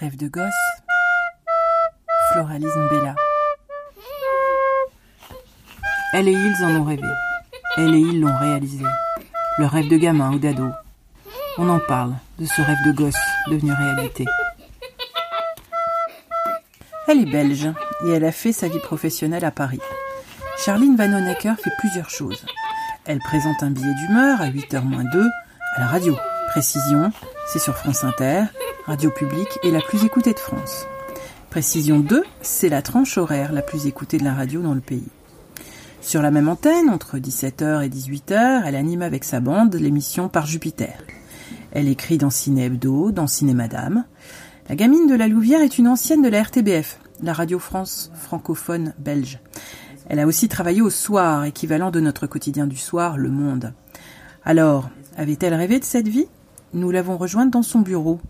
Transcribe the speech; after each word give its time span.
Rêve 0.00 0.16
de 0.16 0.28
gosse. 0.28 0.52
Floralisme 2.30 2.88
Bella. 2.88 3.16
Elle 6.12 6.28
et 6.28 6.32
ils 6.32 6.64
en 6.64 6.76
ont 6.76 6.84
rêvé. 6.84 7.08
Elle 7.76 7.94
et 7.96 7.98
ils 7.98 8.20
l'ont 8.20 8.36
réalisé. 8.38 8.84
Le 9.58 9.66
rêve 9.66 9.88
de 9.88 9.96
gamin 9.96 10.32
ou 10.32 10.38
d'ado. 10.38 10.70
On 11.56 11.68
en 11.68 11.80
parle, 11.80 12.14
de 12.38 12.46
ce 12.46 12.62
rêve 12.62 12.78
de 12.86 12.92
gosse 12.92 13.18
devenu 13.48 13.72
réalité. 13.72 14.24
Elle 17.08 17.22
est 17.22 17.32
belge 17.32 17.68
et 18.06 18.10
elle 18.10 18.24
a 18.24 18.30
fait 18.32 18.52
sa 18.52 18.68
vie 18.68 18.78
professionnelle 18.78 19.44
à 19.44 19.50
Paris. 19.50 19.80
Charline 20.64 20.96
Van 20.96 21.12
Honecker 21.12 21.56
fait 21.56 21.72
plusieurs 21.78 22.10
choses. 22.10 22.46
Elle 23.04 23.18
présente 23.18 23.64
un 23.64 23.70
billet 23.70 23.94
d'humeur 23.94 24.40
à 24.40 24.48
8h-2 24.48 25.28
à 25.74 25.80
la 25.80 25.86
radio. 25.88 26.16
Précision, 26.50 27.10
c'est 27.52 27.58
sur 27.58 27.76
France 27.76 28.04
Inter, 28.04 28.44
radio 28.88 29.10
publique 29.10 29.58
et 29.62 29.70
la 29.70 29.82
plus 29.82 30.06
écoutée 30.06 30.32
de 30.32 30.38
France. 30.38 30.86
Précision 31.50 32.00
2, 32.00 32.24
c'est 32.40 32.70
la 32.70 32.80
tranche 32.80 33.18
horaire 33.18 33.52
la 33.52 33.60
plus 33.60 33.86
écoutée 33.86 34.16
de 34.16 34.24
la 34.24 34.32
radio 34.32 34.62
dans 34.62 34.72
le 34.72 34.80
pays. 34.80 35.10
Sur 36.00 36.22
la 36.22 36.30
même 36.30 36.48
antenne, 36.48 36.88
entre 36.88 37.18
17h 37.18 37.84
et 37.84 37.90
18h, 37.90 38.62
elle 38.64 38.76
anime 38.76 39.02
avec 39.02 39.24
sa 39.24 39.40
bande 39.40 39.74
l'émission 39.74 40.30
Par 40.30 40.46
Jupiter. 40.46 41.04
Elle 41.72 41.86
écrit 41.86 42.16
dans 42.16 42.30
Ciné 42.30 42.64
Hebdo, 42.64 43.12
dans 43.12 43.26
Ciné 43.26 43.52
Madame. 43.52 44.06
La 44.70 44.74
gamine 44.74 45.06
de 45.06 45.14
la 45.14 45.28
Louvière 45.28 45.60
est 45.60 45.76
une 45.76 45.88
ancienne 45.88 46.22
de 46.22 46.30
la 46.30 46.42
RTBF, 46.42 46.98
la 47.22 47.34
Radio 47.34 47.58
France 47.58 48.10
francophone 48.14 48.94
belge. 48.98 49.38
Elle 50.08 50.18
a 50.18 50.26
aussi 50.26 50.48
travaillé 50.48 50.80
au 50.80 50.88
soir, 50.88 51.44
équivalent 51.44 51.90
de 51.90 52.00
notre 52.00 52.26
quotidien 52.26 52.66
du 52.66 52.78
soir, 52.78 53.18
Le 53.18 53.28
Monde. 53.28 53.74
Alors, 54.46 54.88
avait-elle 55.18 55.52
rêvé 55.52 55.78
de 55.78 55.84
cette 55.84 56.08
vie? 56.08 56.28
Nous 56.72 56.90
l'avons 56.90 57.18
rejointe 57.18 57.50
dans 57.50 57.62
son 57.62 57.80
bureau, 57.80 58.20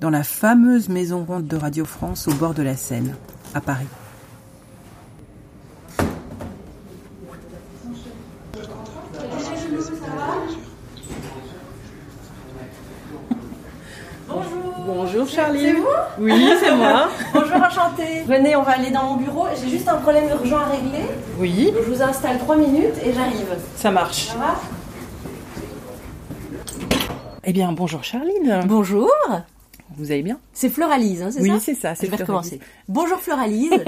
dans 0.00 0.10
la 0.10 0.22
fameuse 0.24 0.88
maison 0.88 1.24
ronde 1.24 1.46
de 1.46 1.56
Radio 1.56 1.84
France 1.84 2.28
au 2.28 2.34
bord 2.34 2.54
de 2.54 2.62
la 2.62 2.76
Seine, 2.76 3.14
à 3.54 3.60
Paris. 3.60 3.86
Bonjour 14.86 15.26
Charlie. 15.28 15.60
C'est 15.62 15.72
vous 15.72 15.86
Oui, 16.18 16.50
c'est 16.60 16.74
moi. 16.74 17.08
Bonjour, 17.34 17.56
enchantée. 17.56 18.22
Venez, 18.26 18.56
on 18.56 18.62
va 18.62 18.72
aller 18.72 18.90
dans 18.90 19.04
mon 19.04 19.16
bureau. 19.16 19.46
J'ai 19.62 19.70
juste 19.70 19.88
un 19.88 19.96
problème 19.96 20.28
urgent 20.28 20.58
à 20.58 20.64
régler. 20.66 21.04
Oui, 21.38 21.70
Donc, 21.72 21.84
je 21.86 21.92
vous 21.92 22.02
installe 22.02 22.38
3 22.38 22.56
minutes 22.56 22.94
et 23.04 23.12
j'arrive. 23.12 23.46
ça 23.76 23.90
marche. 23.90 24.28
Ça 24.28 24.36
va? 24.36 24.54
Eh 27.44 27.52
bien, 27.52 27.72
bonjour 27.72 28.02
Charline. 28.02 28.62
Bonjour. 28.66 29.10
Vous 29.96 30.10
allez 30.12 30.22
bien 30.22 30.38
C'est 30.52 30.68
Floralise, 30.68 31.22
hein, 31.22 31.30
c'est 31.30 31.40
Oui, 31.40 31.48
ça 31.50 31.60
c'est 31.60 31.74
ça. 31.74 31.94
c'est 31.94 32.06
Je 32.06 32.10
vais 32.10 32.16
recommencer. 32.18 32.60
Bonjour 32.88 33.18
Floralise. 33.20 33.72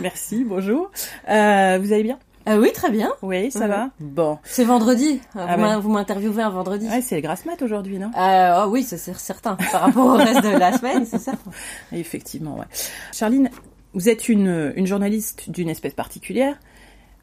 Merci, 0.00 0.44
bonjour. 0.44 0.90
Euh, 1.28 1.78
vous 1.80 1.92
allez 1.92 2.02
bien 2.02 2.18
Euh, 2.48 2.58
oui, 2.58 2.72
très 2.72 2.90
bien. 2.90 3.12
Oui, 3.22 3.50
ça 3.50 3.60
Ouais. 3.60 3.68
va 3.68 3.90
Bon. 4.00 4.38
C'est 4.44 4.64
vendredi. 4.64 5.20
Euh, 5.36 5.44
Ah 5.46 5.56
vous 5.56 5.62
ouais. 5.62 5.76
vous 5.80 5.90
m'interviewez 5.90 6.42
un 6.42 6.50
vendredi. 6.50 6.88
Ouais, 6.88 7.02
c'est 7.02 7.16
les 7.16 7.22
grasses 7.22 7.44
mat 7.44 7.60
aujourd'hui, 7.62 7.98
non 7.98 8.08
Euh, 8.08 8.10
ah 8.16 8.68
oui, 8.68 8.82
ça 8.82 8.96
c'est 8.98 9.14
certain. 9.16 9.56
Par 9.70 9.82
rapport 9.82 10.06
au 10.06 10.14
reste 10.16 10.42
de 10.42 10.48
la 10.56 10.76
semaine, 10.76 11.04
c'est 11.06 11.18
certain. 11.18 11.50
Effectivement, 11.92 12.56
ouais. 12.58 12.64
Charline, 13.12 13.50
vous 13.92 14.08
êtes 14.08 14.28
une, 14.28 14.72
une 14.76 14.86
journaliste 14.86 15.50
d'une 15.50 15.68
espèce 15.68 15.94
particulière. 15.94 16.56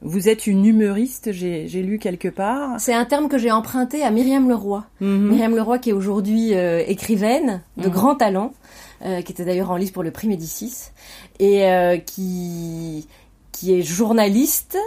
Vous 0.02 0.30
êtes 0.30 0.45
une 0.45 0.64
humoriste, 0.66 1.31
j'ai 1.31 1.67
lu 1.67 1.98
quelque 1.98 2.28
part. 2.28 2.80
C'est 2.80 2.94
un 2.94 3.06
terme 3.06 3.30
que 3.30 3.38
j'ai 3.38 3.52
emprunté 3.52 4.03
à 4.03 4.12
Myriam 4.12 4.48
Leroy. 4.48 4.84
Mhm. 5.02 5.30
Myriam 5.30 5.56
Leroy 5.56 5.80
qui 5.80 5.90
est 5.90 5.94
aujourd'hui 5.94 6.53
euh, 6.53 6.84
écrivaine 6.88 7.62
de 7.78 7.88
Mhm. 7.88 7.94
grand 7.94 8.16
talent, 8.16 8.53
euh, 9.06 9.22
qui 9.22 9.31
était 9.31 9.44
d'ailleurs 9.45 9.72
en 9.72 9.75
lice 9.75 9.92
pour 9.92 10.03
le 10.03 10.12
prix 10.12 10.28
Médicis, 10.28 10.92
et 11.40 11.66
euh, 11.66 11.97
qui, 11.97 13.08
qui 13.52 13.74
est 13.74 13.81
journaliste, 13.81 14.78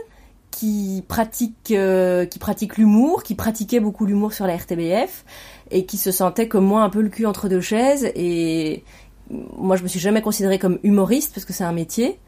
qui 0.52 1.02
pratique, 1.08 1.54
qui 1.64 2.38
pratique 2.38 2.76
l'humour, 2.76 3.22
qui 3.22 3.34
pratiquait 3.34 3.80
beaucoup 3.80 4.04
l'humour 4.06 4.32
sur 4.32 4.46
la 4.46 4.56
RTBF, 4.56 5.24
et 5.70 5.86
qui 5.86 5.96
se 5.96 6.10
sentait 6.10 6.48
comme 6.48 6.64
moi 6.66 6.82
un 6.82 6.90
peu 6.90 7.00
le 7.00 7.08
cul 7.08 7.24
entre 7.26 7.48
deux 7.48 7.60
chaises. 7.60 8.10
Et 8.14 8.84
moi, 9.56 9.76
je 9.76 9.82
me 9.82 9.88
suis 9.88 10.00
jamais 10.00 10.22
considérée 10.22 10.58
comme 10.58 10.78
humoriste 10.82 11.32
parce 11.34 11.44
que 11.44 11.52
c'est 11.52 11.64
un 11.64 11.72
métier, 11.72 12.18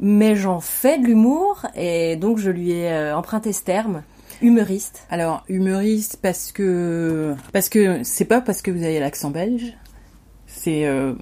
mais 0.00 0.36
j'en 0.36 0.60
fais 0.60 0.98
de 0.98 1.04
l'humour, 1.04 1.66
et 1.76 2.16
donc 2.16 2.38
je 2.38 2.50
lui 2.50 2.70
ai 2.72 2.90
euh, 2.90 3.16
emprunté 3.16 3.52
ce 3.52 3.62
terme, 3.62 4.02
humoriste. 4.42 5.02
Alors, 5.10 5.44
humoriste 5.48 6.18
parce 6.22 6.52
que 6.52 7.34
parce 7.52 7.68
que 7.68 8.00
c'est 8.04 8.24
pas 8.26 8.40
parce 8.40 8.62
que 8.62 8.70
vous 8.70 8.82
avez 8.84 9.00
l'accent 9.00 9.30
belge. 9.30 9.74
C'est 10.46 10.86
euh, 10.86 11.14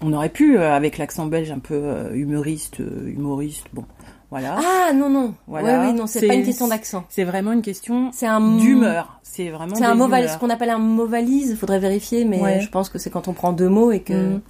on 0.00 0.12
aurait 0.12 0.28
pu 0.28 0.58
euh, 0.58 0.74
avec 0.74 0.98
l'accent 0.98 1.26
belge 1.26 1.50
un 1.50 1.58
peu 1.60 2.10
humoriste, 2.14 2.78
humoriste. 2.78 3.66
Bon, 3.72 3.84
voilà. 4.30 4.58
Ah 4.58 4.92
non 4.92 5.08
non, 5.10 5.34
Voilà. 5.46 5.80
ouais, 5.82 5.88
oui 5.88 5.94
non, 5.94 6.06
c'est 6.06 6.26
pas 6.26 6.34
une 6.34 6.44
question 6.44 6.66
d'accent. 6.68 7.04
C'est 7.08 7.24
vraiment 7.24 7.52
une 7.52 7.62
question 7.62 8.10
C'est 8.12 8.26
un 8.26 8.56
d'humeur. 8.56 9.20
C'est 9.22 9.50
vraiment 9.50 9.74
C'est 9.74 9.84
un 9.84 9.94
mot 9.94 10.08
ce 10.08 10.38
qu'on 10.38 10.50
appelle 10.50 10.70
un 10.70 10.78
mot 10.78 11.06
valise. 11.06 11.56
Faudrait 11.56 11.78
vérifier, 11.78 12.24
mais 12.24 12.40
Ouais. 12.40 12.60
je 12.60 12.68
pense 12.68 12.88
que 12.88 12.98
c'est 12.98 13.08
quand 13.10 13.28
on 13.28 13.32
prend 13.32 13.52
deux 13.52 13.68
mots 13.68 13.92
et 13.92 14.00
que 14.00 14.12
Mhm. 14.34 14.40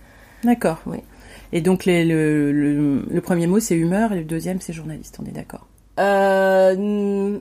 D'accord. 0.45 0.79
Oui. 0.87 0.99
Et 1.53 1.61
donc 1.61 1.85
les- 1.85 2.05
le, 2.05 2.51
le, 2.53 3.05
le 3.09 3.21
premier 3.21 3.47
mot 3.47 3.61
c'est 3.61 3.77
humeur 3.77 4.13
et 4.13 4.17
le 4.19 4.25
deuxième 4.25 4.61
c'est 4.61 4.73
journaliste. 4.73 5.19
On 5.23 5.27
est 5.27 5.33
d'accord? 5.33 5.67
Euh, 6.01 7.39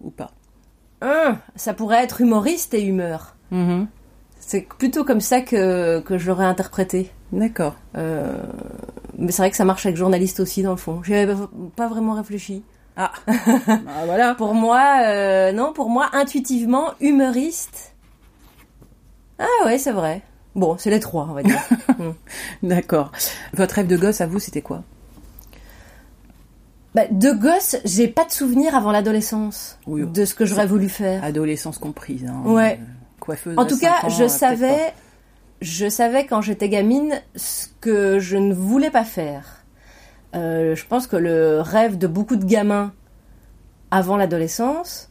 ou 0.00 0.10
pas? 0.10 0.30
Un, 1.02 1.38
ça 1.56 1.74
pourrait 1.74 2.02
être 2.02 2.20
humoriste 2.20 2.72
et 2.74 2.82
humeur. 2.82 3.36
Mhm. 3.50 3.86
C'est 4.40 4.62
plutôt 4.62 5.04
comme 5.04 5.20
ça 5.20 5.40
que 5.40 6.00
que 6.00 6.18
je 6.18 6.26
l'aurais 6.28 6.46
interprété. 6.46 7.10
D'accord. 7.32 7.74
Euh, 7.96 8.42
mais 9.18 9.32
c'est 9.32 9.42
vrai 9.42 9.50
que 9.50 9.56
ça 9.56 9.64
marche 9.64 9.84
avec 9.86 9.96
journaliste 9.96 10.40
aussi 10.40 10.62
dans 10.62 10.70
le 10.70 10.76
fond. 10.76 11.02
J'y 11.02 11.14
avais 11.14 11.34
pas 11.74 11.88
vraiment 11.88 12.14
réfléchi. 12.14 12.62
Ah. 12.96 13.12
Bah, 13.66 14.04
voilà. 14.06 14.34
Pour 14.34 14.54
moi, 14.54 15.00
euh, 15.04 15.52
non, 15.52 15.72
pour 15.74 15.90
moi, 15.90 16.08
intuitivement, 16.12 16.92
humoriste. 17.00 17.92
Ah 19.38 19.46
ouais, 19.66 19.76
c'est 19.78 19.92
vrai. 19.92 20.22
Bon, 20.56 20.76
c'est 20.78 20.90
les 20.90 21.00
trois, 21.00 21.28
on 21.30 21.34
va 21.34 21.42
dire. 21.42 21.60
D'accord. 22.62 23.12
Votre 23.52 23.74
rêve 23.76 23.86
de 23.86 23.96
gosse 23.96 24.22
à 24.22 24.26
vous 24.26 24.40
c'était 24.40 24.62
quoi? 24.62 24.82
Bah, 26.94 27.02
de 27.10 27.30
gosse, 27.30 27.76
j'ai 27.84 28.08
pas 28.08 28.24
de 28.24 28.30
souvenir 28.30 28.74
avant 28.74 28.90
l'adolescence 28.90 29.78
Oui. 29.86 30.06
de 30.06 30.24
ce 30.24 30.34
que 30.34 30.46
j'aurais 30.46 30.66
voulu 30.66 30.88
faire. 30.88 31.22
Adolescence 31.22 31.76
comprise. 31.76 32.24
Hein. 32.26 32.42
Ouais. 32.46 32.80
Coiffeuse. 33.20 33.58
En 33.58 33.66
tout 33.66 33.78
cas, 33.78 34.04
ans, 34.04 34.08
je 34.08 34.24
euh, 34.24 34.28
savais, 34.28 34.94
je 35.60 35.90
savais 35.90 36.24
quand 36.24 36.40
j'étais 36.40 36.70
gamine 36.70 37.20
ce 37.34 37.66
que 37.82 38.18
je 38.18 38.38
ne 38.38 38.54
voulais 38.54 38.90
pas 38.90 39.04
faire. 39.04 39.62
Euh, 40.34 40.74
je 40.74 40.86
pense 40.86 41.06
que 41.06 41.16
le 41.16 41.60
rêve 41.60 41.98
de 41.98 42.06
beaucoup 42.06 42.36
de 42.36 42.46
gamins 42.46 42.94
avant 43.90 44.16
l'adolescence, 44.16 45.10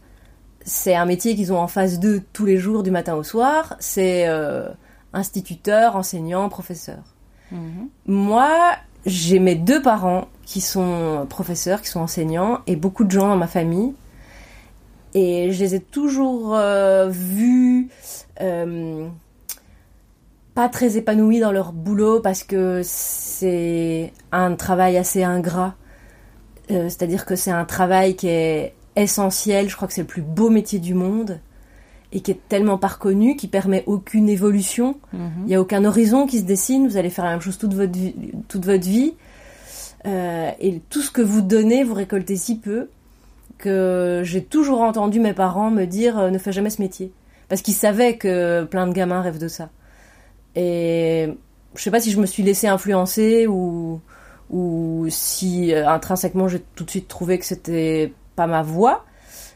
c'est 0.63 0.95
un 0.95 1.05
métier 1.05 1.35
qu'ils 1.35 1.53
ont 1.53 1.59
en 1.59 1.67
face 1.67 1.99
d'eux 1.99 2.23
tous 2.33 2.45
les 2.45 2.57
jours 2.57 2.81
du 2.81 2.89
matin 2.89 3.13
au 3.13 3.21
soir. 3.21 3.75
C'est 3.79 4.27
euh, 4.27 4.69
instituteur, 5.15 5.95
enseignant, 5.95 6.49
professeur. 6.49 7.03
Mhm. 7.51 7.89
Moi, 8.05 8.51
j'ai 9.05 9.39
mes 9.39 9.55
deux 9.55 9.81
parents 9.81 10.27
qui 10.45 10.61
sont 10.61 11.25
professeurs, 11.29 11.81
qui 11.81 11.89
sont 11.89 12.01
enseignants, 12.01 12.59
et 12.67 12.75
beaucoup 12.75 13.03
de 13.03 13.11
gens 13.11 13.27
dans 13.27 13.37
ma 13.37 13.47
famille. 13.47 13.93
Et 15.13 15.51
je 15.51 15.59
les 15.59 15.75
ai 15.75 15.79
toujours 15.79 16.55
euh, 16.55 17.07
vus 17.09 17.89
euh, 18.41 19.07
pas 20.53 20.69
très 20.69 20.97
épanouis 20.97 21.39
dans 21.39 21.51
leur 21.51 21.71
boulot 21.71 22.19
parce 22.19 22.43
que 22.43 22.81
c'est 22.83 24.11
un 24.31 24.55
travail 24.55 24.97
assez 24.97 25.23
ingrat. 25.23 25.75
Euh, 26.71 26.89
C'est-à-dire 26.89 27.25
que 27.25 27.35
c'est 27.35 27.51
un 27.51 27.65
travail 27.65 28.15
qui 28.15 28.27
est 28.27 28.73
essentiel, 28.95 29.69
je 29.69 29.75
crois 29.75 29.87
que 29.87 29.93
c'est 29.93 30.01
le 30.01 30.07
plus 30.07 30.21
beau 30.21 30.49
métier 30.49 30.79
du 30.79 30.93
monde, 30.93 31.39
et 32.11 32.21
qui 32.21 32.31
est 32.31 32.39
tellement 32.49 32.77
pas 32.77 32.87
reconnu, 32.87 33.35
qui 33.35 33.47
permet 33.47 33.83
aucune 33.87 34.29
évolution. 34.29 34.97
Mhm. 35.13 35.31
Il 35.41 35.47
n'y 35.47 35.55
a 35.55 35.61
aucun 35.61 35.83
horizon 35.85 36.27
qui 36.27 36.39
se 36.39 36.43
dessine, 36.43 36.87
vous 36.87 36.97
allez 36.97 37.09
faire 37.09 37.25
la 37.25 37.31
même 37.31 37.41
chose 37.41 37.57
toute 37.57 37.73
votre 37.73 37.91
vie. 37.91 38.13
Toute 38.47 38.65
votre 38.65 38.85
vie. 38.85 39.13
Euh, 40.05 40.51
et 40.59 40.81
tout 40.89 41.01
ce 41.01 41.11
que 41.11 41.21
vous 41.21 41.41
donnez, 41.41 41.83
vous 41.83 41.95
récoltez 41.95 42.35
si 42.35 42.59
peu 42.59 42.89
que 43.57 44.21
j'ai 44.23 44.43
toujours 44.43 44.81
entendu 44.81 45.19
mes 45.19 45.33
parents 45.33 45.71
me 45.71 45.85
dire 45.85 46.19
euh, 46.19 46.29
ne 46.29 46.37
fais 46.37 46.51
jamais 46.51 46.69
ce 46.69 46.81
métier. 46.81 47.11
Parce 47.47 47.61
qu'ils 47.61 47.73
savaient 47.73 48.17
que 48.17 48.63
plein 48.65 48.87
de 48.87 48.93
gamins 48.93 49.21
rêvent 49.21 49.39
de 49.39 49.47
ça. 49.47 49.69
Et 50.55 51.29
je 51.75 51.81
sais 51.81 51.91
pas 51.91 51.99
si 51.99 52.11
je 52.11 52.19
me 52.19 52.25
suis 52.25 52.43
laissée 52.43 52.67
influencer 52.67 53.47
ou, 53.47 53.99
ou 54.49 55.05
si 55.09 55.73
euh, 55.73 55.87
intrinsèquement 55.87 56.47
j'ai 56.47 56.61
tout 56.75 56.83
de 56.83 56.89
suite 56.89 57.07
trouvé 57.07 57.39
que 57.39 57.45
c'était 57.45 58.13
pas 58.35 58.47
ma 58.47 58.61
voie. 58.61 59.05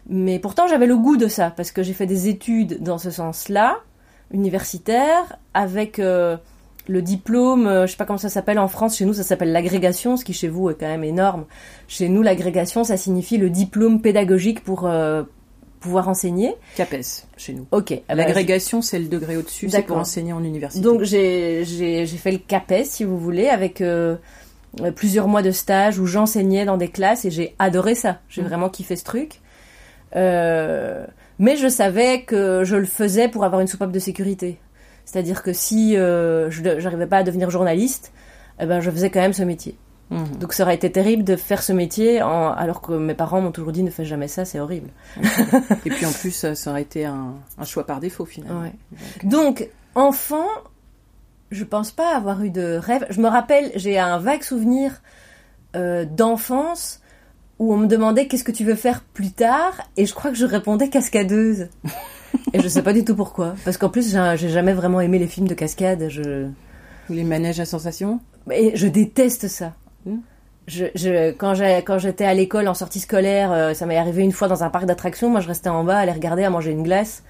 Mais 0.09 0.39
pourtant 0.39 0.67
j'avais 0.67 0.87
le 0.87 0.97
goût 0.97 1.17
de 1.17 1.27
ça 1.27 1.51
parce 1.55 1.71
que 1.71 1.83
j'ai 1.83 1.93
fait 1.93 2.07
des 2.07 2.27
études 2.27 2.81
dans 2.81 2.97
ce 2.97 3.11
sens-là, 3.11 3.77
universitaire, 4.31 5.37
avec 5.53 5.99
euh, 5.99 6.37
le 6.87 7.01
diplôme, 7.01 7.67
euh, 7.67 7.85
je 7.85 7.91
sais 7.91 7.97
pas 7.97 8.05
comment 8.05 8.17
ça 8.17 8.29
s'appelle 8.29 8.57
en 8.59 8.67
France, 8.67 8.97
chez 8.97 9.05
nous 9.05 9.13
ça 9.13 9.23
s'appelle 9.23 9.51
l'agrégation, 9.51 10.17
ce 10.17 10.25
qui 10.25 10.33
chez 10.33 10.47
vous 10.47 10.69
est 10.69 10.75
quand 10.75 10.87
même 10.87 11.03
énorme. 11.03 11.45
Chez 11.87 12.09
nous 12.09 12.21
l'agrégation 12.21 12.83
ça 12.83 12.97
signifie 12.97 13.37
le 13.37 13.49
diplôme 13.49 14.01
pédagogique 14.01 14.63
pour, 14.63 14.85
euh, 14.85 15.23
pouvoir 15.79 16.09
enseigner. 16.09 16.55
CAPES, 16.75 17.25
chez 17.37 17.53
nous. 17.53 17.65
Ok. 17.71 17.91
eh 17.91 18.03
ben, 18.09 18.15
L'agrégation, 18.15 18.81
c'est 18.81 18.99
le 18.99 19.05
degré 19.07 19.37
au-dessus, 19.37 19.69
c'est 19.69 19.83
pour 19.83 19.95
enseigner 19.97 20.33
en 20.33 20.43
université. 20.43 20.81
Donc 20.83 21.03
j'ai 21.03 21.63
fait 22.05 22.31
le 22.31 22.37
CAPES 22.39 22.83
si 22.85 23.03
vous 23.05 23.17
voulez 23.17 23.47
avec 23.47 23.79
euh, 23.81 24.17
plusieurs 24.95 25.27
mois 25.27 25.41
de 25.41 25.51
stage 25.51 25.97
où 25.99 26.05
j'enseignais 26.05 26.65
dans 26.65 26.77
des 26.77 26.89
classes 26.89 27.23
et 27.25 27.31
j'ai 27.31 27.55
adoré 27.59 27.95
ça. 27.95 28.19
J'ai 28.27 28.41
Mhm. 28.41 28.47
vraiment 28.47 28.69
kiffé 28.69 28.95
ce 28.97 29.03
truc. 29.05 29.39
Euh, 30.15 31.05
mais 31.37 31.55
je 31.55 31.67
savais 31.67 32.21
que 32.23 32.63
je 32.63 32.75
le 32.75 32.85
faisais 32.85 33.27
pour 33.27 33.43
avoir 33.43 33.61
une 33.61 33.67
soupape 33.67 33.91
de 33.91 33.99
sécurité. 33.99 34.59
C'est-à-dire 35.05 35.41
que 35.43 35.53
si 35.53 35.95
euh, 35.97 36.49
je 36.51 36.61
n'arrivais 36.61 37.07
pas 37.07 37.17
à 37.17 37.23
devenir 37.23 37.49
journaliste, 37.49 38.11
eh 38.59 38.65
ben 38.65 38.79
je 38.81 38.91
faisais 38.91 39.09
quand 39.09 39.21
même 39.21 39.33
ce 39.33 39.43
métier. 39.43 39.77
Mhm. 40.11 40.37
Donc 40.39 40.53
ça 40.53 40.63
aurait 40.63 40.75
été 40.75 40.91
terrible 40.91 41.23
de 41.23 41.35
faire 41.35 41.61
ce 41.63 41.71
métier 41.71 42.21
en- 42.21 42.51
alors 42.51 42.81
que 42.81 42.93
mes 42.93 43.13
parents 43.13 43.41
m'ont 43.41 43.51
toujours 43.51 43.71
dit 43.71 43.83
ne 43.83 43.91
fais 43.91 44.05
jamais 44.05 44.27
ça, 44.27 44.43
c'est 44.45 44.59
horrible. 44.59 44.89
Et 45.85 45.89
puis 45.89 46.05
en 46.05 46.11
plus, 46.11 46.31
ça 46.53 46.71
aurait 46.71 46.81
été 46.81 47.05
un, 47.05 47.33
un 47.57 47.63
choix 47.63 47.85
par 47.85 47.99
défaut 47.99 48.25
finalement. 48.25 48.61
Ouais. 48.61 48.73
Donc, 49.23 49.67
enfant, 49.95 50.47
je 51.51 51.63
pense 51.63 51.91
pas 51.91 52.15
avoir 52.15 52.43
eu 52.43 52.49
de 52.49 52.77
rêve. 52.81 53.05
Je 53.11 53.21
me 53.21 53.27
rappelle, 53.27 53.71
j'ai 53.75 53.97
un 53.99 54.17
vague 54.17 54.43
souvenir 54.43 55.01
euh, 55.75 56.05
d'enfance 56.05 57.01
où 57.59 57.73
on 57.73 57.77
me 57.77 57.87
demandait 57.87 58.27
qu'est-ce 58.27 58.43
que 58.43 58.51
tu 58.51 58.63
veux 58.63 58.75
faire 58.75 59.01
plus 59.13 59.31
tard, 59.31 59.81
et 59.97 60.05
je 60.05 60.13
crois 60.13 60.31
que 60.31 60.37
je 60.37 60.45
répondais 60.45 60.89
cascadeuse. 60.89 61.67
et 62.53 62.61
je 62.61 62.67
sais 62.67 62.81
pas 62.81 62.93
du 62.93 63.03
tout 63.03 63.15
pourquoi, 63.15 63.55
parce 63.65 63.77
qu'en 63.77 63.89
plus 63.89 64.15
j'ai 64.35 64.49
jamais 64.49 64.73
vraiment 64.73 65.01
aimé 65.01 65.19
les 65.19 65.27
films 65.27 65.47
de 65.47 65.53
cascade. 65.53 66.07
Je 66.09 66.47
Ou 67.09 67.13
les 67.13 67.23
manèges 67.23 67.59
à 67.59 67.65
sensation 67.65 68.19
et 68.51 68.75
je 68.75 68.87
déteste 68.87 69.47
ça. 69.47 69.73
Hmm. 70.05 70.17
Je, 70.67 70.85
je, 70.93 71.31
quand 71.31 71.97
j'étais 71.97 72.25
à 72.25 72.33
l'école 72.33 72.67
en 72.67 72.75
sortie 72.75 72.99
scolaire, 72.99 73.51
euh, 73.51 73.73
ça 73.73 73.87
m'est 73.87 73.97
arrivé 73.97 74.21
une 74.21 74.31
fois 74.31 74.47
dans 74.47 74.63
un 74.63 74.69
parc 74.69 74.85
d'attractions. 74.85 75.27
Moi, 75.29 75.39
je 75.39 75.47
restais 75.47 75.69
en 75.69 75.83
bas 75.83 75.97
à 75.97 76.05
les 76.05 76.11
regarder, 76.11 76.43
à 76.43 76.51
manger 76.51 76.69
une 76.71 76.83
glace. 76.83 77.23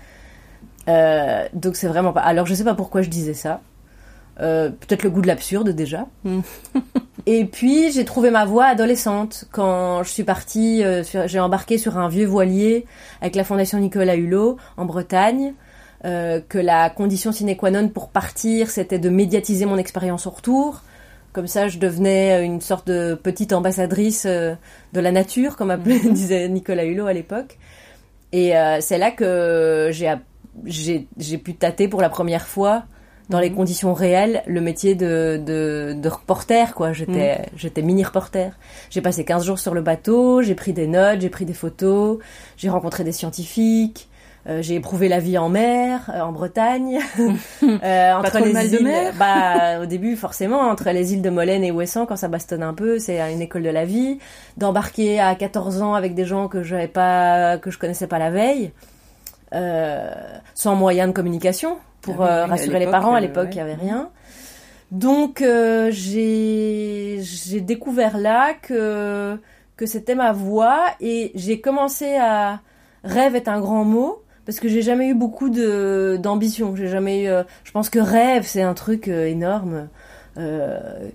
Euh, 0.90 1.48
donc 1.54 1.76
c'est 1.76 1.88
vraiment 1.88 2.14
pas. 2.14 2.22
Alors 2.22 2.46
je 2.46 2.54
sais 2.54 2.64
pas 2.64 2.74
pourquoi 2.74 3.02
je 3.02 3.10
disais 3.10 3.34
ça. 3.34 3.62
Euh, 4.40 4.70
Peut-être 4.70 5.04
le 5.04 5.10
goût 5.10 5.22
de 5.22 5.28
l'absurde 5.28 5.70
déjà. 5.70 6.08
Hmm. 6.24 6.42
Et 7.26 7.46
puis 7.46 7.92
j'ai 7.92 8.06
trouvé 8.06 8.32
ma 8.32 8.46
voie 8.46 8.66
adolescente 8.66 9.46
quand 9.52 10.04
je 10.04 10.10
suis 10.10 10.24
partie. 10.24 10.84
euh, 10.84 11.04
j'ai 11.04 11.40
embarqué 11.40 11.78
sur 11.78 11.98
un 11.98 12.10
vieux 12.10 12.26
voilier 12.26 12.86
avec 13.22 13.36
la 13.36 13.44
Fondation 13.44 13.78
Nicolas 13.80 14.16
Hulot 14.16 14.58
en 14.78 14.86
Bretagne. 14.86 15.54
euh, 16.06 16.40
que 16.48 16.58
la 16.58 16.90
condition 16.90 17.32
sine 17.32 17.56
qua 17.58 17.72
non 17.72 17.90
pour 17.90 18.10
partir, 18.10 18.70
c'était 18.72 19.00
de 19.00 19.10
médiatiser 19.10 19.66
mon 19.66 19.78
expérience 19.78 20.28
au 20.28 20.30
retour. 20.32 20.82
Comme 21.34 21.48
ça, 21.48 21.68
je 21.68 21.78
devenais 21.78 22.44
une 22.46 22.62
sorte 22.62 22.88
de 22.88 23.16
petite 23.16 23.54
ambassadrice 23.54 24.26
euh, 24.26 24.56
de 24.94 25.00
la 25.02 25.12
nature, 25.12 25.58
comme 25.58 25.72
appelait, 25.72 26.00
disait 26.12 26.48
Nicolas 26.50 26.86
Hulot 26.86 27.08
à 27.08 27.14
l'époque. 27.14 27.58
Et 28.32 28.56
euh, 28.58 28.80
c'est 28.82 28.98
là 28.98 29.12
que 29.12 29.92
j'ai 29.92 31.38
pu 31.38 31.54
tâter 31.56 31.88
pour 31.88 32.02
la 32.02 32.10
première 32.10 32.48
fois 32.48 32.84
dans 33.30 33.40
les 33.40 33.52
conditions 33.52 33.94
réelles 33.94 34.44
le 34.48 34.60
métier 34.60 34.96
de, 34.96 35.42
de, 35.44 35.94
de 35.94 36.10
reporter 36.10 36.74
quoi. 36.74 36.94
J'étais 36.94 37.50
j'étais 37.56 37.82
mini 37.82 38.04
reporter. 38.04 38.58
J'ai 38.90 39.02
passé 39.02 39.24
15 39.24 39.46
jours 39.46 39.60
sur 39.60 39.74
le 39.74 39.82
bateau 39.82 40.42
j'ai 40.42 40.56
pris 40.56 40.74
des 40.74 40.88
notes 40.88 41.22
j'ai 41.22 41.30
pris 41.30 41.46
des 41.46 41.54
photos 41.54 42.20
j'ai 42.58 42.70
rencontré 42.70 43.04
des 43.04 43.12
scientifiques 43.12 44.10
euh, 44.48 44.62
j'ai 44.62 44.76
éprouvé 44.76 45.10
la 45.10 45.20
vie 45.20 45.38
en 45.38 45.50
mer 45.50 46.10
euh, 46.14 46.22
en 46.22 46.32
Bretagne 46.32 47.00
euh, 47.64 48.14
entre 48.14 48.40
les 48.40 48.54
mal 48.54 48.70
de 48.70 48.78
îles 48.78 48.84
mer. 48.84 49.14
Bah 49.20 49.80
au 49.82 49.86
début 49.86 50.16
forcément 50.16 50.62
entre 50.62 50.90
les 50.90 51.14
îles 51.14 51.22
de 51.22 51.30
Molène 51.30 51.64
et 51.64 51.72
Ouessant 51.72 52.06
quand 52.06 52.16
ça 52.16 52.30
bastonne 52.30 52.64
un 52.64 52.74
peu 52.74 53.00
c'est 53.00 53.20
une 53.32 53.42
école 53.42 53.64
de 53.64 53.70
la 53.70 53.86
vie. 53.86 54.18
D'embarquer 54.58 55.20
à 55.20 55.36
14 55.36 55.82
ans 55.82 55.94
avec 55.94 56.16
des 56.16 56.26
gens 56.26 56.48
que 56.48 56.64
j'avais 56.64 56.88
pas 56.88 57.58
que 57.58 57.70
je 57.70 57.78
connaissais 57.78 58.08
pas 58.08 58.18
la 58.18 58.32
veille 58.32 58.72
euh, 59.54 60.14
sans 60.54 60.76
moyen 60.76 61.08
de 61.08 61.12
communication 61.12 61.78
pour 62.02 62.22
Ah 62.22 62.26
oui, 62.26 62.30
euh, 62.30 62.46
rassurer 62.46 62.80
les 62.80 62.88
parents. 62.88 63.14
À 63.14 63.18
euh, 63.18 63.22
l'époque, 63.22 63.50
il 63.52 63.58
y 63.58 63.62
avait 63.62 63.76
rien. 63.76 64.10
Donc 64.92 65.42
euh, 65.42 65.90
j'ai 65.92 67.22
découvert 67.62 68.18
là 68.18 68.54
que 68.54 69.38
que 69.78 69.86
c'était 69.86 70.16
ma 70.16 70.32
voie 70.32 70.82
et 71.00 71.32
j'ai 71.36 71.62
commencé 71.62 72.16
à 72.16 72.60
rêve 73.04 73.36
est 73.36 73.48
un 73.48 73.60
grand 73.60 73.86
mot 73.86 74.24
parce 74.46 74.60
que 74.60 74.68
j'ai 74.68 74.82
jamais 74.82 75.08
eu 75.10 75.14
beaucoup 75.14 75.50
de 75.50 76.18
d'ambition. 76.22 76.76
J'ai 76.76 76.88
jamais 76.88 77.26
eu. 77.26 77.30
je 77.64 77.72
pense 77.72 77.90
que 77.90 78.00
rêve 78.00 78.46
c'est 78.46 78.64
un 78.64 78.74
truc 78.74 79.08
énorme. 79.08 79.90
Euh, 80.40 81.10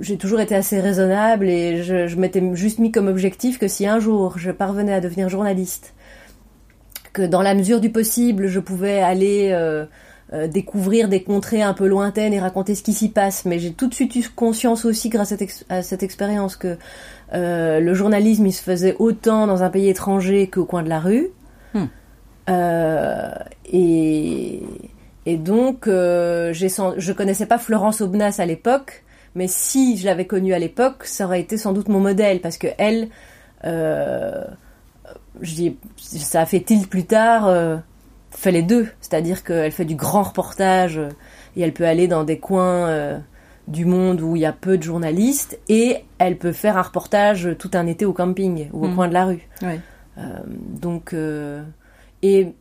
j'ai 0.00 0.16
toujours 0.16 0.40
été 0.40 0.54
assez 0.54 0.80
raisonnable 0.80 1.48
et 1.48 1.82
je, 1.82 2.06
je 2.06 2.16
m'étais 2.16 2.42
juste 2.54 2.78
mis 2.78 2.90
comme 2.90 3.08
objectif 3.08 3.58
que 3.58 3.68
si 3.68 3.86
un 3.86 3.98
jour 3.98 4.38
je 4.38 4.50
parvenais 4.50 4.94
à 4.94 5.00
devenir 5.00 5.28
journaliste, 5.28 5.94
que 7.12 7.22
dans 7.22 7.42
la 7.42 7.54
mesure 7.54 7.80
du 7.80 7.90
possible 7.90 8.46
je 8.46 8.60
pouvais 8.60 9.00
aller 9.00 9.50
euh, 9.52 9.86
euh, 10.32 10.46
découvrir 10.46 11.08
des 11.08 11.22
contrées 11.22 11.62
un 11.62 11.74
peu 11.74 11.86
lointaines 11.86 12.32
et 12.32 12.40
raconter 12.40 12.74
ce 12.74 12.82
qui 12.82 12.92
s'y 12.92 13.08
passe, 13.08 13.44
mais 13.44 13.58
j'ai 13.58 13.72
tout 13.72 13.88
de 13.88 13.94
suite 13.94 14.14
eu 14.16 14.28
conscience 14.34 14.84
aussi 14.84 15.08
grâce 15.08 15.32
à 15.32 15.36
cette, 15.36 15.42
ex- 15.42 15.64
à 15.68 15.82
cette 15.82 16.02
expérience 16.02 16.56
que 16.56 16.78
euh, 17.32 17.80
le 17.80 17.94
journalisme 17.94 18.46
il 18.46 18.52
se 18.52 18.62
faisait 18.62 18.96
autant 18.98 19.46
dans 19.46 19.62
un 19.62 19.70
pays 19.70 19.88
étranger 19.88 20.48
qu'au 20.48 20.64
coin 20.64 20.82
de 20.82 20.88
la 20.88 21.00
rue. 21.00 21.28
Hmm. 21.74 21.86
Et, 23.72 24.62
et 25.26 25.36
donc, 25.36 25.86
sen- 25.86 26.94
je 26.96 27.12
connaissais 27.12 27.46
pas 27.46 27.58
Florence 27.58 28.00
Aubenas 28.00 28.36
à 28.38 28.46
l'époque, 28.46 29.04
mais 29.36 29.46
si 29.46 29.96
je 29.96 30.04
l'avais 30.06 30.26
connue 30.26 30.52
à 30.52 30.58
l'époque, 30.58 31.04
ça 31.04 31.26
aurait 31.26 31.40
été 31.40 31.56
sans 31.56 31.72
doute 31.72 31.88
mon 31.88 32.00
modèle, 32.00 32.40
parce 32.40 32.58
que 32.58 32.66
elle, 32.78 33.08
je 35.40 35.54
dis, 35.54 35.76
ça 35.96 36.42
a 36.42 36.46
fait 36.46 36.60
tilt 36.60 36.88
plus 36.88 37.04
tard, 37.04 37.46
euh, 37.48 37.76
fait 38.30 38.52
les 38.52 38.62
deux, 38.62 38.88
c'est-à-dire 39.00 39.42
qu'elle 39.44 39.72
fait 39.72 39.84
du 39.84 39.94
grand 39.96 40.22
reportage 40.22 40.98
euh, 40.98 41.08
et 41.56 41.62
elle 41.62 41.72
peut 41.72 41.86
aller 41.86 42.08
dans 42.08 42.24
des 42.24 42.38
coins 42.38 42.86
euh, 42.88 43.18
du 43.68 43.84
monde 43.84 44.20
où 44.20 44.36
il 44.36 44.42
y 44.42 44.46
a 44.46 44.52
peu 44.52 44.78
de 44.78 44.82
journalistes 44.82 45.58
et 45.68 45.98
elle 46.18 46.38
peut 46.38 46.52
faire 46.52 46.76
un 46.78 46.82
reportage 46.82 47.48
tout 47.58 47.70
un 47.74 47.86
été 47.86 48.04
au 48.04 48.12
camping 48.12 48.68
ou 48.72 48.84
au 48.84 48.88
Mhm. 48.88 48.94
coin 48.94 49.08
de 49.08 49.14
la 49.14 49.24
rue. 49.24 49.48
Ouais. 49.62 49.80
Euh, 50.18 50.22
donc, 50.46 51.14
et 52.22 52.54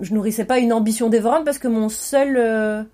je 0.00 0.14
nourrissais 0.14 0.44
pas 0.44 0.58
une 0.58 0.72
ambition 0.72 1.08
dévorante 1.08 1.44
parce 1.44 1.58
que 1.58 1.68
mon 1.68 1.88
seul, 1.88 2.86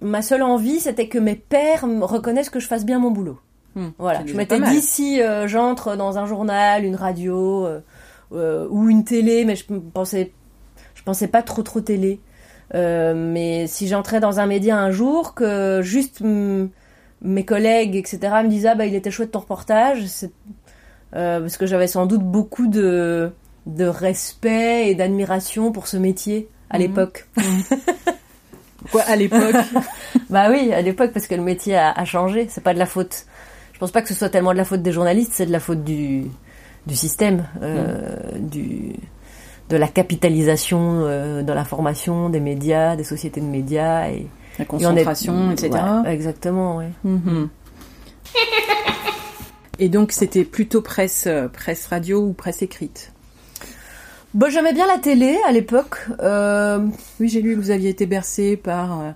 ma 0.00 0.22
seule 0.22 0.42
envie, 0.42 0.80
c'était 0.80 1.08
que 1.08 1.18
mes 1.18 1.34
pères 1.36 1.84
reconnaissent 2.02 2.50
que 2.50 2.60
je 2.60 2.66
fasse 2.66 2.84
bien 2.84 2.98
mon 2.98 3.10
boulot. 3.10 3.38
Hmm. 3.74 3.88
Voilà, 3.98 4.24
je 4.24 4.34
m'étais 4.36 4.60
dit 4.60 4.80
si 4.80 5.20
euh, 5.20 5.48
j'entre 5.48 5.96
dans 5.96 6.18
un 6.18 6.26
journal, 6.26 6.84
une 6.84 6.94
radio 6.94 7.66
euh, 7.66 7.80
euh, 8.34 8.66
ou 8.70 8.88
une 8.88 9.04
télé, 9.04 9.44
mais 9.44 9.56
je 9.56 9.64
pensais, 9.92 10.32
je 10.94 11.02
pensais 11.02 11.28
pas 11.28 11.42
trop 11.42 11.62
trop 11.62 11.80
télé. 11.80 12.20
Euh, 12.74 13.14
mais 13.14 13.66
si 13.66 13.86
j'entrais 13.88 14.20
dans 14.20 14.40
un 14.40 14.46
média 14.46 14.76
un 14.78 14.90
jour, 14.90 15.34
que 15.34 15.80
juste 15.82 16.22
mes 17.22 17.44
collègues, 17.44 17.94
etc., 17.96 18.18
me 18.42 18.48
disaient 18.48 18.68
ah, 18.68 18.74
bah 18.74 18.86
il 18.86 18.94
était 18.94 19.10
chouette 19.10 19.30
ton 19.30 19.40
reportage, 19.40 20.06
c'est 20.06 20.32
euh, 21.14 21.40
parce 21.40 21.56
que 21.56 21.66
j'avais 21.66 21.86
sans 21.86 22.06
doute 22.06 22.22
beaucoup 22.22 22.66
de 22.66 23.30
de 23.66 23.84
respect 23.86 24.88
et 24.90 24.94
d'admiration 24.94 25.72
pour 25.72 25.86
ce 25.86 25.96
métier 25.96 26.48
à 26.70 26.76
Mhm. 26.78 26.82
l'époque. 26.82 27.28
Quoi, 28.90 29.02
à 29.02 29.16
l'époque 29.16 29.54
Bah 30.30 30.50
oui, 30.50 30.72
à 30.72 30.82
l'époque, 30.82 31.12
parce 31.12 31.26
que 31.26 31.34
le 31.34 31.42
métier 31.42 31.76
a, 31.76 31.90
a 31.92 32.04
changé. 32.04 32.46
C'est 32.50 32.62
pas 32.62 32.74
de 32.74 32.78
la 32.78 32.86
faute. 32.86 33.24
Je 33.72 33.78
pense 33.78 33.90
pas 33.90 34.02
que 34.02 34.08
ce 34.08 34.14
soit 34.14 34.28
tellement 34.28 34.52
de 34.52 34.58
la 34.58 34.64
faute 34.64 34.82
des 34.82 34.92
journalistes, 34.92 35.32
c'est 35.34 35.46
de 35.46 35.52
la 35.52 35.60
faute 35.60 35.82
du, 35.84 36.24
du 36.86 36.94
système, 36.96 37.46
euh, 37.62 38.16
du, 38.38 38.92
de 39.70 39.76
la 39.76 39.88
capitalisation 39.88 41.00
euh, 41.04 41.42
de 41.42 41.52
l'information, 41.52 42.28
des 42.28 42.40
médias, 42.40 42.96
des 42.96 43.04
sociétés 43.04 43.40
de 43.40 43.46
médias. 43.46 44.08
Et, 44.10 44.26
La 44.58 44.64
et 44.64 44.68
on 44.70 44.76
est- 44.96 45.04
concentration, 45.04 45.50
etc. 45.52 45.70
Ouais, 46.04 46.12
exactement, 46.14 46.76
ouais. 46.76 46.90
Mhm. 47.04 47.48
Et 49.78 49.88
donc 49.88 50.12
c'était 50.12 50.44
plutôt 50.44 50.82
presse, 50.82 51.24
euh, 51.26 51.48
presse 51.48 51.86
radio 51.86 52.20
ou 52.22 52.32
presse 52.32 52.62
écrite? 52.62 53.12
Bon, 54.32 54.50
j'aimais 54.50 54.72
bien 54.72 54.86
la 54.86 54.98
télé 54.98 55.36
à 55.48 55.52
l'époque. 55.52 55.98
Euh, 56.20 56.86
Oui, 57.20 57.28
j'ai 57.28 57.40
lu 57.40 57.54
que 57.56 57.60
vous 57.60 57.70
aviez 57.70 57.90
été 57.90 58.06
bercé 58.06 58.56
par, 58.56 59.14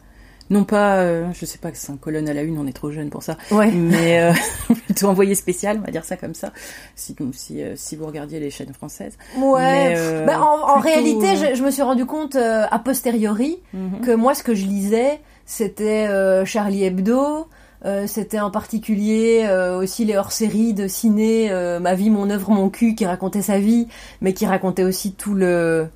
non 0.51 0.65
pas, 0.65 0.97
euh, 0.97 1.27
je 1.35 1.45
sais 1.45 1.59
pas, 1.59 1.69
c'est 1.75 1.93
un 1.93 1.97
colonne 1.97 2.29
à 2.29 2.35
la 2.35 2.43
une, 2.43 2.59
on 2.59 2.67
est 2.67 2.73
trop 2.73 2.91
jeune 2.91 3.11
pour 3.11 3.23
ça, 3.23 3.37
ouais. 3.51 3.71
mais 3.71 4.21
euh, 4.21 4.33
plutôt 4.87 5.07
envoyé 5.09 5.35
spécial, 5.35 5.79
on 5.81 5.85
va 5.85 5.91
dire 5.93 6.05
ça 6.05 6.17
comme 6.17 6.35
ça, 6.35 6.53
si, 6.97 7.15
si, 7.33 7.63
euh, 7.63 7.75
si 7.77 7.97
vous 7.97 8.07
regardiez 8.07 8.41
les 8.41 8.51
chaînes 8.51 8.73
françaises. 8.73 9.17
Ouais. 9.37 9.61
Mais, 9.61 9.95
euh, 9.97 10.25
Bah, 10.27 10.41
en, 10.41 10.77
en 10.77 10.81
réalité, 10.81 11.29
euh, 11.31 11.51
je, 11.51 11.55
je 11.57 11.63
me 11.63 11.71
suis 11.71 11.83
rendu 11.83 12.07
compte 12.07 12.37
euh, 12.37 12.65
a 12.71 12.79
posteriori 12.79 13.59
Mhm. 13.75 14.01
que 14.01 14.13
moi, 14.13 14.35
ce 14.35 14.43
que 14.43 14.55
je 14.55 14.65
lisais, 14.67 15.21
c'était 15.47 16.07
euh, 16.09 16.45
Charlie 16.45 16.85
Hebdo. 16.85 17.47
euh, 17.85 18.07
c'était 18.09 18.41
en 18.41 18.51
particulier 18.51 19.45
euh, 19.47 19.79
aussi 19.79 20.05
les 20.05 20.17
hors-séries 20.17 20.75
de 20.75 20.89
ciné 20.89 21.51
euh, 21.51 21.79
Ma 21.79 21.95
vie, 21.95 22.11
mon 22.11 22.29
œuvre, 22.31 22.51
mon 22.51 22.71
cul 22.71 22.95
qui 22.95 23.07
racontait 23.07 23.43
sa 23.43 23.59
vie, 23.59 23.87
mais 24.21 24.33
qui 24.33 24.47
racontait 24.47 24.83
aussi 24.85 25.13
tout 25.13 25.35
le 25.35 25.89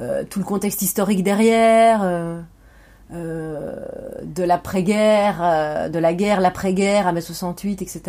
euh, 0.00 0.24
tout 0.28 0.38
le 0.40 0.44
contexte 0.44 0.82
historique 0.82 1.22
derrière, 1.22 2.00
de 3.10 4.42
l'après-guerre, 4.44 5.40
euh, 5.42 5.88
de 5.88 5.98
la 5.98 6.14
guerre, 6.14 6.40
l'après-guerre, 6.40 7.06
à 7.06 7.12
mai 7.12 7.20
68, 7.20 7.82
etc. 7.82 8.02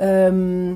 Euh, 0.00 0.74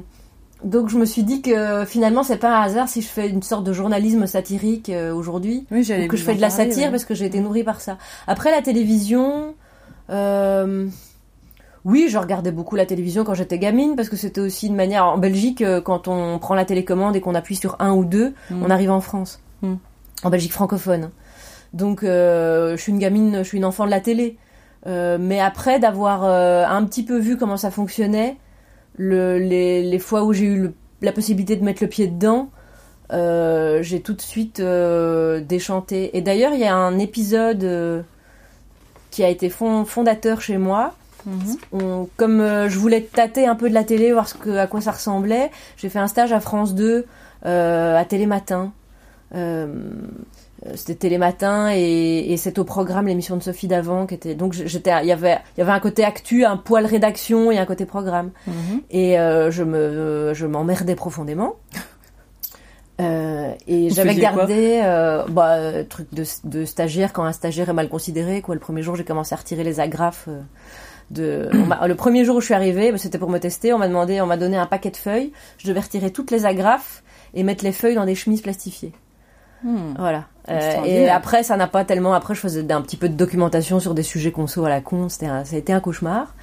donc 0.64 0.88
je 0.88 0.96
me 0.98 1.04
suis 1.04 1.22
dit 1.22 1.40
que 1.42 1.84
finalement 1.84 2.22
c'est 2.22 2.36
pas 2.36 2.56
un 2.58 2.62
hasard 2.62 2.88
si 2.88 3.00
je 3.02 3.06
fais 3.08 3.28
une 3.28 3.42
sorte 3.42 3.64
de 3.64 3.72
journalisme 3.72 4.26
satirique 4.26 4.88
euh, 4.90 5.12
aujourd'hui 5.14 5.66
Oui, 5.70 5.80
ou 5.82 6.08
que 6.08 6.16
je 6.16 6.24
fais 6.24 6.34
de 6.34 6.40
la 6.40 6.48
parler, 6.48 6.64
satire 6.70 6.86
ouais. 6.86 6.90
parce 6.90 7.04
que 7.04 7.14
j'ai 7.14 7.26
été 7.26 7.40
nourrie 7.40 7.62
par 7.64 7.80
ça. 7.80 7.96
Après 8.26 8.50
la 8.50 8.60
télévision, 8.62 9.54
euh, 10.10 10.86
oui, 11.84 12.08
je 12.10 12.18
regardais 12.18 12.50
beaucoup 12.52 12.74
la 12.76 12.86
télévision 12.86 13.24
quand 13.24 13.34
j'étais 13.34 13.58
gamine 13.58 13.94
parce 13.96 14.08
que 14.08 14.16
c'était 14.16 14.40
aussi 14.40 14.66
une 14.66 14.74
manière. 14.76 15.04
En 15.06 15.18
Belgique, 15.18 15.62
euh, 15.62 15.80
quand 15.80 16.08
on 16.08 16.38
prend 16.38 16.54
la 16.54 16.64
télécommande 16.64 17.14
et 17.16 17.20
qu'on 17.20 17.34
appuie 17.36 17.56
sur 17.56 17.76
un 17.78 17.92
ou 17.92 18.04
deux, 18.04 18.34
Mm. 18.50 18.62
on 18.64 18.70
arrive 18.70 18.90
en 18.90 19.00
France, 19.00 19.40
Mm. 19.62 19.74
en 20.24 20.30
Belgique 20.30 20.52
francophone. 20.52 21.10
Donc 21.72 22.02
euh, 22.02 22.76
je 22.76 22.82
suis 22.82 22.92
une 22.92 22.98
gamine, 22.98 23.38
je 23.38 23.42
suis 23.42 23.58
une 23.58 23.64
enfant 23.64 23.84
de 23.86 23.90
la 23.90 24.00
télé. 24.00 24.36
Euh, 24.86 25.18
mais 25.20 25.40
après 25.40 25.78
d'avoir 25.80 26.24
euh, 26.24 26.64
un 26.66 26.84
petit 26.84 27.02
peu 27.04 27.18
vu 27.18 27.36
comment 27.36 27.56
ça 27.56 27.70
fonctionnait, 27.70 28.36
le, 28.96 29.38
les, 29.38 29.82
les 29.82 29.98
fois 29.98 30.22
où 30.24 30.32
j'ai 30.32 30.44
eu 30.46 30.56
le- 30.62 30.74
la 31.02 31.12
possibilité 31.12 31.56
de 31.56 31.64
mettre 31.64 31.82
le 31.82 31.88
pied 31.88 32.06
dedans, 32.06 32.50
euh, 33.12 33.82
j'ai 33.82 34.00
tout 34.00 34.12
de 34.14 34.20
suite 34.20 34.60
euh, 34.60 35.40
déchanté. 35.40 36.16
Et 36.16 36.20
d'ailleurs, 36.22 36.52
il 36.54 36.60
y 36.60 36.64
a 36.64 36.74
un 36.74 36.98
épisode 36.98 37.64
euh, 37.64 38.02
qui 39.10 39.22
a 39.24 39.28
été 39.28 39.48
fond- 39.50 39.84
fondateur 39.84 40.40
chez 40.40 40.58
moi. 40.58 40.94
Mhm. 41.26 41.56
On- 41.72 42.08
comme 42.16 42.38
je 42.68 42.78
voulais 42.78 43.02
tâter 43.02 43.46
un 43.46 43.56
peu 43.56 43.68
de 43.68 43.74
la 43.74 43.84
télé, 43.84 44.12
voir 44.12 44.28
ce 44.28 44.34
que, 44.34 44.56
à 44.56 44.66
quoi 44.66 44.80
ça 44.80 44.92
ressemblait, 44.92 45.50
j'ai 45.76 45.88
fait 45.88 45.98
un 45.98 46.06
stage 46.08 46.32
à 46.32 46.40
France 46.40 46.74
2 46.74 47.04
euh, 47.46 47.96
à 47.96 48.04
Télématin. 48.04 48.72
Euh, 50.66 50.72
c'était 50.74 50.96
Télématin 50.96 51.70
et, 51.72 52.32
et 52.32 52.36
c'est 52.36 52.58
au 52.58 52.64
programme 52.64 53.06
l'émission 53.06 53.36
de 53.36 53.42
Sophie 53.42 53.68
d'avant 53.68 54.06
qui 54.06 54.14
était 54.14 54.34
donc 54.34 54.54
j'étais 54.54 54.90
il 55.02 55.06
y 55.06 55.12
avait 55.12 55.38
il 55.56 55.60
y 55.60 55.62
avait 55.62 55.70
un 55.70 55.78
côté 55.78 56.04
actu 56.04 56.44
un 56.44 56.56
poil 56.56 56.84
rédaction 56.84 57.52
et 57.52 57.58
un 57.58 57.64
côté 57.64 57.86
programme 57.86 58.30
Mhm. 58.48 58.80
et 58.90 59.20
euh, 59.20 59.52
je 59.52 59.62
me 59.62 60.32
je 60.34 60.46
m'emmerdais 60.46 60.96
profondément 60.96 61.54
Euh, 63.00 63.52
et 63.68 63.90
j'avais 63.90 64.16
gardé 64.16 64.80
euh, 64.82 65.22
bah, 65.28 65.84
truc 65.84 66.12
de, 66.12 66.24
de 66.42 66.64
stagiaire 66.64 67.12
quand 67.12 67.22
un 67.22 67.30
stagiaire 67.30 67.68
est 67.68 67.72
mal 67.72 67.88
considéré 67.88 68.42
quoi 68.42 68.56
le 68.56 68.60
premier 68.60 68.82
jour 68.82 68.96
j'ai 68.96 69.04
commencé 69.04 69.32
à 69.34 69.38
retirer 69.38 69.62
les 69.62 69.78
agrafes 69.78 70.28
de 71.12 71.48
le 71.86 71.94
premier 71.94 72.24
jour 72.24 72.34
où 72.34 72.40
je 72.40 72.46
suis 72.46 72.54
arrivée 72.54 72.90
bah, 72.90 72.98
c'était 72.98 73.18
pour 73.18 73.30
me 73.30 73.38
tester 73.38 73.72
on 73.72 73.78
m'a 73.78 73.86
demandé 73.86 74.20
on 74.20 74.26
m'a 74.26 74.36
donné 74.36 74.56
un 74.56 74.66
paquet 74.66 74.90
de 74.90 74.96
feuilles 74.96 75.30
je 75.58 75.68
devais 75.68 75.78
retirer 75.78 76.10
toutes 76.10 76.32
les 76.32 76.44
agrafes 76.44 77.04
et 77.34 77.44
mettre 77.44 77.62
les 77.62 77.70
feuilles 77.70 77.94
dans 77.94 78.04
des 78.04 78.16
chemises 78.16 78.42
plastifiées 78.42 78.92
Hmm. 79.62 79.94
voilà. 79.98 80.24
Euh, 80.50 80.84
et 80.84 81.08
après, 81.08 81.42
ça 81.42 81.56
n'a 81.56 81.66
pas 81.66 81.84
tellement. 81.84 82.14
Après, 82.14 82.34
je 82.34 82.40
faisais 82.40 82.70
un 82.72 82.80
petit 82.80 82.96
peu 82.96 83.08
de 83.08 83.14
documentation 83.14 83.80
sur 83.80 83.94
des 83.94 84.02
sujets 84.02 84.32
conso 84.32 84.64
à 84.64 84.68
la 84.68 84.80
con. 84.80 85.08
C'était, 85.08 85.26
un- 85.26 85.44
ça 85.44 85.56
a 85.56 85.58
été 85.58 85.72
un 85.72 85.80
cauchemar. 85.80 86.34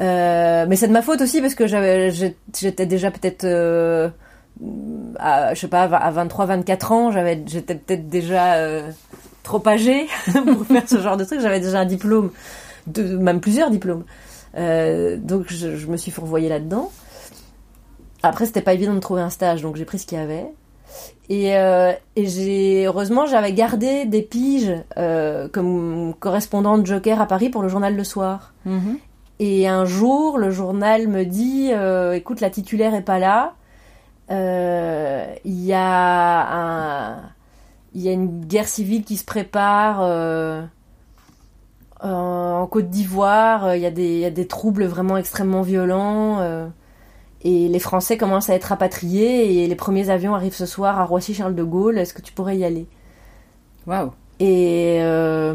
Euh, 0.00 0.66
mais 0.68 0.76
c'est 0.76 0.88
de 0.88 0.92
ma 0.92 1.02
faute 1.02 1.20
aussi 1.22 1.40
parce 1.40 1.54
que 1.54 1.66
j'avais, 1.66 2.10
j'étais 2.10 2.86
déjà 2.86 3.10
peut-être, 3.10 3.44
euh, 3.44 4.08
à, 5.18 5.54
je 5.54 5.60
sais 5.60 5.68
pas, 5.68 5.84
à 5.84 6.10
23, 6.10 6.46
24 6.46 6.92
ans. 6.92 7.10
J'avais, 7.10 7.42
j'étais 7.46 7.74
peut-être 7.74 8.08
déjà 8.08 8.54
euh, 8.54 8.90
trop 9.42 9.62
âgée 9.66 10.06
pour 10.32 10.66
faire 10.66 10.82
ce 10.86 11.00
genre 11.00 11.16
de 11.16 11.24
truc. 11.24 11.40
J'avais 11.40 11.60
déjà 11.60 11.80
un 11.80 11.86
diplôme, 11.86 12.30
de, 12.86 13.16
même 13.16 13.40
plusieurs 13.40 13.70
diplômes. 13.70 14.04
Euh, 14.56 15.16
donc, 15.16 15.46
je, 15.48 15.76
je 15.76 15.86
me 15.86 15.96
suis 15.96 16.10
fourvoyée 16.10 16.48
là-dedans. 16.48 16.90
Après, 18.22 18.46
c'était 18.46 18.62
pas 18.62 18.74
évident 18.74 18.94
de 18.94 19.00
trouver 19.00 19.22
un 19.22 19.30
stage, 19.30 19.62
donc 19.62 19.76
j'ai 19.76 19.84
pris 19.84 19.98
ce 19.98 20.06
qu'il 20.06 20.18
y 20.18 20.20
avait. 20.20 20.46
Et, 21.30 21.56
euh, 21.56 21.92
et 22.16 22.26
j'ai 22.26 22.86
heureusement 22.86 23.26
j'avais 23.26 23.52
gardé 23.52 24.06
des 24.06 24.22
piges 24.22 24.72
euh, 24.96 25.46
comme 25.48 26.14
correspondante 26.18 26.86
Joker 26.86 27.20
à 27.20 27.26
Paris 27.26 27.50
pour 27.50 27.62
le 27.62 27.68
journal 27.68 27.94
le 27.94 28.04
soir. 28.04 28.54
Mhm. 28.64 28.98
Et 29.40 29.68
un 29.68 29.84
jour, 29.84 30.38
le 30.38 30.50
journal 30.50 31.06
me 31.06 31.24
dit 31.24 31.70
euh, 31.72 32.14
écoute, 32.14 32.40
la 32.40 32.50
titulaire 32.50 32.94
est 32.94 33.02
pas 33.02 33.18
là. 33.18 33.54
Il 34.30 35.64
y 35.64 35.72
a 35.72 36.54
un, 36.54 37.16
il 37.94 38.02
y 38.02 38.08
a 38.08 38.12
une 38.12 38.44
guerre 38.44 38.68
civile 38.68 39.04
qui 39.04 39.16
se 39.16 39.24
prépare 39.24 40.00
en 42.00 42.66
Côte 42.66 42.90
d'Ivoire. 42.90 43.76
Il 43.76 43.80
y 43.80 44.18
y 44.20 44.24
a 44.24 44.30
des 44.30 44.46
troubles 44.46 44.86
vraiment 44.86 45.16
extrêmement 45.16 45.62
violents. 45.62 46.70
Et 47.44 47.68
les 47.68 47.78
Français 47.78 48.16
commencent 48.16 48.50
à 48.50 48.54
être 48.54 48.64
rapatriés 48.64 49.62
et 49.62 49.66
les 49.66 49.74
premiers 49.76 50.10
avions 50.10 50.34
arrivent 50.34 50.54
ce 50.56 50.66
soir 50.66 50.98
à 51.00 51.04
Roissy-Charles 51.04 51.54
de 51.54 51.62
Gaulle. 51.62 51.98
Est-ce 51.98 52.14
que 52.14 52.22
tu 52.22 52.32
pourrais 52.32 52.56
y 52.56 52.64
aller? 52.64 52.86
Waouh. 53.86 54.10
Et 54.40 54.98
euh, 55.00 55.54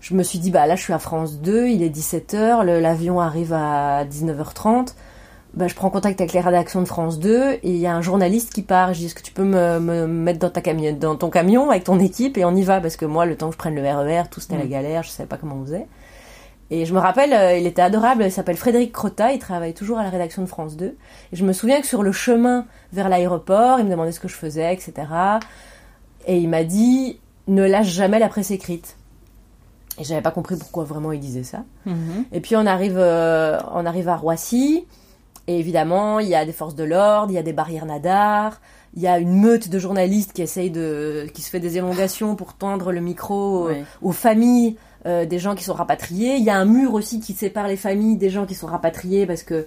je 0.00 0.14
me 0.14 0.22
suis 0.22 0.38
dit, 0.38 0.50
bah 0.50 0.66
là 0.66 0.76
je 0.76 0.82
suis 0.82 0.92
à 0.92 0.98
France 0.98 1.40
2, 1.40 1.68
il 1.68 1.82
est 1.82 1.88
17h, 1.94 2.64
le- 2.64 2.80
l'avion 2.80 3.20
arrive 3.20 3.52
à 3.52 4.04
19h30. 4.04 4.94
Bah, 5.54 5.68
je 5.68 5.74
prends 5.76 5.88
contact 5.88 6.20
avec 6.20 6.32
les 6.32 6.40
rédactions 6.40 6.80
de 6.82 6.86
France 6.88 7.20
2 7.20 7.52
et 7.52 7.60
il 7.62 7.76
y 7.76 7.86
a 7.86 7.94
un 7.94 8.02
journaliste 8.02 8.52
qui 8.52 8.62
part. 8.62 8.92
Je 8.92 8.98
dis, 8.98 9.06
est-ce 9.06 9.14
que 9.14 9.22
tu 9.22 9.32
peux 9.32 9.44
me, 9.44 9.78
me 9.78 10.06
mettre 10.08 10.40
dans, 10.40 10.50
ta 10.50 10.60
camion, 10.60 10.92
dans 10.98 11.14
ton 11.14 11.30
camion 11.30 11.70
avec 11.70 11.84
ton 11.84 12.00
équipe 12.00 12.36
et 12.36 12.44
on 12.44 12.56
y 12.56 12.62
va? 12.62 12.80
Parce 12.80 12.96
que 12.96 13.04
moi, 13.04 13.24
le 13.24 13.36
temps 13.36 13.46
que 13.48 13.52
je 13.52 13.58
prenne 13.58 13.76
le 13.76 13.82
RER, 13.82 14.24
tout 14.28 14.40
c'était 14.40 14.58
la 14.58 14.64
Mm. 14.64 14.68
galère, 14.68 15.02
je 15.04 15.10
savais 15.10 15.28
pas 15.28 15.36
comment 15.36 15.54
on 15.54 15.64
faisait. 15.64 15.86
Et 16.70 16.86
je 16.86 16.94
me 16.94 16.98
rappelle, 16.98 17.32
euh, 17.32 17.58
il 17.58 17.66
était 17.66 17.82
adorable, 17.82 18.24
il 18.24 18.32
s'appelle 18.32 18.56
Frédéric 18.56 18.92
Crotta, 18.92 19.32
il 19.32 19.38
travaille 19.38 19.74
toujours 19.74 19.98
à 19.98 20.02
la 20.02 20.10
rédaction 20.10 20.42
de 20.42 20.46
France 20.46 20.76
2. 20.76 20.86
Et 20.86 20.96
je 21.32 21.44
me 21.44 21.52
souviens 21.52 21.80
que 21.80 21.86
sur 21.86 22.02
le 22.02 22.12
chemin 22.12 22.66
vers 22.92 23.08
l'aéroport, 23.08 23.78
il 23.78 23.84
me 23.84 23.90
demandait 23.90 24.12
ce 24.12 24.20
que 24.20 24.28
je 24.28 24.34
faisais, 24.34 24.72
etc. 24.72 24.92
Et 26.26 26.38
il 26.38 26.48
m'a 26.48 26.64
dit, 26.64 27.18
ne 27.48 27.64
lâche 27.64 27.88
jamais 27.88 28.18
la 28.18 28.28
presse 28.28 28.50
écrite. 28.50 28.96
Et 29.98 30.04
j'avais 30.04 30.22
pas 30.22 30.30
compris 30.30 30.56
pourquoi 30.56 30.84
vraiment 30.84 31.12
il 31.12 31.20
disait 31.20 31.44
ça. 31.44 31.64
Mhm. 31.86 32.24
Et 32.32 32.40
puis 32.40 32.56
on 32.56 32.66
arrive, 32.66 32.96
euh, 32.98 33.60
on 33.72 33.86
arrive 33.86 34.08
à 34.08 34.16
Roissy, 34.16 34.86
et 35.46 35.58
évidemment 35.58 36.18
il 36.18 36.28
y 36.28 36.34
a 36.34 36.44
des 36.44 36.52
forces 36.52 36.74
de 36.74 36.82
l'ordre, 36.84 37.30
il 37.30 37.34
y 37.34 37.38
a 37.38 37.42
des 37.42 37.52
barrières 37.52 37.86
nadar, 37.86 38.60
il 38.96 39.02
y 39.02 39.06
a 39.06 39.18
une 39.18 39.38
meute 39.38 39.68
de 39.68 39.78
journalistes 39.78 40.32
qui 40.32 40.42
essaye 40.42 40.70
de, 40.70 41.26
qui 41.34 41.42
se 41.42 41.50
fait 41.50 41.60
des 41.60 41.76
élongations 41.76 42.34
pour 42.34 42.54
tendre 42.54 42.90
le 42.90 43.00
micro 43.00 43.68
aux 44.02 44.12
familles 44.12 44.76
euh, 45.06 45.26
des 45.26 45.38
gens 45.38 45.54
qui 45.54 45.64
sont 45.64 45.74
rapatriés. 45.74 46.36
Il 46.36 46.44
y 46.44 46.50
a 46.50 46.56
un 46.56 46.64
mur 46.64 46.94
aussi 46.94 47.20
qui 47.20 47.34
sépare 47.34 47.68
les 47.68 47.76
familles 47.76 48.16
des 48.16 48.30
gens 48.30 48.46
qui 48.46 48.54
sont 48.54 48.66
rapatriés 48.66 49.26
parce 49.26 49.42
que 49.42 49.66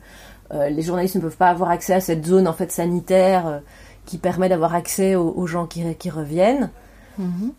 euh, 0.51 0.69
les 0.69 0.81
journalistes 0.81 1.15
ne 1.15 1.21
peuvent 1.21 1.37
pas 1.37 1.49
avoir 1.49 1.69
accès 1.69 1.93
à 1.93 1.99
cette 1.99 2.25
zone 2.25 2.47
en 2.47 2.53
fait 2.53 2.71
sanitaire 2.71 3.47
euh, 3.47 3.59
qui 4.05 4.17
permet 4.17 4.49
d'avoir 4.49 4.73
accès 4.73 5.15
aux, 5.15 5.31
aux 5.35 5.45
gens 5.45 5.67
qui, 5.67 5.83
qui 5.95 6.09
reviennent. 6.09 6.71
Mhm. 7.19 7.51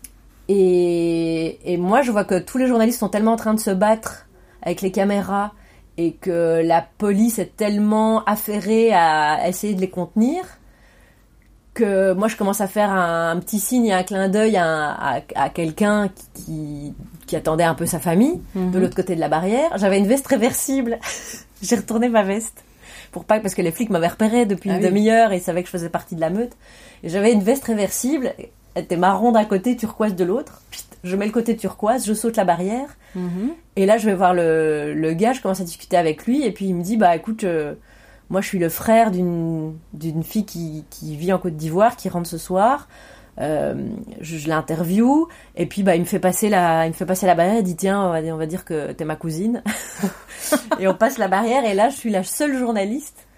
Et, 0.48 1.72
et 1.72 1.76
moi, 1.76 2.02
je 2.02 2.10
vois 2.10 2.24
que 2.24 2.38
tous 2.38 2.58
les 2.58 2.66
journalistes 2.66 2.98
sont 2.98 3.10
tellement 3.10 3.34
en 3.34 3.36
train 3.36 3.54
de 3.54 3.60
se 3.60 3.70
battre 3.70 4.26
avec 4.62 4.80
les 4.80 4.90
caméras 4.90 5.52
et 5.98 6.14
que 6.14 6.62
la 6.64 6.84
police 6.96 7.38
est 7.38 7.56
tellement 7.56 8.24
affairée 8.24 8.92
à 8.92 9.46
essayer 9.48 9.74
de 9.74 9.80
les 9.80 9.90
contenir 9.90 10.57
que 11.78 12.12
moi, 12.12 12.28
je 12.28 12.36
commence 12.36 12.60
à 12.60 12.66
faire 12.68 12.90
un, 12.90 13.30
un 13.30 13.36
petit 13.40 13.58
signe 13.60 13.86
et 13.86 13.92
un 13.92 14.02
clin 14.02 14.28
d'œil 14.28 14.56
à, 14.56 14.90
à- 14.92 15.20
à 15.34 15.48
quelqu'un 15.48 16.08
qui, 16.08 16.42
qui, 16.44 16.94
qui 17.26 17.36
attendait 17.36 17.64
un 17.64 17.74
peu 17.74 17.86
sa 17.86 17.98
famille 17.98 18.40
de 18.54 18.60
Mhm. 18.60 18.80
l'autre 18.80 18.96
côté 18.96 19.14
de 19.14 19.20
la 19.20 19.28
barrière. 19.28 19.70
J'avais 19.76 19.98
une 19.98 20.06
veste 20.06 20.26
réversible. 20.26 20.98
J'ai 21.62 21.76
retourné 21.76 22.08
ma 22.08 22.22
veste 22.22 22.64
pour 23.12 23.24
pas 23.24 23.40
parce 23.40 23.54
que 23.54 23.62
les 23.62 23.72
flics 23.72 23.90
m'avaient 23.90 24.08
repéré 24.08 24.44
depuis 24.46 24.70
Ah 24.70 24.74
une 24.76 24.80
oui. 24.82 24.88
demi-heure 24.88 25.32
et 25.32 25.36
ils 25.38 25.42
savaient 25.42 25.62
que 25.62 25.68
je 25.68 25.72
faisais 25.72 25.88
partie 25.88 26.14
de 26.14 26.20
la 26.20 26.30
meute. 26.30 26.52
Et 27.02 27.08
j'avais 27.08 27.32
une 27.32 27.42
veste 27.42 27.64
réversible. 27.64 28.34
Elle 28.74 28.84
était 28.84 28.96
marron 28.96 29.32
d'un 29.32 29.44
côté, 29.44 29.76
turquoise 29.76 30.14
de 30.14 30.24
l'autre. 30.24 30.62
Je 31.04 31.16
mets 31.16 31.26
le 31.26 31.32
côté 31.32 31.56
turquoise, 31.56 32.06
je 32.06 32.12
saute 32.14 32.36
la 32.36 32.44
barrière. 32.44 32.88
Mhm. 33.14 33.50
Et 33.76 33.86
là, 33.86 33.98
je 33.98 34.06
vais 34.06 34.14
voir 34.14 34.34
le, 34.34 34.94
le 34.94 35.12
gars, 35.14 35.32
je 35.32 35.40
commence 35.40 35.60
à 35.60 35.64
discuter 35.64 35.96
avec 35.96 36.26
lui, 36.26 36.44
et 36.44 36.50
puis 36.52 36.66
il 36.66 36.74
me 36.74 36.82
dit, 36.82 36.96
bah 36.96 37.14
écoute, 37.16 37.44
euh, 37.44 37.74
moi 38.30 38.40
je 38.40 38.48
suis 38.48 38.58
le 38.58 38.68
frère 38.68 39.10
d'une 39.10 39.78
fille 40.22 40.44
qui, 40.44 40.84
qui 40.90 41.16
vit 41.16 41.32
en 41.32 41.38
Côte 41.38 41.56
d'Ivoire, 41.56 41.96
qui 41.96 42.08
rentre 42.08 42.28
ce 42.28 42.38
soir. 42.38 42.88
Euh, 43.40 43.74
je, 44.20 44.36
je 44.36 44.48
l'interview, 44.48 45.28
et 45.54 45.66
puis 45.66 45.84
bah 45.84 45.94
il 45.94 46.00
me 46.00 46.06
fait 46.06 46.18
passer 46.18 46.48
la, 46.48 46.86
il 46.86 46.88
me 46.88 46.94
fait 46.94 47.06
passer 47.06 47.24
la 47.24 47.36
barrière, 47.36 47.58
il 47.58 47.62
dit 47.62 47.76
tiens, 47.76 48.02
on 48.02 48.10
va, 48.10 48.18
on 48.34 48.36
va 48.36 48.46
dire 48.46 48.64
que 48.64 48.90
t'es 48.92 49.04
ma 49.04 49.14
cousine. 49.14 49.62
et 50.80 50.88
on 50.88 50.94
passe 50.94 51.18
la 51.18 51.28
barrière, 51.28 51.64
et 51.64 51.74
là 51.74 51.88
je 51.88 51.96
suis 51.96 52.10
la 52.10 52.24
seule 52.24 52.58
journaliste 52.58 53.28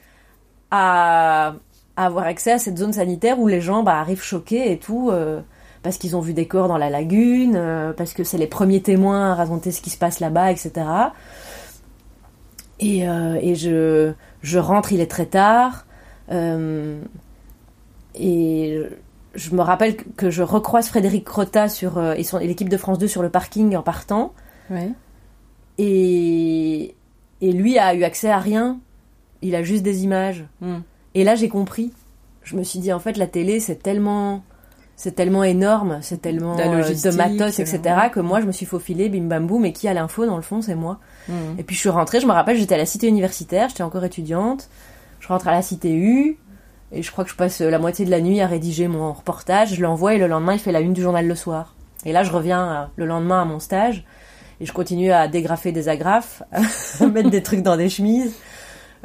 à, 0.71 1.55
avoir 1.97 2.25
accès 2.25 2.53
à 2.53 2.59
cette 2.59 2.79
zone 2.79 2.95
sanitaire 2.95 3.39
où 3.39 3.47
les 3.47 3.61
gens 3.61 3.83
bah, 3.83 3.99
arrivent 3.99 4.23
choqués 4.23 4.73
et 4.73 4.79
tout. 4.79 5.11
euh, 5.11 5.41
parce 5.83 5.97
qu'ils 5.97 6.15
ont 6.15 6.21
vu 6.21 6.35
des 6.35 6.47
corps 6.47 6.69
dans 6.69 6.77
la 6.77 6.91
lagune, 6.91 7.55
euh, 7.57 7.95
parce 7.95 8.13
que 8.13 8.23
c'est 8.23 8.37
les 8.37 8.47
premiers 8.47 8.83
témoins 8.83 9.33
à 9.33 9.35
raconter 9.35 9.71
ce 9.71 9.81
qui 9.81 9.89
se 9.89 9.97
passe 9.97 10.21
là-bas, 10.21 10.51
etc. 10.53 10.73
Et, 12.81 13.01
et 13.01 13.55
je, 13.55 14.13
je 14.43 14.59
rentre, 14.59 14.93
il 14.93 15.01
est 15.01 15.11
très 15.11 15.27
tard. 15.27 15.87
euh, 16.31 17.01
et 18.15 18.83
je 19.35 19.55
me 19.55 19.61
rappelle 19.63 19.97
que 19.97 20.31
je 20.31 20.43
recroise 20.43 20.89
Frédéric 20.89 21.25
Crotta 21.25 21.69
sur, 21.69 21.99
euh, 21.99 22.15
et, 22.15 22.47
l'équipe 22.47 22.69
de 22.69 22.77
France 22.77 22.99
2 22.99 23.07
sur 23.07 23.23
le 23.23 23.31
parking 23.31 23.77
en 23.77 23.83
partant. 23.83 24.33
Ouais. 24.71 24.91
Et, 25.79 26.95
et 27.41 27.53
lui 27.53 27.79
a 27.79 27.95
eu 27.95 28.03
accès 28.03 28.31
à 28.31 28.39
rien. 28.39 28.81
Il 29.43 29.55
a 29.55 29.63
juste 29.63 29.83
des 29.83 30.05
images. 30.05 30.45
Mhm. 30.61 30.83
Et 31.15 31.25
là, 31.25 31.35
j'ai 31.35 31.49
compris. 31.49 31.93
Je 32.43 32.57
me 32.57 32.63
suis 32.65 32.79
dit, 32.79 32.93
en 32.93 32.99
fait, 32.99 33.17
la 33.17 33.27
télé, 33.27 33.61
c'est 33.61 33.77
tellement, 33.77 34.43
c'est 35.01 35.13
tellement 35.13 35.45
énorme, 35.45 36.01
c'est 36.03 36.21
tellement 36.21 36.59
euh, 36.59 36.83
de 36.83 37.17
matos, 37.17 37.59
euh, 37.59 37.63
etc., 37.63 37.81
que 38.13 38.21
moi, 38.21 38.43
je 38.43 38.47
me 38.47 38.53
suis 38.53 38.67
faufilée, 38.67 39.09
bim 39.09 39.23
bam 39.23 39.47
boum, 39.47 39.65
et 39.65 39.73
qui 39.73 39.89
a 39.89 39.95
l'info, 39.95 40.27
dans 40.27 40.37
le 40.37 40.43
fond, 40.43 40.61
c'est 40.61 40.75
moi. 40.75 40.99
Mhm. 41.27 41.57
Et 41.57 41.63
puis, 41.63 41.75
je 41.75 41.81
suis 41.81 41.89
rentrée, 41.89 42.21
je 42.21 42.27
me 42.27 42.33
rappelle, 42.33 42.59
j'étais 42.59 42.75
à 42.75 42.77
la 42.79 42.85
cité 42.85 43.09
universitaire, 43.09 43.71
j'étais 43.71 43.83
encore 43.83 44.05
étudiante. 44.05 44.69
Je 45.21 45.29
rentre 45.29 45.49
à 45.49 45.53
la 45.53 45.63
Cité 45.63 45.95
U 45.95 46.37
et 46.93 47.03
je 47.03 47.11
crois 47.11 47.25
que 47.25 47.31
je 47.31 47.35
passe 47.35 47.63
la 47.63 47.79
moitié 47.79 48.05
de 48.05 48.11
la 48.11 48.21
nuit 48.21 48.43
à 48.43 48.47
rédiger 48.47 48.89
mon 48.89 49.15
reportage. 49.15 49.75
Je 49.75 49.81
l'envoie 49.81 50.15
et 50.15 50.19
le 50.19 50.27
lendemain, 50.27 50.53
il 50.53 50.59
fait 50.59 50.73
la 50.73 50.81
une 50.81 50.93
du 50.93 51.01
journal 51.01 51.27
le 51.27 51.35
soir. 51.35 51.75
Et 52.05 52.13
là, 52.13 52.23
je 52.23 52.31
reviens 52.31 52.71
euh, 52.71 52.85
le 52.97 53.07
lendemain 53.07 53.41
à 53.41 53.45
mon 53.47 53.59
stage 53.59 54.05
et 54.61 54.67
je 54.67 54.73
continue 54.75 55.13
à 55.13 55.29
dégrafer 55.29 55.73
des 55.73 55.89
agrafes, 55.89 56.43
à 57.01 57.07
mettre 57.07 57.31
des 57.31 57.43
trucs 57.43 57.63
dans 57.63 57.79
des 57.79 57.89
chemises, 57.89 58.35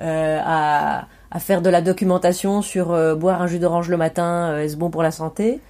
euh, 0.02 0.42
à, 0.44 1.08
à 1.32 1.40
faire 1.40 1.62
de 1.62 1.70
la 1.70 1.82
documentation 1.82 2.62
sur 2.62 2.92
euh, 2.92 3.16
boire 3.16 3.42
un 3.42 3.48
jus 3.48 3.60
d'orange 3.60 3.90
le 3.90 3.98
matin, 3.98 4.52
euh, 4.52 4.64
est-ce 4.64 4.76
bon 4.76 4.90
pour 4.90 5.04
la 5.04 5.12
santé? 5.12 5.62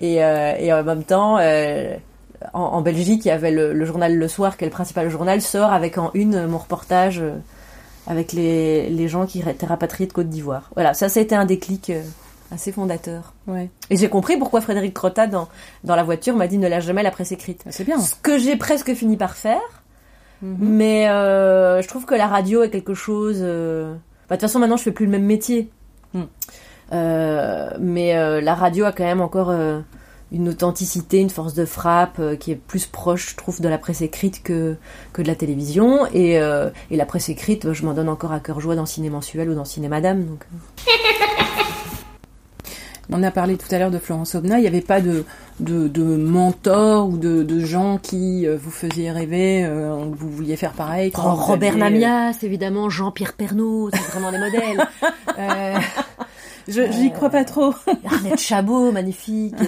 Et, 0.00 0.24
euh, 0.24 0.54
et 0.58 0.72
en 0.72 0.82
même 0.82 1.04
temps, 1.04 1.38
euh, 1.38 1.94
en, 2.54 2.60
en 2.60 2.80
Belgique, 2.82 3.24
il 3.24 3.28
y 3.28 3.30
avait 3.32 3.50
le, 3.50 3.72
le 3.72 3.84
journal 3.84 4.16
Le 4.16 4.28
Soir, 4.28 4.56
qui 4.56 4.64
est 4.64 4.66
le 4.68 4.72
principal 4.72 5.08
journal, 5.10 5.40
sort 5.42 5.72
avec 5.72 5.98
en 5.98 6.10
une 6.14 6.34
euh, 6.34 6.48
mon 6.48 6.58
reportage 6.58 7.22
avec 8.06 8.32
les, 8.32 8.88
les 8.90 9.08
gens 9.08 9.26
qui 9.26 9.40
étaient 9.40 9.66
rapatriés 9.66 10.06
de 10.08 10.12
Côte 10.12 10.28
d'Ivoire. 10.28 10.70
Voilà, 10.74 10.94
ça, 10.94 11.08
ça 11.08 11.20
a 11.20 11.22
été 11.22 11.34
un 11.36 11.44
déclic 11.44 11.92
assez 12.52 12.72
fondateur. 12.72 13.34
Ouais. 13.46 13.70
Et 13.90 13.96
j'ai 13.96 14.08
compris 14.08 14.36
pourquoi 14.36 14.60
Frédéric 14.60 14.94
Crotta, 14.94 15.26
dans, 15.28 15.48
dans 15.84 15.94
la 15.94 16.02
voiture, 16.02 16.34
m'a 16.34 16.48
dit 16.48 16.58
ne 16.58 16.66
lâche 16.66 16.84
jamais 16.86 17.02
la 17.04 17.10
presse 17.12 17.30
écrite. 17.30 17.62
Ah, 17.66 17.70
C'est 17.70 17.84
bien. 17.84 18.00
Ce 18.00 18.14
que 18.20 18.38
j'ai 18.38 18.56
presque 18.56 18.94
fini 18.94 19.16
par 19.16 19.36
faire, 19.36 19.60
Mhm. 20.42 20.56
mais 20.60 21.06
euh, 21.10 21.82
je 21.82 21.88
trouve 21.88 22.06
que 22.06 22.14
la 22.14 22.26
radio 22.26 22.62
est 22.62 22.70
quelque 22.70 22.94
chose. 22.94 23.40
euh, 23.42 23.92
bah, 23.92 24.36
De 24.36 24.40
toute 24.40 24.48
façon, 24.48 24.58
maintenant, 24.58 24.78
je 24.78 24.82
fais 24.84 24.90
plus 24.90 25.04
le 25.04 25.12
même 25.12 25.26
métier. 25.26 25.70
Mm. 26.14 26.22
Euh, 26.92 27.70
mais 27.78 28.16
euh, 28.16 28.40
la 28.40 28.54
radio 28.54 28.84
a 28.84 28.92
quand 28.92 29.04
même 29.04 29.20
encore 29.20 29.50
euh, 29.50 29.80
une 30.32 30.48
authenticité, 30.48 31.18
une 31.18 31.30
force 31.30 31.54
de 31.54 31.64
frappe 31.64 32.18
euh, 32.18 32.36
qui 32.36 32.52
est 32.52 32.56
plus 32.56 32.86
proche, 32.86 33.30
je 33.30 33.36
trouve, 33.36 33.60
de 33.60 33.68
la 33.68 33.78
presse 33.78 34.00
écrite 34.02 34.42
que, 34.42 34.76
que 35.12 35.22
de 35.22 35.28
la 35.28 35.34
télévision. 35.34 36.06
Et, 36.12 36.38
euh, 36.40 36.70
et 36.90 36.96
la 36.96 37.06
presse 37.06 37.28
écrite, 37.28 37.66
bah, 37.66 37.72
je 37.72 37.84
m'en 37.84 37.94
donne 37.94 38.08
encore 38.08 38.32
à 38.32 38.40
cœur 38.40 38.60
joie 38.60 38.74
dans 38.76 38.86
Ciné 38.86 39.10
Mensuel 39.10 39.50
ou 39.50 39.54
dans 39.54 39.64
Ciné 39.64 39.88
Madame. 39.88 40.24
Donc, 40.24 40.44
On 43.12 43.22
a 43.24 43.30
parlé 43.32 43.56
tout 43.56 43.66
à 43.74 43.78
l'heure 43.80 43.90
de 43.90 43.98
Florence 43.98 44.36
Obna. 44.36 44.58
Il 44.58 44.62
n'y 44.62 44.68
avait 44.68 44.80
pas 44.80 45.00
de, 45.00 45.24
de, 45.58 45.88
de 45.88 46.02
mentors 46.04 47.08
ou 47.08 47.16
de, 47.18 47.42
de 47.42 47.58
gens 47.58 47.98
qui 47.98 48.46
vous 48.46 48.70
faisaient 48.70 49.10
rêver, 49.10 49.64
euh, 49.64 50.04
vous 50.12 50.30
vouliez 50.30 50.56
faire 50.56 50.72
pareil. 50.72 51.10
quand 51.10 51.22
Oh, 51.26 51.34
Robert 51.34 51.72
aviez, 51.72 51.82
Namias, 51.82 52.38
évidemment, 52.42 52.88
Jean-Pierre 52.88 53.32
Pernaut, 53.32 53.90
c'est 53.92 54.12
vraiment 54.12 54.30
des 54.30 54.38
modèles. 54.38 54.86
Euh, 56.78 56.86
Je 56.86 56.92
j'y 56.92 57.10
crois 57.10 57.30
pas 57.30 57.44
trop. 57.44 57.74
Arnette 58.04 58.38
Chabot, 58.40 58.92
magnifique. 58.92 59.54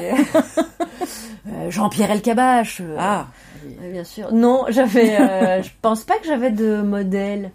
Euh, 1.48 1.70
Jean-Pierre 1.72 2.12
Elkabach. 2.12 2.80
euh, 2.80 2.94
Ah. 2.98 3.26
euh, 3.82 3.90
bien 3.92 4.04
sûr. 4.04 4.32
Non, 4.32 4.64
j'avais. 4.68 5.20
euh, 5.20 5.60
je 5.64 5.70
pense 5.82 6.04
pas 6.04 6.16
que 6.18 6.26
j'avais 6.28 6.50
de 6.52 6.82
modèle. 6.82 7.50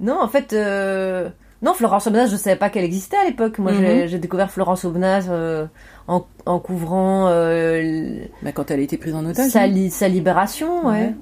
Non, 0.00 0.20
en 0.20 0.26
fait. 0.26 0.52
euh, 0.52 1.28
non, 1.62 1.72
Florence 1.72 2.08
Aubenas, 2.08 2.26
je 2.26 2.36
savais 2.36 2.56
pas 2.56 2.68
qu'elle 2.68 2.84
existait 2.84 3.16
à 3.16 3.24
l'époque. 3.24 3.58
Moi, 3.60 3.72
j'ai- 3.74 4.08
j'ai 4.08 4.18
découvert 4.18 4.50
Florence 4.50 4.84
Aubenas 4.84 5.26
euh, 5.28 5.66
en, 6.08 6.26
en 6.46 6.58
couvrant 6.58 7.28
euh, 7.28 7.74
l- 7.78 8.30
Bah, 8.42 8.50
quand 8.52 8.70
elle 8.72 8.80
a 8.80 8.82
été 8.82 8.96
prise 8.96 9.14
en 9.14 9.24
otage. 9.24 9.50
sa, 9.50 9.68
li- 9.68 9.90
sa 9.90 10.08
libération, 10.08 10.86
ouais. 10.88 10.92
Ouais. 10.92 11.14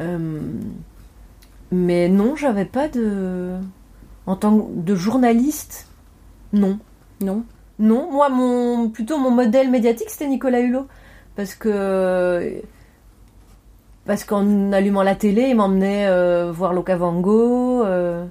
Euh, 0.00 0.40
mais 1.70 2.08
non, 2.08 2.34
j'avais 2.36 2.64
pas 2.64 2.88
de. 2.88 3.52
En 4.26 4.34
tant 4.36 4.56
que 4.58 4.66
de 4.80 4.94
journaliste, 4.96 5.86
non. 6.52 6.78
Non. 7.20 7.44
Non, 7.78 8.10
moi, 8.10 8.28
mon, 8.28 8.90
plutôt 8.90 9.18
mon 9.18 9.30
modèle 9.30 9.70
médiatique, 9.70 10.10
c'était 10.10 10.26
Nicolas 10.26 10.60
Hulot. 10.60 10.86
Parce 11.36 11.54
que. 11.54 12.62
Parce 14.06 14.24
qu'en 14.24 14.72
allumant 14.72 15.02
la 15.02 15.14
télé, 15.14 15.48
il 15.48 15.56
m'emmenait 15.56 16.06
euh, 16.08 16.50
voir 16.52 16.72
l'Okavango, 16.72 17.84
euh, 17.84 18.24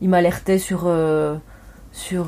il 0.00 0.08
m'alertait 0.08 0.58
sur. 0.58 0.84
euh, 0.86 1.36
sur. 1.92 2.26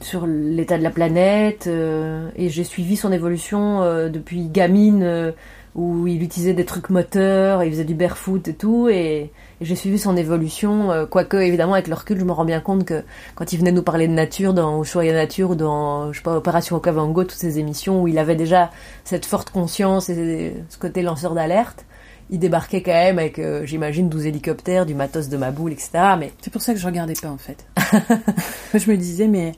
sur 0.00 0.26
l'état 0.26 0.78
de 0.78 0.82
la 0.82 0.90
planète, 0.90 1.68
et 1.68 2.48
j'ai 2.48 2.64
suivi 2.64 2.96
son 2.96 3.12
évolution 3.12 3.80
depuis 4.08 4.48
gamine, 4.48 5.32
où 5.74 6.06
il 6.06 6.22
utilisait 6.22 6.54
des 6.54 6.64
trucs 6.64 6.90
moteurs, 6.90 7.62
il 7.62 7.70
faisait 7.70 7.84
du 7.84 7.94
barefoot 7.94 8.46
et 8.48 8.54
tout, 8.54 8.88
et, 8.88 9.30
et 9.62 9.64
j'ai 9.64 9.76
suivi 9.76 9.96
son 9.96 10.16
évolution, 10.16 10.90
euh, 10.90 11.06
quoique 11.06 11.36
évidemment 11.36 11.74
avec 11.74 11.86
le 11.86 11.94
recul, 11.94 12.18
je 12.18 12.24
me 12.24 12.32
rends 12.32 12.44
bien 12.44 12.60
compte 12.60 12.84
que 12.84 13.04
quand 13.36 13.52
il 13.52 13.58
venait 13.60 13.70
nous 13.70 13.84
parler 13.84 14.08
de 14.08 14.12
nature 14.12 14.54
dans 14.54 14.82
Choya 14.82 15.12
Nature 15.12 15.50
ou 15.50 15.54
dans, 15.54 16.12
je 16.12 16.18
sais 16.18 16.22
pas, 16.24 16.36
Opération 16.36 16.74
Okavango, 16.76 17.22
toutes 17.22 17.38
ces 17.38 17.60
émissions 17.60 18.02
où 18.02 18.08
il 18.08 18.18
avait 18.18 18.34
déjà 18.34 18.72
cette 19.04 19.24
forte 19.24 19.50
conscience 19.50 20.08
et 20.08 20.54
ce 20.68 20.78
côté 20.78 21.02
lanceur 21.02 21.34
d'alerte, 21.34 21.86
il 22.30 22.40
débarquait 22.40 22.82
quand 22.82 22.90
même 22.90 23.20
avec, 23.20 23.38
euh, 23.38 23.64
j'imagine, 23.64 24.08
12 24.08 24.26
hélicoptères, 24.26 24.84
du 24.84 24.94
matos 24.94 25.28
de 25.28 25.36
ma 25.36 25.52
boule, 25.52 25.72
etc. 25.72 25.90
Mais 26.18 26.32
C'est 26.40 26.52
pour 26.52 26.62
ça 26.62 26.72
que 26.74 26.80
je 26.80 26.86
regardais 26.86 27.14
pas 27.14 27.28
en 27.28 27.38
fait. 27.38 27.64
je 28.74 28.90
me 28.90 28.96
disais 28.96 29.28
mais 29.28 29.52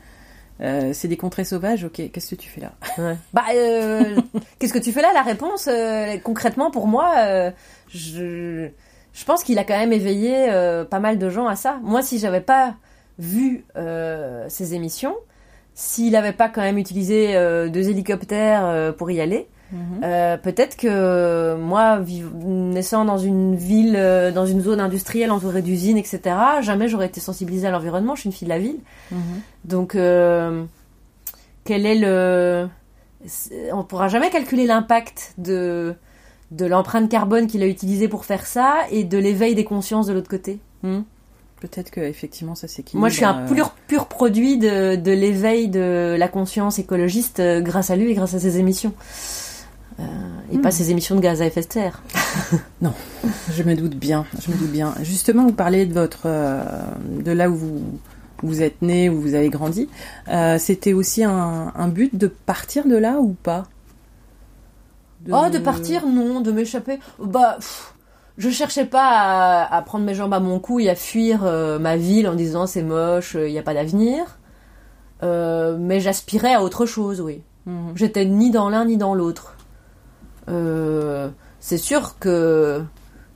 euh, 0.61 0.90
c'est 0.93 1.09
des 1.09 1.17
contrées 1.17 1.45
sauvages. 1.45 1.85
Ok, 1.85 2.03
qu'est-ce 2.12 2.35
que 2.35 2.40
tu 2.40 2.49
fais 2.51 2.61
là? 2.61 2.73
Ouais. 2.99 3.17
Bah, 3.33 3.45
euh, 3.55 4.17
qu'est-ce 4.59 4.73
que 4.73 4.79
tu 4.79 4.93
fais 4.93 5.03
là? 5.03 5.12
La 5.14 5.23
réponse, 5.23 5.67
euh, 5.69 6.19
concrètement, 6.19 6.71
pour 6.71 6.87
moi, 6.87 7.53
je, 7.88 8.69
je 9.14 9.24
pense 9.24 9.42
qu'il 9.44 9.59
a 9.59 9.64
quand 9.64 9.79
même 9.79 9.92
éveillé 9.92 10.50
euh, 10.50 10.85
pas 10.85 10.98
mal 11.00 11.18
de 11.18 11.31
gens 11.31 11.46
à 11.46 11.57
ça. 11.57 11.79
Moi, 11.83 12.03
si 12.03 12.18
j'avais 12.18 12.40
pas 12.42 12.74
vu 13.18 13.64
euh, 13.77 14.44
ces 14.48 14.74
émissions, 14.74 15.14
s'il 15.74 16.14
avait 16.16 16.33
pas 16.33 16.48
quand 16.48 16.61
même 16.61 16.79
utilisé 16.79 17.37
euh, 17.37 17.68
deux 17.68 17.88
hélicoptères 17.88 18.66
euh, 18.66 18.92
pour 18.92 19.11
y 19.11 19.20
aller, 19.20 19.48
euh, 20.05 20.37
peut-être 20.37 20.77
que 20.77 21.57
moi, 21.57 22.00
naissant 22.44 23.05
dans 23.05 23.18
une 23.18 23.57
ville, 23.57 24.00
dans 24.33 24.46
une 24.46 24.61
zone 24.61 24.79
industrielle 24.79 25.33
entourée 25.33 25.62
d'usines, 25.62 25.96
etc., 25.96 26.20
jamais 26.61 26.87
j'aurais 26.87 27.07
été 27.07 27.20
sensibilisée 27.20 27.66
à 27.66 27.70
l'environnement. 27.72 28.14
Je 28.14 28.20
suis 28.20 28.29
une 28.29 28.35
fille 28.35 28.46
de 28.46 28.53
la 28.53 28.61
ville. 28.61 28.79
Donc, 29.64 29.96
euh, 29.96 30.64
quel 31.64 31.87
est 31.87 31.96
le. 31.96 32.68
On 33.72 33.83
pourra 33.83 34.07
jamais 34.07 34.31
calculer 34.31 34.66
l'impact 34.66 35.35
de, 35.38 35.96
de 36.57 36.67
l'empreinte 36.67 37.11
carbone 37.11 37.47
qu'il 37.47 37.62
a 37.62 37.67
utilisée 37.67 38.09
pour 38.09 38.25
faire 38.25 38.47
ça 38.47 38.77
et 38.90 39.05
de 39.05 39.19
l'éveil 39.19 39.55
des 39.55 39.64
consciences 39.64 40.07
de 40.07 40.12
l'autre 40.12 40.31
côté. 40.31 40.59
Hmm. 40.83 41.01
Peut-être 41.61 41.90
que 41.90 42.01
effectivement 42.01 42.55
ça 42.55 42.69
s'équilibre. 42.69 43.01
Moi, 43.01 43.09
je 43.09 43.17
suis 43.17 43.25
un 43.25 43.47
pur, 43.47 43.75
pur 43.87 44.07
produit 44.07 44.59
de, 44.59 44.97
de 44.97 45.12
l'éveil 45.12 45.69
de 45.69 46.14
la 46.19 46.29
conscience 46.29 46.79
écologiste 46.79 47.40
euh, 47.40 47.61
grâce 47.61 47.90
à 47.90 47.97
lui 47.97 48.11
et 48.11 48.14
grâce 48.14 48.35
à 48.35 48.38
ses 48.38 48.59
émissions. 48.59 48.93
Euh, 50.01 50.03
et 50.53 50.59
pas 50.59 50.71
ses 50.71 50.90
émissions 50.90 51.14
de 51.14 51.21
gaz 51.21 51.40
à 51.40 51.47
effet 51.47 51.62
de 51.62 51.73
serre. 51.73 52.03
Je 53.53 53.62
me 53.62 53.75
doute 53.75 53.95
bien, 53.95 54.27
je 54.45 54.51
me 54.51 54.57
doute 54.57 54.73
bien. 54.73 54.93
Justement, 55.03 55.45
vous 55.45 55.53
parlez 55.53 55.87
de 55.87 55.95
votre, 55.95 56.23
euh, 56.27 56.62
de 57.25 57.31
là 57.31 57.49
où 57.49 57.55
vous, 57.55 57.83
vous 58.43 58.61
êtes 58.61 58.83
né, 58.83 59.09
où 59.09 59.21
vous 59.21 59.35
avez 59.35 59.49
grandi. 59.51 59.88
Euh, 60.29 60.59
C'était 60.59 60.93
aussi 60.93 61.23
un, 61.23 61.73
un 61.75 61.88
but 61.88 62.17
de 62.17 62.27
partir 62.27 62.87
de 62.87 62.97
là 62.97 63.21
ou 63.21 63.37
pas? 63.43 63.64
Oh, 65.33 65.49
de 65.51 65.59
partir, 65.59 66.07
non, 66.07 66.41
de 66.41 66.53
m'échapper. 66.53 66.99
Bah, 67.19 67.57
pff, 67.59 67.95
je 68.37 68.51
cherchais 68.51 68.85
pas 68.85 69.09
à, 69.09 69.77
à 69.77 69.83
prendre 69.83 70.05
mes 70.05 70.15
jambes 70.15 70.35
à 70.35 70.41
mon 70.41 70.59
cou 70.59 70.81
et 70.81 70.91
à 70.91 70.95
fuir 70.95 71.45
euh, 71.45 71.79
ma 71.79 71.97
ville 71.97 72.29
en 72.29 72.35
disant 72.35 72.67
c'est 72.67 72.83
moche, 72.83 73.37
il 73.39 73.53
n'y 73.53 73.59
a 73.59 73.63
pas 73.63 73.75
d'avenir. 73.75 74.39
Euh, 75.23 75.77
mais 75.79 76.01
j'aspirais 76.01 76.55
à 76.55 76.63
autre 76.63 76.87
chose, 76.87 77.21
oui. 77.21 77.43
Mhm. 77.67 77.93
J'étais 77.95 78.25
ni 78.25 78.51
dans 78.51 78.69
l'un 78.69 78.85
ni 78.85 78.97
dans 78.97 79.15
l'autre. 79.15 79.57
Euh, 80.49 81.29
c'est 81.61 81.79
sûr 81.79 82.19
que 82.19 82.83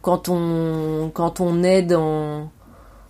quand 0.02 0.28
on, 0.28 1.10
quand 1.14 1.40
on 1.40 1.62
est 1.62 1.82
dans, 1.82 2.50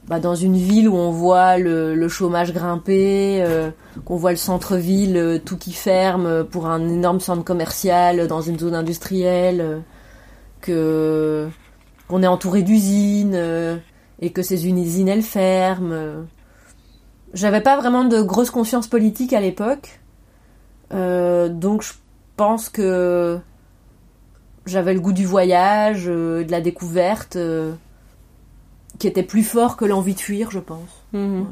bah, 0.08 0.20
dans 0.20 0.34
une 0.34 0.56
ville 0.56 0.88
où 0.88 0.96
on 0.96 1.10
voit 1.10 1.58
le, 1.58 2.08
chômage 2.08 2.52
grimper, 2.52 3.42
euh, 3.42 3.70
qu'on 4.04 4.16
voit 4.16 4.30
le 4.30 4.36
centre-ville 4.36 5.16
euh, 5.16 5.38
tout 5.38 5.58
qui 5.58 5.72
ferme 5.72 6.44
pour 6.44 6.66
un 6.66 6.88
énorme 6.88 7.20
centre 7.20 7.44
commercial 7.44 8.26
dans 8.26 8.40
une 8.40 8.58
zone 8.58 8.74
industrielle, 8.74 9.82
euh, 10.68 11.48
qu'on 12.08 12.22
est 12.22 12.26
entouré 12.26 12.62
d'usines 12.62 13.34
euh, 13.34 13.76
et 14.20 14.30
que 14.30 14.42
ces 14.42 14.66
usines 14.66 15.08
elles 15.08 15.22
ferment. 15.22 15.92
euh. 15.92 16.22
J'avais 17.34 17.60
pas 17.60 17.76
vraiment 17.76 18.04
de 18.04 18.22
grosse 18.22 18.50
conscience 18.50 18.86
politique 18.86 19.34
à 19.34 19.40
l'époque, 19.40 20.00
euh, 20.94 21.50
donc 21.50 21.82
je 21.82 21.92
pense 22.36 22.70
que 22.70 23.38
j'avais 24.64 24.94
le 24.94 25.00
goût 25.00 25.12
du 25.12 25.26
voyage, 25.26 26.04
euh, 26.06 26.44
de 26.44 26.50
la 26.50 26.62
découverte, 26.62 27.36
euh, 27.36 27.72
qui 28.98 29.06
était 29.06 29.22
plus 29.22 29.42
fort 29.44 29.76
que 29.76 29.84
l'envie 29.84 30.14
de 30.14 30.20
fuir, 30.20 30.50
je 30.50 30.58
pense. 30.58 30.88
Mhm. 31.12 31.46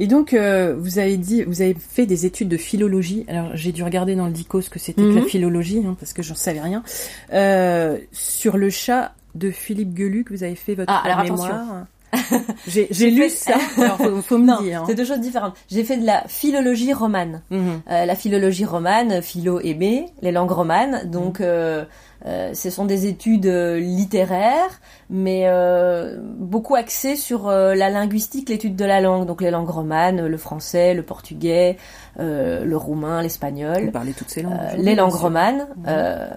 Et 0.00 0.06
donc, 0.06 0.32
euh, 0.32 0.76
vous 0.78 0.98
avez 1.00 1.16
dit, 1.16 1.42
vous 1.42 1.60
avez 1.60 1.74
fait 1.74 2.06
des 2.06 2.24
études 2.24 2.48
de 2.48 2.56
philologie. 2.56 3.24
Alors, 3.26 3.50
j'ai 3.54 3.72
dû 3.72 3.82
regarder 3.82 4.14
dans 4.14 4.26
le 4.26 4.32
dico 4.32 4.60
ce 4.60 4.70
que 4.70 4.78
c'était 4.78 5.02
que 5.02 5.08
la 5.08 5.20
Mhm. 5.22 5.26
philologie, 5.26 5.82
hein, 5.84 5.96
parce 5.98 6.12
que 6.12 6.22
j'en 6.22 6.36
savais 6.36 6.60
rien. 6.60 6.84
Euh, 7.32 7.98
sur 8.12 8.56
le 8.56 8.70
chat 8.70 9.12
de 9.34 9.50
Philippe 9.50 9.96
Geluc, 9.96 10.30
vous 10.30 10.44
avez 10.44 10.54
fait 10.54 10.74
votre 10.76 10.92
Ah, 10.92 11.02
alors 11.04 11.22
mémoire. 11.24 11.50
attention. 11.52 11.86
J'ai 12.66 13.10
lu 13.10 13.22
fait- 13.22 13.28
ça. 13.28 13.54
Alors, 13.82 13.96
faut, 13.98 14.22
faut 14.22 14.38
me 14.38 14.46
Non, 14.46 14.60
dire. 14.62 14.80
hein. 14.82 14.84
c'est 14.86 14.94
deux 14.94 15.04
choses 15.04 15.20
différentes. 15.20 15.54
J'ai 15.70 15.84
fait 15.84 15.96
de 15.96 16.06
la 16.06 16.24
philologie 16.26 16.92
romane. 16.92 17.42
Mhm. 17.50 17.80
Euh, 17.90 18.04
la 18.06 18.14
philologie 18.14 18.64
romane, 18.64 19.22
philo 19.22 19.60
aimé, 19.60 20.06
les 20.22 20.32
langues 20.32 20.50
romanes. 20.50 21.08
Donc, 21.10 21.40
euh, 21.40 21.84
euh, 22.26 22.52
ce 22.54 22.70
sont 22.70 22.84
des 22.84 23.06
études 23.06 23.46
euh, 23.46 23.78
littéraires, 23.78 24.80
mais 25.10 25.42
euh, 25.46 26.18
beaucoup 26.20 26.74
axées 26.74 27.16
sur 27.16 27.48
la 27.50 27.90
linguistique, 27.90 28.48
l'étude 28.48 28.76
de 28.76 28.84
la 28.84 29.00
langue. 29.00 29.26
Donc, 29.26 29.40
les 29.42 29.50
langues 29.50 29.70
romanes, 29.70 30.26
le 30.26 30.36
français, 30.38 30.94
le 30.94 31.02
portugais, 31.02 31.76
le 32.18 32.74
roumain, 32.76 33.18
Vous 33.18 33.22
l'espagnol, 33.22 33.90
parlez 33.92 34.12
toutes 34.12 34.30
ces 34.30 34.42
langues. 34.42 34.56
les 34.78 34.94
langues 34.94 35.12
romanes. 35.14 35.66
euh, 35.86 36.28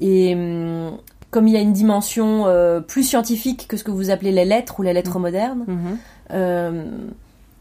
et 0.00 0.34
hum, 0.34 0.98
comme 1.34 1.48
il 1.48 1.54
y 1.54 1.56
a 1.56 1.60
une 1.60 1.72
dimension 1.72 2.46
euh, 2.46 2.78
plus 2.80 3.02
scientifique 3.02 3.66
que 3.66 3.76
ce 3.76 3.82
que 3.82 3.90
vous 3.90 4.10
appelez 4.10 4.30
les 4.30 4.44
lettres 4.44 4.78
ou 4.78 4.82
les 4.82 4.92
lettres 4.92 5.18
modernes, 5.18 5.64
Mhm. 5.66 5.98
euh, 6.30 6.84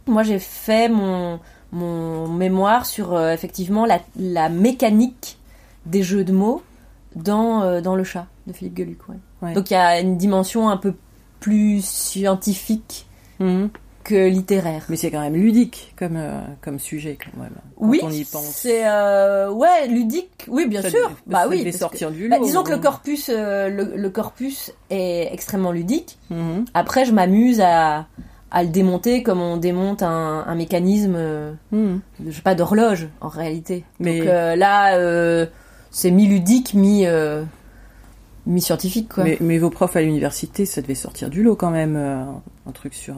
moi, 0.06 0.22
j'ai 0.24 0.38
fait 0.40 0.90
mon, 0.90 1.40
mon 1.72 2.28
mémoire 2.28 2.86
sur 2.86 3.14
euh, 3.14 3.34
effectivement 3.34 3.86
la, 3.88 4.00
la 4.16 4.50
mécanique 4.50 5.40
des 5.88 6.04
jeux 6.04 6.24
de 6.24 6.32
mots 6.34 6.62
dans, 7.16 7.82
dans 7.82 7.96
Le 7.96 8.04
Chat 8.04 8.28
de 8.48 8.54
Philippe 8.54 8.78
Geluc. 8.78 9.00
ouais. 9.10 9.16
Ouais. 9.42 9.54
Donc 9.54 9.72
il 9.72 9.74
y 9.74 9.78
a 9.78 10.00
une 10.00 10.18
dimension 10.18 10.70
un 10.70 10.78
peu 10.78 10.94
plus 11.40 11.84
scientifique 11.84 13.06
Mhm. 13.40 13.70
Que 14.04 14.28
littéraire. 14.28 14.86
Mais 14.90 14.96
c'est 14.98 15.10
quand 15.12 15.22
même 15.22 15.36
ludique 15.36 15.94
comme, 15.98 16.16
euh, 16.18 16.40
comme 16.62 16.80
sujet 16.80 17.18
quand 17.18 17.42
même. 17.42 17.54
Quand 17.80 17.88
oui, 17.88 18.00
on 18.04 18.10
y 18.12 18.24
pense. 18.26 18.44
c'est 18.46 18.86
euh, 18.88 19.50
ouais 19.52 19.88
ludique. 19.88 20.46
Oui, 20.48 20.68
bien 20.68 20.82
Ça 20.82 20.90
sûr. 20.90 21.00
devait- 21.04 21.16
bah 21.28 21.42
ça 21.44 21.48
oui. 21.50 21.64
parce 21.64 21.78
sortir 21.78 22.10
que- 22.10 22.14
du 22.14 22.28
bah, 22.30 22.38
lot. 22.38 22.46
disons 22.46 22.64
que 22.64 22.70
le 22.72 22.76
donc. 22.76 22.84
corpus, 22.84 23.30
euh, 23.34 23.70
le, 23.70 23.94
le 23.96 24.10
corpus 24.10 24.72
est 24.90 25.30
extrêmement 25.32 25.72
ludique. 25.72 26.18
Mhm. 26.30 26.66
Après, 26.74 27.06
je 27.06 27.14
m'amuse 27.14 27.62
à, 27.62 28.08
à 28.52 28.64
le 28.64 28.70
démonter 28.70 29.24
comme 29.24 29.42
on 29.42 29.58
démonte 29.58 30.04
un, 30.04 30.44
un 30.48 30.56
mécanisme. 30.56 31.18
Mhm. 31.72 32.02
je 32.26 32.32
sais 32.32 32.42
pas 32.42 32.56
d'horloge 32.56 33.08
en 33.22 33.30
réalité. 33.30 33.84
Mais- 34.00 34.20
Donc 34.20 34.28
là, 34.28 35.46
c'est 35.92 36.12
mi-ludique, 36.12 36.74
mi, 36.74 37.06
euh, 37.06 37.44
mi-scientifique 38.46 39.14
quoi. 39.14 39.24
Mais, 39.24 39.38
mais 39.40 39.58
vos 39.58 39.70
profs 39.70 39.96
à 39.96 40.02
l'université, 40.02 40.66
ça 40.66 40.82
devait 40.82 40.96
sortir 40.96 41.30
du 41.30 41.42
lot 41.44 41.56
quand 41.56 41.70
même. 41.72 41.96
un 41.96 42.72
truc 42.72 42.94
sur 42.94 43.16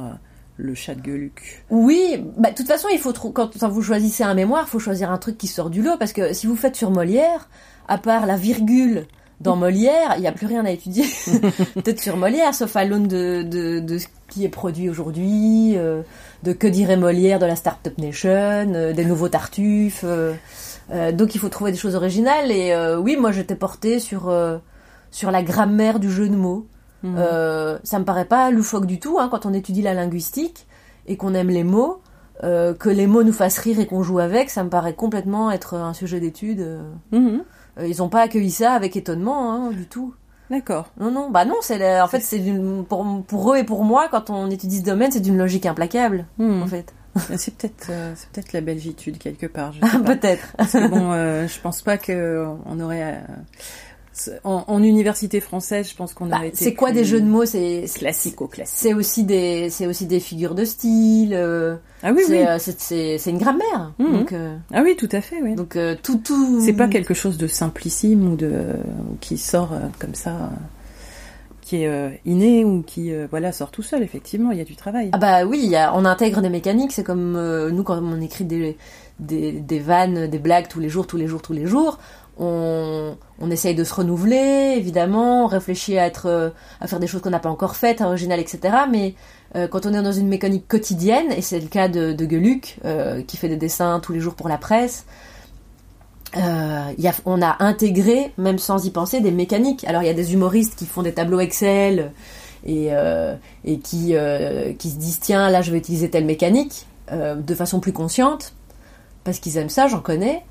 le 0.57 0.73
chat 0.73 0.95
de 0.95 1.01
Gueuluc. 1.01 1.63
Oui, 1.69 2.23
bah 2.37 2.51
de 2.51 2.55
toute 2.55 2.67
façon, 2.67 2.87
il 2.91 2.99
faut 2.99 3.13
quand, 3.13 3.51
vous 3.67 3.81
choisissez 3.81 4.23
un 4.23 4.33
mémoire, 4.33 4.67
faut 4.67 4.79
choisir 4.79 5.11
un 5.11 5.17
truc 5.17 5.37
qui 5.37 5.47
sort 5.47 5.69
du 5.69 5.81
lot 5.81 5.97
parce 5.97 6.13
que 6.13 6.33
si 6.33 6.47
vous 6.47 6.55
faites 6.55 6.75
sur 6.75 6.91
Molière, 6.91 7.49
à 7.87 7.97
part 7.97 8.25
la 8.25 8.37
virgule 8.37 9.05
dans 9.41 9.57
Molière, 9.57 10.13
il 10.15 10.21
n'y 10.21 10.27
a 10.27 10.31
plus 10.31 10.47
rien 10.47 10.63
à 10.65 10.71
étudier. 10.71 11.05
Peut-être 11.73 12.01
sur 12.01 12.15
Molière, 12.15 12.53
sauf 12.53 12.75
à 12.75 12.85
l'aune 12.85 13.07
de, 13.07 13.43
de, 13.43 13.79
de 13.79 13.97
ce 13.97 14.07
qui 14.29 14.45
est 14.45 14.49
produit 14.49 14.89
aujourd'hui, 14.89 15.73
euh, 15.75 16.01
de 16.43 16.53
que 16.53 16.67
dirait 16.67 16.95
Molière 16.97 17.37
de 17.39 17.45
la 17.45 17.57
Startup 17.57 17.97
Nation, 17.97 18.29
euh, 18.29 18.93
des 18.93 19.03
nouveaux 19.03 19.29
Tartuffes. 19.29 20.05
euh, 20.05 20.33
euh, 20.91 21.11
donc 21.11 21.35
il 21.35 21.39
faut 21.39 21.49
trouver 21.49 21.71
des 21.71 21.77
choses 21.77 21.95
originales. 21.95 22.51
Et 22.51 22.71
euh, 22.73 22.97
oui, 22.97 23.17
moi 23.17 23.31
j'étais 23.31 23.55
portée 23.55 23.99
sur, 23.99 24.29
euh, 24.29 24.57
sur 25.11 25.31
la 25.31 25.43
grammaire 25.43 25.99
du 25.99 26.11
jeu 26.11 26.29
de 26.29 26.35
mots. 26.35 26.65
Mhm. 27.05 27.15
Euh, 27.17 27.77
ça 27.83 27.99
me 27.99 28.03
paraît 28.05 28.25
pas 28.25 28.49
loufoque 28.51 28.85
du 28.85 28.99
tout 28.99 29.17
hein, 29.19 29.27
quand 29.29 29.45
on 29.45 29.53
étudie 29.53 29.81
la 29.81 29.93
linguistique 29.93 30.67
et 31.07 31.17
qu'on 31.17 31.33
aime 31.33 31.49
les 31.49 31.63
mots. 31.63 32.01
euh, 32.43 32.73
que 32.73 32.89
les 32.89 33.07
mots 33.07 33.23
nous 33.23 33.31
fassent 33.31 33.59
rire 33.59 33.79
et 33.79 33.85
qu'on 33.85 34.03
joue 34.03 34.19
avec, 34.19 34.49
ça 34.49 34.61
me 34.65 34.69
paraît 34.69 34.93
complètement 34.93 35.51
être 35.51 35.75
un 35.75 35.93
sujet 35.93 36.19
d'étude. 36.19 36.59
euh. 36.59 36.81
Mhm. 37.13 37.43
Euh, 37.79 37.87
ils 37.87 38.03
ont 38.03 38.09
pas 38.09 38.21
accueilli 38.21 38.51
ça 38.51 38.73
avec 38.73 38.97
étonnement 38.97 39.53
hein, 39.53 39.71
du 39.71 39.85
tout. 39.87 40.13
D'accord. 40.51 40.89
Non, 40.99 41.11
non, 41.11 41.29
bah 41.31 41.45
non, 41.45 41.55
c'est 41.61 42.01
en 42.01 42.07
fait 42.07 42.19
c'est 42.19 42.41
pour, 42.89 43.05
pour 43.25 43.53
eux 43.53 43.57
et 43.57 43.63
pour 43.63 43.83
moi 43.85 44.07
quand 44.11 44.29
on 44.29 44.49
étudie 44.49 44.79
ce 44.79 44.83
domaine, 44.83 45.11
c'est 45.11 45.21
d'une 45.21 45.37
logique 45.37 45.65
implacable 45.65 46.25
Mhm. 46.37 46.61
en 46.63 46.67
fait. 46.67 46.93
C'est 47.37 47.55
peut-être 47.55 47.87
euh, 47.91 48.11
c'est 48.17 48.27
peut-être 48.31 48.51
la 48.51 48.59
belgitude 48.59 49.17
quelque 49.17 49.45
part. 49.45 49.71
Peut-être. 50.05 50.47
Parce 50.57 50.73
que 50.73 50.87
bon, 50.89 51.13
euh, 51.13 51.47
je 51.47 51.61
pense 51.61 51.81
pas 51.81 51.97
que 51.97 52.45
on 52.65 52.77
aurait 52.81 53.21
en, 54.43 54.63
en 54.67 54.81
université 54.83 55.39
française, 55.39 55.89
je 55.89 55.95
pense 55.95 56.13
qu'on 56.13 56.27
Bah, 56.27 56.37
aurait 56.37 56.47
été 56.49 56.57
c'est 56.57 56.73
quoi 56.73 56.91
des 56.91 57.03
jeux 57.05 57.19
de 57.21 57.25
mots? 57.25 57.45
C'est 57.45 57.83
classico 57.93 58.47
classique. 58.47 58.75
C'est 58.77 58.93
aussi 58.93 59.23
des 59.23 59.69
c'est 59.69 59.87
aussi 59.87 60.05
des 60.05 60.19
figures 60.19 60.55
de 60.55 60.65
style. 60.65 61.33
euh, 61.33 61.75
Ah 62.03 62.11
oui 62.13 62.21
c'est 62.25 62.41
oui. 62.41 62.47
euh, 62.47 62.57
c'est- 63.17 63.29
une 63.29 63.37
grammaire. 63.37 63.93
Mhm. 63.99 64.11
Donc 64.13 64.31
euh, 64.33 64.55
Ah 64.73 64.81
oui, 64.83 64.95
tout 64.95 65.09
à 65.11 65.21
fait, 65.21 65.41
oui. 65.41 65.55
donc 65.55 65.77
tout 66.03 66.17
tout. 66.23 66.59
C'est 66.61 66.73
pas 66.73 66.87
quelque 66.87 67.13
chose 67.13 67.37
de 67.37 67.47
simplissime 67.47 68.31
ou 68.31 68.35
de 68.35 68.63
qui 69.21 69.37
sort 69.37 69.71
comme 69.99 70.15
ça, 70.15 70.49
qui 71.61 71.83
est 71.83 72.21
inné 72.25 72.63
ou 72.63 72.83
qui 72.83 73.11
voilà 73.29 73.51
sort 73.51 73.71
tout 73.71 73.81
seul. 73.83 74.03
Effectivement, 74.03 74.51
il 74.51 74.57
y 74.57 74.61
a 74.61 74.65
du 74.65 74.75
travail. 74.75 75.09
Ah 75.13 75.17
bah 75.17 75.45
oui, 75.45 75.59
y 75.65 75.75
a, 75.75 75.95
on 75.95 76.05
intègre 76.05 76.41
des 76.41 76.49
mécaniques, 76.49 76.91
c'est 76.91 77.03
comme 77.03 77.33
nous 77.69 77.83
quand 77.83 78.01
on 78.01 78.21
écrit 78.21 78.45
des, 78.45 78.77
des, 79.19 79.51
des 79.51 79.79
vannes, 79.79 80.27
des 80.27 80.39
blagues 80.39 80.67
tous 80.69 80.79
les 80.79 80.89
jours, 80.89 81.07
tous 81.07 81.17
les 81.17 81.27
jours, 81.27 81.41
tous 81.41 81.53
les 81.53 81.65
jours, 81.65 81.97
on, 82.37 83.15
essaye 83.51 83.75
de 83.75 83.83
se 83.83 83.93
renouveler, 83.93 84.75
évidemment, 84.77 85.45
on 85.45 85.47
réfléchit 85.47 85.97
euh, 85.97 86.49
à 86.81 86.87
faire 86.87 86.99
des 86.99 87.07
choses 87.07 87.21
qu'on 87.21 87.29
n'a 87.29 87.39
pas 87.39 87.49
encore 87.49 87.75
faites, 87.75 88.01
originales, 88.01 88.39
etc. 88.39 88.59
Mais 88.91 89.15
euh, 89.55 89.67
quand 89.67 89.85
on 89.85 89.93
est 89.93 90.01
dans 90.01 90.11
une 90.11 90.27
mécanique 90.27 90.67
quotidienne, 90.67 91.31
et 91.31 91.41
c'est 91.41 91.59
le 91.59 91.67
cas 91.67 91.87
de, 91.87 92.13
de 92.13 92.29
Geluc, 92.29 92.77
euh, 92.85 93.21
qui 93.21 93.37
fait 93.37 93.47
des 93.47 93.57
dessins 93.57 93.99
tous 93.99 94.13
les 94.13 94.19
jours 94.19 94.35
pour 94.35 94.49
la 94.49 94.57
presse, 94.57 95.05
on 97.25 97.41
a 97.41 97.63
intégré, 97.63 98.33
même 98.37 98.57
sans 98.57 98.85
y 98.85 98.89
penser, 98.89 99.21
des 99.21 99.31
mécaniques. 99.31 99.85
Alors 99.85 100.01
il 100.01 100.07
y 100.07 100.09
a 100.09 100.13
des 100.13 100.33
humoristes 100.33 100.75
qui 100.75 100.85
font 100.85 101.01
des 101.01 101.13
tableaux 101.13 101.39
Excel 101.39 102.11
et, 102.65 102.89
qui, 103.83 104.13
qui 104.77 104.89
se 104.89 104.95
disent 104.97 105.19
tiens 105.21 105.49
là 105.49 105.61
je 105.61 105.71
vais 105.71 105.77
utiliser 105.77 106.09
telle 106.09 106.25
mécanique 106.25 106.87
de 107.09 107.55
façon 107.55 107.79
plus 107.79 107.93
consciente 107.93 108.51
parce 109.23 109.39
qu'ils 109.39 109.57
aiment 109.57 109.69
ça, 109.69 109.87
j'en 109.87 110.01
connais. 110.01 110.43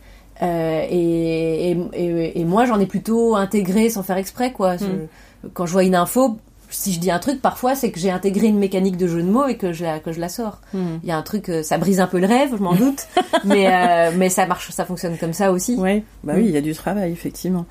Euh, 0.43 0.85
et, 0.91 1.71
et, 1.71 1.77
et, 1.95 2.41
et 2.41 2.45
moi 2.45 2.65
j'en 2.65 2.81
ai 2.81 2.87
plutôt 2.87 3.37
intégré 3.37 3.89
sans 3.91 4.03
faire 4.03 4.17
exprès 4.17 4.53
quoi. 4.53 4.77
Je- 4.77 5.49
quand 5.53 5.67
je 5.67 5.73
vois 5.73 5.85
une 5.85 5.95
info, 5.95 6.39
si 6.71 6.93
je 6.93 6.99
dis 6.99 7.11
un 7.11 7.19
truc 7.21 7.41
parfois 7.41 7.75
c'est 7.77 7.93
que 7.93 8.01
j'ai 8.01 8.11
intégré 8.11 8.49
une 8.49 8.59
mécanique 8.59 8.97
de 8.97 9.07
jeu 9.07 9.23
de 9.23 9.29
mots 9.31 9.47
et 9.47 9.57
que 9.57 9.73
je 9.73 9.85
la, 9.85 10.01
que 10.01 10.11
je 10.11 10.19
la 10.21 10.29
sors. 10.29 10.59
Mhm. 10.73 11.01
Il 11.05 11.09
y 11.09 11.13
a 11.13 11.17
un 11.17 11.23
truc, 11.23 11.49
euh, 11.51 11.63
ça 11.63 11.79
brise 11.79 12.01
un 12.01 12.07
peu 12.09 12.19
le 12.19 12.27
rêve, 12.27 12.51
je 12.57 12.63
m'en 12.63 12.75
doute, 12.75 13.07
mais 13.45 13.69
euh, 13.73 14.11
mais 14.17 14.29
ça 14.29 14.47
marche, 14.47 14.71
ça 14.71 14.85
fonctionne 14.85 15.17
comme 15.19 15.33
ça 15.35 15.53
aussi. 15.53 15.77
Ouais, 15.77 16.03
bah 16.25 16.33
oui, 16.37 16.47
il 16.47 16.51
y 16.51 16.57
a 16.57 16.61
du 16.63 16.75
travail 16.75 17.13
effectivement. 17.13 17.67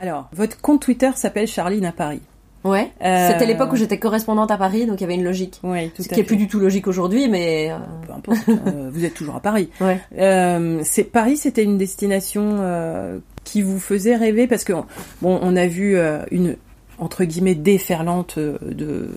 Alors, 0.00 0.28
votre 0.32 0.60
compte 0.60 0.82
Twitter 0.82 1.10
s'appelle 1.14 1.46
Charline 1.46 1.84
à 1.86 1.92
Paris. 1.92 2.20
Ouais. 2.64 2.90
Euh, 3.04 3.28
C'était 3.30 3.46
l'époque 3.46 3.72
où 3.72 3.76
j'étais 3.76 3.98
correspondante 3.98 4.50
à 4.50 4.56
Paris, 4.56 4.86
donc 4.86 4.98
il 4.98 5.02
y 5.02 5.04
avait 5.04 5.14
une 5.16 5.24
logique. 5.24 5.60
Oui, 5.62 5.90
tout 5.90 6.02
Ce 6.02 6.08
à 6.08 6.14
qui 6.14 6.20
est 6.20 6.22
fait. 6.22 6.26
plus 6.28 6.36
du 6.36 6.48
tout 6.48 6.58
logique 6.58 6.86
aujourd'hui, 6.86 7.28
mais 7.28 7.70
euh, 7.70 7.76
Peu 8.06 8.12
importe, 8.14 8.48
euh, 8.48 8.88
vous 8.90 9.04
êtes 9.04 9.14
toujours 9.14 9.36
à 9.36 9.40
Paris. 9.40 9.68
ouais. 9.80 10.00
Euh, 10.18 10.80
c'est 10.82 11.04
Paris, 11.04 11.36
c'était 11.36 11.62
une 11.62 11.76
destination 11.78 12.56
euh, 12.60 13.18
qui 13.44 13.60
vous 13.62 13.78
faisait 13.78 14.16
rêver 14.16 14.46
parce 14.46 14.64
que 14.64 14.72
bon, 15.20 15.38
on 15.42 15.56
a 15.56 15.66
vu 15.66 15.96
euh, 15.96 16.20
une 16.30 16.56
entre 16.98 17.24
guillemets 17.24 17.56
déferlante 17.56 18.38
de 18.38 19.08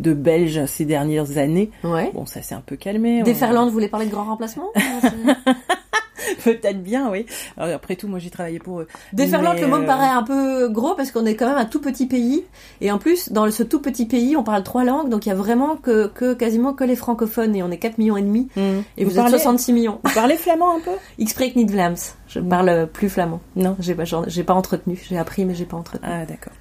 de 0.00 0.12
Belges 0.12 0.66
ces 0.66 0.84
dernières 0.84 1.38
années. 1.38 1.70
Ouais. 1.84 2.10
Bon, 2.12 2.26
ça 2.26 2.42
s'est 2.42 2.54
un 2.56 2.62
peu 2.66 2.76
calmé. 2.76 3.20
on- 3.20 3.24
Déferlante, 3.24 3.68
vous 3.68 3.72
voulez 3.72 3.88
parler 3.88 4.06
de 4.06 4.10
grand 4.10 4.24
remplacement? 4.24 4.66
Peut-être 6.44 6.82
bien, 6.82 7.10
oui. 7.10 7.26
Alors, 7.56 7.74
après 7.74 7.96
tout, 7.96 8.08
moi 8.08 8.18
j'ai 8.18 8.30
travaillé 8.30 8.58
pour 8.58 8.80
eux. 8.80 8.86
Déferlante, 9.12 9.56
Mais, 9.56 9.62
le 9.62 9.66
mot 9.66 9.78
me 9.78 9.82
euh, 9.82 9.86
paraît 9.86 10.06
un 10.06 10.22
peu 10.22 10.68
gros 10.68 10.94
parce 10.94 11.10
qu'on 11.10 11.26
est 11.26 11.34
quand 11.34 11.48
même 11.48 11.58
un 11.58 11.64
tout 11.64 11.80
petit 11.80 12.06
pays. 12.06 12.44
Et 12.80 12.92
en 12.92 12.98
plus, 12.98 13.32
dans 13.32 13.50
ce 13.50 13.62
tout 13.62 13.80
petit 13.80 14.06
pays, 14.06 14.36
on 14.36 14.44
parle 14.44 14.62
trois 14.62 14.84
langues, 14.84 15.08
donc 15.08 15.26
il 15.26 15.30
y 15.30 15.32
a 15.32 15.36
vraiment 15.36 15.76
que, 15.76 16.06
que 16.06 16.34
quasiment 16.34 16.72
que 16.72 16.84
les 16.84 16.96
francophones 16.96 17.56
et 17.56 17.62
on 17.62 17.70
est 17.70 17.78
4 17.78 17.98
millions 17.98 18.16
et 18.16 18.22
demi. 18.22 18.48
Et 18.96 19.04
vous, 19.04 19.10
êtes 19.10 19.16
parlez, 19.16 19.38
66 19.38 19.72
millions. 19.72 20.00
vous 20.04 20.14
parlez 20.14 20.36
flamand 20.36 20.76
un 20.76 20.80
peu? 20.80 20.92
Spreek 21.32 21.56
niet 21.56 21.70
Vlaams. 21.70 22.14
Je 22.28 22.40
parle 22.40 22.86
plus 22.92 23.08
flamand. 23.08 23.40
Non. 23.56 23.74
J'ai 23.78 23.94
pas, 23.94 24.04
j'ai 24.26 24.44
pas 24.44 24.54
entretenu. 24.54 25.00
J'ai 25.08 25.16
appris, 25.16 25.44
mais 25.46 25.54
j'ai 25.54 25.64
pas 25.64 25.78
entretenu. 25.78 26.08
Ah 26.10 26.26
d'accord. 26.26 26.52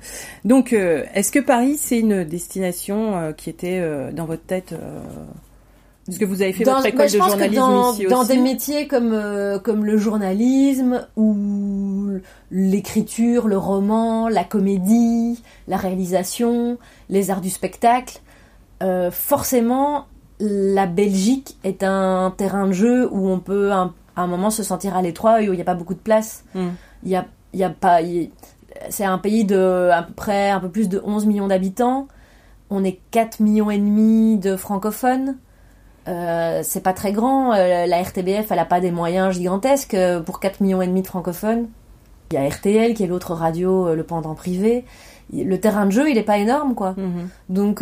Donc, 0.45 0.71
euh, 0.71 1.03
est-ce 1.13 1.31
que 1.31 1.39
Paris 1.39 1.77
c'est 1.77 1.99
une 1.99 2.23
destination 2.23 3.17
euh, 3.17 3.31
qui 3.33 3.49
était 3.49 3.79
euh, 3.81 4.11
dans 4.11 4.25
votre 4.25 4.43
tête 4.43 4.73
Est-ce 6.09 6.17
que 6.19 6.25
vous 6.25 6.41
avez 6.41 6.51
fait 6.51 6.63
Dans- 6.63 6.73
votre 6.75 6.87
école 6.87 7.05
de 7.05 7.17
journalisme 7.29 7.55
dans, 7.61 7.93
ici 7.93 8.05
dans 8.07 8.19
aussi 8.21 8.27
des 8.29 8.37
métiers 8.37 8.87
comme 8.87 9.11
euh, 9.13 9.59
comme 9.59 9.85
le 9.85 9.97
journalisme 9.97 11.07
ou 11.15 12.17
l'écriture, 12.49 13.47
le 13.47 13.57
roman, 13.57 14.27
la 14.27 14.43
comédie, 14.43 15.41
la 15.67 15.77
réalisation, 15.77 16.77
les 17.09 17.29
arts 17.31 17.41
du 17.41 17.49
spectacle, 17.49 18.19
euh, 18.83 19.11
forcément 19.11 20.05
la 20.39 20.87
Belgique 20.87 21.57
est 21.63 21.83
un 21.83 22.33
terrain 22.35 22.65
de 22.67 22.71
jeu 22.73 23.07
où 23.11 23.29
on 23.29 23.39
peut 23.39 23.71
un- 23.71 23.93
à 24.15 24.23
un 24.23 24.27
moment 24.27 24.49
se 24.49 24.63
sentir 24.63 24.95
à 24.95 25.01
l'étroit 25.03 25.41
et 25.41 25.49
où 25.49 25.53
il 25.53 25.55
n'y 25.55 25.61
a 25.61 25.65
pas 25.65 25.75
beaucoup 25.75 25.93
de 25.93 25.99
place. 25.99 26.43
Hmm. 26.55 26.69
Il 27.03 27.11
y 27.11 27.15
a, 27.15 27.25
y 27.53 27.63
a 27.63 27.69
pas, 27.69 27.99
c'est 28.89 29.05
un 29.05 29.17
pays 29.19 29.45
de 29.45 29.89
à 29.93 30.01
peu 30.03 30.13
près 30.13 30.49
un 30.49 30.59
peu 30.59 30.69
plus 30.69 30.89
de 30.89 30.99
11 31.05 31.27
millions 31.27 31.47
d'habitants. 31.47 32.07
On 32.71 32.83
est 32.83 32.99
4 33.11 33.39
millions 33.39 33.69
et 33.69 33.77
demi 33.77 34.37
de 34.37 34.55
francophones. 34.55 35.37
Euh, 36.07 36.61
c'est 36.63 36.81
pas 36.81 36.93
très 36.93 37.11
grand. 37.11 37.53
Euh, 37.53 37.85
la 37.85 38.01
RTBF, 38.01 38.51
elle 38.51 38.59
a 38.59 38.65
pas 38.65 38.79
des 38.79 38.91
moyens 38.91 39.35
gigantesques 39.35 39.93
euh, 39.93 40.19
pour 40.19 40.39
4 40.39 40.61
millions 40.61 40.81
et 40.81 40.87
demi 40.87 41.01
de 41.01 41.07
francophones. 41.07 41.67
Il 42.31 42.35
y 42.35 42.37
a 42.37 42.47
RTL 42.47 42.93
qui 42.93 43.03
est 43.03 43.07
l'autre 43.07 43.33
radio, 43.33 43.87
euh, 43.87 43.95
le 43.95 44.03
pendant 44.03 44.35
privé. 44.35 44.85
Le 45.33 45.59
terrain 45.59 45.85
de 45.85 45.91
jeu, 45.91 46.09
il 46.09 46.17
est 46.17 46.23
pas 46.23 46.37
énorme, 46.37 46.75
quoi. 46.75 46.95
Mhm. 46.97 47.29
Donc, 47.49 47.81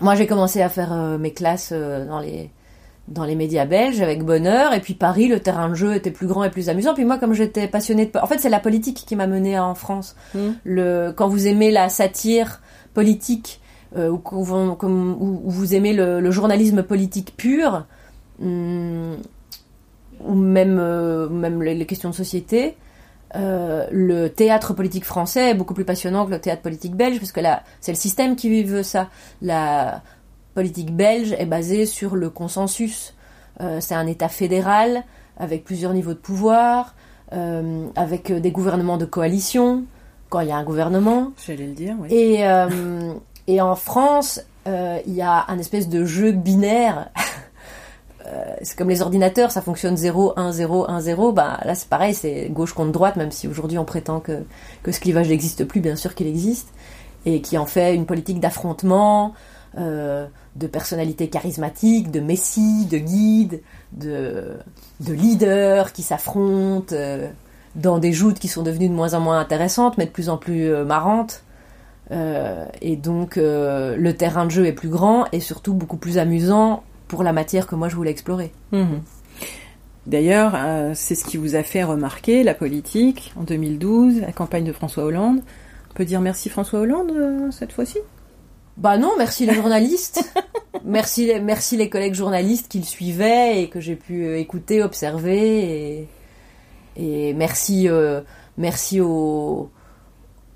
moi, 0.00 0.14
j'ai 0.16 0.26
commencé 0.26 0.60
à 0.60 0.68
faire 0.68 0.92
mes 1.20 1.32
classes 1.32 1.72
dans 1.72 2.18
les 2.18 2.50
dans 3.06 3.24
les 3.24 3.34
médias 3.36 3.66
belges 3.66 4.00
avec 4.00 4.24
bonheur. 4.24 4.72
Et 4.72 4.80
puis 4.80 4.94
Paris, 4.94 5.28
le 5.28 5.38
terrain 5.38 5.68
de 5.68 5.74
jeu 5.74 5.94
était 5.94 6.10
plus 6.10 6.26
grand 6.26 6.42
et 6.42 6.50
plus 6.50 6.68
amusant. 6.68 6.94
Puis 6.94 7.04
moi, 7.04 7.18
comme 7.18 7.34
j'étais 7.34 7.68
passionnée 7.68 8.06
de... 8.06 8.18
En 8.18 8.26
fait, 8.26 8.38
c'est 8.38 8.48
la 8.48 8.60
politique 8.60 9.04
qui 9.06 9.14
m'a 9.14 9.26
menée 9.26 9.58
en 9.58 9.74
France. 9.74 10.16
Mhm. 10.34 10.56
Le... 10.64 11.12
Quand 11.14 11.28
vous 11.28 11.46
aimez 11.46 11.70
la 11.70 11.88
satire 11.90 12.60
politique 12.94 13.60
ou, 13.96 14.18
comme- 14.18 15.12
ou- 15.20 15.42
ou 15.44 15.50
vous 15.50 15.74
aimez 15.74 15.92
le, 15.92 16.20
le 16.20 16.30
journalisme 16.30 16.82
politique 16.82 17.34
pur, 17.36 17.86
hum, 18.42 19.16
ou 20.20 20.34
même, 20.34 20.78
euh, 20.80 21.28
même 21.28 21.62
les, 21.62 21.74
les 21.74 21.86
questions 21.86 22.10
de 22.10 22.14
société, 22.14 22.76
euh, 23.36 23.86
le 23.90 24.28
théâtre 24.28 24.74
politique 24.74 25.04
français 25.04 25.50
est 25.50 25.54
beaucoup 25.54 25.74
plus 25.74 25.84
passionnant 25.84 26.24
que 26.24 26.30
le 26.30 26.40
théâtre 26.40 26.62
politique 26.62 26.94
belge, 26.94 27.18
parce 27.18 27.32
que 27.32 27.40
là, 27.40 27.62
c'est 27.80 27.92
le 27.92 27.96
système 27.98 28.36
qui 28.36 28.62
veut 28.62 28.82
ça. 28.84 29.08
La 29.42 30.02
politique 30.54 30.94
belge 30.94 31.34
est 31.38 31.46
basée 31.46 31.84
sur 31.84 32.14
le 32.14 32.30
consensus. 32.30 33.14
Euh, 33.60 33.78
c'est 33.80 33.94
un 33.94 34.06
État 34.06 34.28
fédéral 34.28 35.02
avec 35.36 35.64
plusieurs 35.64 35.92
niveaux 35.92 36.14
de 36.14 36.18
pouvoir, 36.18 36.94
euh, 37.32 37.86
avec 37.96 38.30
euh, 38.30 38.38
des 38.38 38.52
gouvernements 38.52 38.98
de 38.98 39.04
coalition, 39.04 39.84
quand 40.30 40.40
il 40.40 40.48
y 40.48 40.52
a 40.52 40.56
un 40.56 40.64
gouvernement. 40.64 41.32
J'allais 41.44 41.66
le 41.66 41.72
dire, 41.74 41.96
oui. 42.00 42.08
Et, 42.14 42.46
euh, 42.46 43.14
et 43.46 43.60
en 43.60 43.76
France, 43.76 44.40
euh, 44.66 44.98
il 45.06 45.14
y 45.14 45.22
a 45.22 45.44
un 45.48 45.58
espèce 45.58 45.88
de 45.88 46.04
jeu 46.04 46.32
binaire. 46.32 47.10
Euh, 48.26 48.56
c'est 48.62 48.74
comme 48.78 48.88
les 48.88 49.02
ordinateurs, 49.02 49.50
ça 49.50 49.60
fonctionne 49.60 49.98
0, 49.98 50.32
1, 50.38 50.52
0, 50.52 50.88
1, 50.88 51.00
0. 51.00 51.32
Bah, 51.32 51.60
là, 51.62 51.74
c'est 51.74 51.90
pareil, 51.90 52.14
c'est 52.14 52.48
gauche 52.48 52.72
contre 52.72 52.90
droite, 52.90 53.16
même 53.16 53.30
si 53.30 53.46
aujourd'hui 53.46 53.76
on 53.76 53.84
prétend 53.84 54.18
que, 54.18 54.44
que 54.82 54.92
ce 54.92 55.00
clivage 55.00 55.28
n'existe 55.28 55.66
plus, 55.66 55.82
bien 55.82 55.94
sûr 55.94 56.14
qu'il 56.14 56.26
existe. 56.26 56.70
Et 57.26 57.42
qui 57.42 57.58
en 57.58 57.66
fait 57.66 57.94
une 57.94 58.06
politique 58.06 58.40
d'affrontement, 58.40 59.34
euh, 59.76 60.26
de 60.54 60.68
personnalités 60.68 61.28
charismatiques, 61.28 62.12
de 62.12 62.20
messies, 62.20 62.86
de 62.86 62.96
guides, 62.98 63.60
de, 63.90 64.52
de 65.00 65.12
leaders 65.12 65.92
qui 65.92 66.02
s'affrontent 66.02 66.94
euh, 66.94 67.28
dans 67.74 67.98
des 67.98 68.12
joutes 68.12 68.38
qui 68.38 68.46
sont 68.46 68.62
devenues 68.62 68.88
de 68.88 68.94
moins 68.94 69.14
en 69.14 69.20
moins 69.20 69.40
intéressantes, 69.40 69.98
mais 69.98 70.06
de 70.06 70.12
plus 70.12 70.28
en 70.28 70.36
plus 70.36 70.72
euh, 70.72 70.84
marrantes. 70.84 71.42
Euh, 72.10 72.66
et 72.82 72.96
donc 72.96 73.38
euh, 73.38 73.96
le 73.96 74.14
terrain 74.14 74.44
de 74.44 74.50
jeu 74.50 74.66
est 74.66 74.72
plus 74.72 74.90
grand 74.90 75.24
et 75.32 75.40
surtout 75.40 75.72
beaucoup 75.72 75.96
plus 75.96 76.18
amusant 76.18 76.82
pour 77.08 77.22
la 77.22 77.32
matière 77.32 77.66
que 77.66 77.74
moi 77.74 77.88
je 77.88 77.96
voulais 77.96 78.10
explorer. 78.10 78.52
Mhm. 78.72 79.00
D'ailleurs, 80.06 80.52
euh, 80.54 80.92
c'est 80.94 81.14
ce 81.14 81.24
qui 81.24 81.38
vous 81.38 81.54
a 81.54 81.62
fait 81.62 81.82
remarquer 81.82 82.42
la 82.42 82.52
politique 82.54 83.32
en 83.38 83.42
2012, 83.42 84.20
la 84.20 84.32
campagne 84.32 84.64
de 84.64 84.72
François 84.72 85.04
Hollande. 85.04 85.40
On 85.90 85.94
peut 85.94 86.04
dire 86.04 86.20
merci 86.20 86.50
François 86.50 86.80
Hollande 86.80 87.10
euh, 87.16 87.50
cette 87.50 87.72
fois-ci? 87.72 87.98
Bah 88.76 88.98
non, 88.98 89.12
merci 89.16 89.46
les 89.46 89.54
journalistes. 89.54 90.30
merci, 90.84 91.26
les- 91.26 91.40
merci 91.40 91.76
les 91.78 91.88
collègues 91.88 92.14
journalistes 92.14 92.68
qui 92.68 92.80
le 92.80 92.84
suivaient 92.84 93.62
et 93.62 93.68
que 93.70 93.80
j'ai 93.80 93.94
pu 93.96 94.36
écouter, 94.36 94.82
observer. 94.82 96.00
Et, 96.96 97.28
et 97.30 97.32
merci, 97.34 97.88
euh, 97.88 98.20
merci 98.58 99.00
aux, 99.00 99.70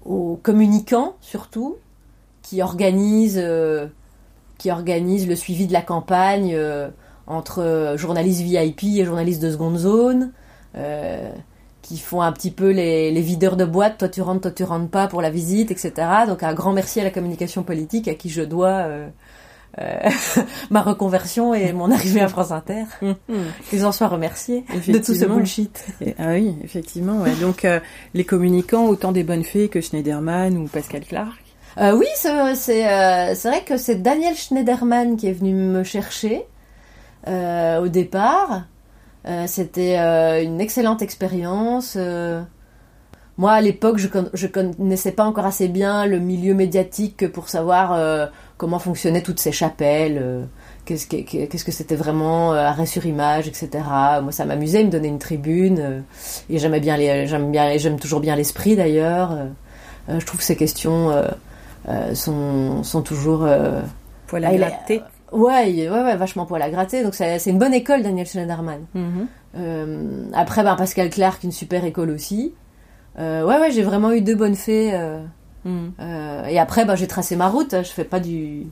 aux 0.05 0.39
communicants 0.43 1.17
surtout 1.21 1.77
qui 2.43 2.63
organisent, 2.63 3.41
euh, 3.43 3.87
qui 4.57 4.71
organisent 4.71 5.29
le 5.29 5.37
suivi 5.37 5.67
de 5.67 5.73
la 5.73 5.83
campagne 5.83 6.53
euh, 6.55 6.89
entre 7.27 7.63
euh, 7.63 7.97
journalistes 7.97 8.41
VIP 8.41 8.85
et 8.99 9.05
journalistes 9.05 9.43
de 9.43 9.51
seconde 9.51 9.77
zone. 9.77 10.33
qui 11.83 11.97
font 11.97 12.21
un 12.21 12.33
petit 12.33 12.51
peu 12.51 12.71
les, 12.71 13.21
videurs 13.23 13.57
de 13.57 13.65
boîte, 13.65 13.99
toi 13.99 14.09
tu 14.09 14.21
rentres, 14.21 14.43
toi 14.43 14.51
tu 14.51 14.63
rentres 14.63 14.91
pas 14.91 15.09
pour 15.09 15.23
la 15.23 15.31
visite, 15.31 15.71
etc. 15.71 15.93
Donc 16.27 16.43
un 16.43 16.53
grand 16.53 16.73
merci 16.73 17.01
à 17.01 17.05
la 17.05 17.11
communication 17.11 17.63
politique 17.63 18.09
à 18.09 18.15
qui 18.15 18.29
je 18.29 18.43
dois 18.43 18.87
euh, 19.81 19.99
ma 20.71 20.83
reconversion 20.83 21.55
et 21.55 21.73
mon 21.73 21.91
arrivée 21.91 22.21
à 22.21 22.29
France 22.29 22.51
Inter. 22.53 22.85
Qu'ils 23.71 23.85
en 23.87 23.93
soient 23.93 24.09
remerciés 24.09 24.65
de 24.87 24.99
tout 24.99 25.15
ce 25.15 25.25
bullshit. 25.27 25.85
Et- 26.01 26.15
Ah 26.19 26.29
oui, 26.33 26.57
effectivement. 26.65 27.19
Ouais. 27.23 27.33
Donc 27.41 27.65
euh, 27.65 27.81
les 28.15 28.25
communicants, 28.25 28.87
autant 28.87 29.13
des 29.13 29.25
bonnes 29.25 29.45
fées 29.45 29.69
que 29.69 29.81
Schneiderman 29.81 30.57
ou 30.57 30.67
Pascal 30.69 31.05
Clark. 31.05 31.39
Euh, 31.79 31.97
oui, 31.97 32.07
c'est 32.17 32.33
vrai 32.33 33.63
que 33.65 33.77
c'est 33.77 33.97
Daniel 34.03 34.35
Schneiderman 34.35 35.17
qui 35.17 35.29
est 35.29 35.33
venu 35.33 35.53
me 35.55 35.85
chercher 35.85 36.45
au 37.27 37.89
départ. 37.89 38.63
C'était 39.47 39.97
une 40.45 40.61
excellente 40.61 41.03
expérience. 41.03 41.97
Moi, 43.37 43.53
à 43.53 43.61
l'époque, 43.61 43.99
je, 43.99 44.09
con- 44.09 44.31
je 44.35 44.47
connaissais 44.49 45.13
pas 45.13 45.25
encore 45.25 45.45
assez 45.47 45.69
bien 45.69 46.07
le 46.07 46.19
milieu 46.19 46.55
médiatique 46.55 47.31
pour 47.31 47.49
savoir 47.49 48.31
comment 48.59 48.79
fonctionnaient 48.79 49.23
toutes 49.23 49.41
ces 49.41 49.53
chapelles. 49.53 50.19
euh, 50.21 50.45
Qu'est-ce 50.85 51.65
que 51.65 51.73
c'était 51.73 51.97
vraiment 51.97 52.53
euh, 52.53 52.59
arrêt 52.65 52.87
sur 52.87 53.05
image, 53.07 53.47
etc. 53.49 53.69
Moi, 54.23 54.33
ça 54.33 54.45
m'amusait, 54.45 54.81
il 54.81 54.87
me 54.87 54.91
donnait 54.93 55.09
une 55.09 55.19
tribune. 55.19 55.79
euh, 55.81 56.01
et 56.51 56.59
j'aimais 56.59 56.81
bien 56.81 56.97
les, 56.99 57.27
j'aime 57.27 57.51
bien, 57.51 57.77
j'aime 57.79 57.99
toujours 57.99 58.21
bien 58.21 58.37
l'esprit 58.37 58.75
d'ailleurs. 58.77 59.37
je 60.09 60.25
trouve 60.27 60.41
que 60.41 60.47
ces 60.47 60.57
questions 60.57 61.11
sont, 62.15 62.83
sont 62.83 63.03
toujours. 63.03 63.47
Poil 64.27 64.45
à 64.45 64.55
gratter. 64.55 65.03
ouais, 65.33 65.89
ouais, 65.89 65.89
ouais, 65.89 66.17
vachement 66.17 66.47
poil 66.47 66.63
à 66.63 66.71
gratter. 66.71 67.03
Donc 67.03 67.15
c'est 67.15 67.39
une 67.47 67.59
bonne 67.59 67.75
école, 67.75 68.03
Daniel 68.03 68.27
Schneiderman. 68.27 68.81
Mhm. 68.95 69.27
Euh, 69.57 70.25
après, 70.35 70.63
ben, 70.63 70.77
Pascal 70.77 71.11
Clark, 71.11 71.43
une 71.45 71.53
super 71.53 71.85
école 71.85 72.11
aussi. 72.11 72.55
Euh, 73.19 73.45
ouais, 73.45 73.59
ouais, 73.59 73.71
j'ai 73.71 73.83
vraiment 73.83 74.13
eu 74.13 74.21
deux 74.21 74.35
bonnes 74.35 74.55
fées. 74.55 74.91
euh, 74.95 75.21
Mhm. 75.69 75.93
euh, 76.01 76.45
et 76.47 76.59
après, 76.59 76.85
ben, 76.85 76.95
j'ai 76.97 77.07
tracé 77.07 77.37
ma 77.37 77.49
route. 77.49 77.71
Je 77.83 77.91
fais 77.91 78.05
pas 78.05 78.21
du. 78.21 78.67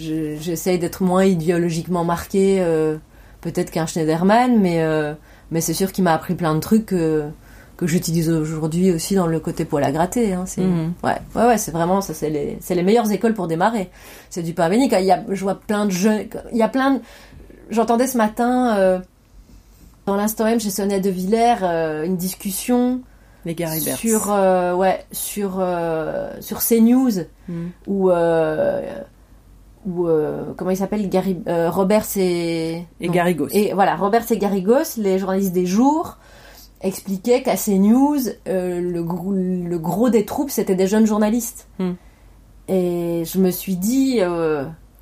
je- 0.00 0.36
J'essaye 0.40 0.78
d'être 0.78 1.02
moins 1.02 1.24
idéologiquement 1.24 2.04
marqué, 2.04 2.58
euh, 2.60 2.96
peut-être 3.42 3.70
qu'un 3.70 3.86
Schneiderman, 3.86 4.58
mais, 4.60 4.82
euh, 4.82 5.12
mais 5.50 5.60
c'est 5.60 5.74
sûr 5.74 5.92
qu'il 5.92 6.04
m'a 6.04 6.14
appris 6.14 6.34
plein 6.34 6.54
de 6.54 6.60
trucs 6.60 6.86
que, 6.86 7.24
que 7.76 7.86
j'utilise 7.86 8.30
aujourd'hui 8.30 8.90
aussi 8.92 9.14
dans 9.16 9.26
le 9.26 9.38
côté 9.40 9.64
poil 9.64 9.84
à 9.84 9.92
gratter. 9.92 10.32
Hein, 10.32 10.44
c'est- 10.46 10.62
Mhm. 10.62 10.94
Ouais, 11.04 11.16
ouais, 11.34 11.46
ouais, 11.48 11.58
c'est 11.58 11.72
vraiment 11.72 12.00
ça, 12.00 12.14
c'est 12.14 12.30
les, 12.30 12.58
les 12.70 12.82
meilleures 12.82 13.10
écoles 13.12 13.34
pour 13.34 13.48
démarrer. 13.48 13.90
C'est 14.30 14.42
du 14.42 14.54
pain 14.54 14.68
béni. 14.70 14.88
Quand 14.88 14.98
Il 14.98 15.06
y 15.06 15.10
a, 15.12 15.22
je 15.28 15.42
vois 15.42 15.56
plein 15.60 15.84
de 15.86 15.90
jeunes, 15.90 16.24
il 16.52 16.58
y 16.58 16.62
a 16.62 16.68
plein 16.68 16.92
de, 16.94 17.00
j'entendais 17.70 18.06
ce 18.06 18.16
matin, 18.16 19.02
dans 20.06 20.16
l'instant 20.16 20.44
même 20.44 20.58
chez 20.60 20.70
Sonia 20.70 20.98
De 21.00 21.10
Villers, 21.10 22.04
une 22.06 22.16
discussion 22.16 23.00
Les 23.44 23.56
sur, 23.96 24.32
euh, 24.32 24.74
ouais, 24.74 25.04
sur, 25.12 25.56
euh, 25.58 26.32
sur 26.40 26.60
CNews, 26.60 27.10
Mhm. 27.48 27.70
où, 27.86 28.10
euh, 28.10 28.80
où 29.86 30.06
comment 30.56 30.70
il 30.70 30.76
s'appelle, 30.76 31.08
Gary, 31.08 31.36
Robert 31.46 32.04
c'est, 32.04 32.86
Et 33.00 33.06
non. 33.08 33.12
Garrigos. 33.12 33.48
Et 33.50 33.72
voilà, 33.72 33.96
Robert 33.96 34.30
et 34.30 34.38
Garrigos, 34.38 34.96
les 34.96 35.18
journalistes 35.18 35.52
des 35.52 35.66
jours, 35.66 36.18
expliquaient 36.82 37.42
qu'à 37.42 37.56
CNews, 37.56 38.18
le, 38.46 39.00
gros- 39.02 39.32
le 39.32 39.78
gros 39.78 40.08
des 40.10 40.24
troupes, 40.24 40.50
c'était 40.50 40.74
des 40.76 40.86
jeunes 40.86 41.06
journalistes. 41.06 41.66
Hmm. 41.78 41.92
Et 42.68 43.24
je 43.26 43.38
me 43.38 43.50
suis 43.50 43.74
dit, 43.76 44.20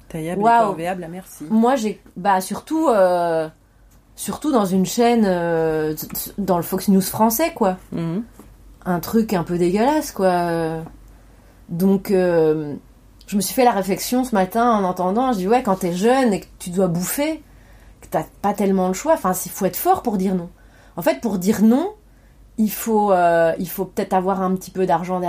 Taillable 0.09 0.43
Waouh. 0.43 0.63
et 0.63 0.67
corvéable 0.67 1.09
merci. 1.11 1.45
moi 1.51 1.77
j'ai, 1.77 2.01
bah 2.17 2.41
surtout, 2.41 2.89
surtout 4.21 4.53
dans 4.53 4.67
une 4.67 4.85
chaîne, 4.85 5.25
euh, 5.27 5.95
dans 6.37 6.59
le 6.59 6.63
Fox 6.63 6.89
News 6.89 7.01
français, 7.01 7.53
quoi 7.55 7.79
Mhm. 7.93 8.23
un 8.85 9.01
truc 9.01 9.33
un 9.33 9.45
peu 9.45 9.57
dégueulasse, 9.57 10.13
quoi. 10.13 10.83
Donc, 11.71 12.11
euh, 12.11 12.75
je 13.27 13.37
me 13.37 13.41
suis 13.41 13.55
fait 13.55 13.65
la 13.65 13.71
réflexion 13.71 14.25
ce 14.25 14.35
matin 14.35 14.71
en 14.73 14.85
entendant. 14.85 15.33
Je 15.33 15.39
dis, 15.39 15.49
ouais, 15.49 15.63
quand 15.63 15.77
t'es 15.77 15.95
jeune 15.95 16.35
et 16.35 16.41
que 16.41 16.47
tu 16.59 16.69
dois 16.69 16.89
bouffer, 16.89 17.43
que 18.03 18.09
t'as 18.11 18.25
pas 18.43 18.53
tellement 18.53 18.89
le 18.89 18.95
choix, 18.95 19.15
enfin, 19.15 19.33
il 19.47 19.51
faut 19.51 19.65
être 19.65 19.77
fort 19.77 20.03
pour 20.03 20.19
dire 20.19 20.35
non. 20.35 20.51
En 20.97 21.03
fait, 21.03 21.21
pour 21.23 21.39
dire 21.39 21.63
non, 21.63 21.93
il 22.59 22.71
faut, 22.71 23.13
euh, 23.13 23.55
il 23.59 23.69
faut 23.71 23.87
peut-être 23.87 24.13
avoir 24.13 24.43
un 24.43 24.55
petit 24.55 24.71
peu 24.71 24.85
d'argent 24.85 25.23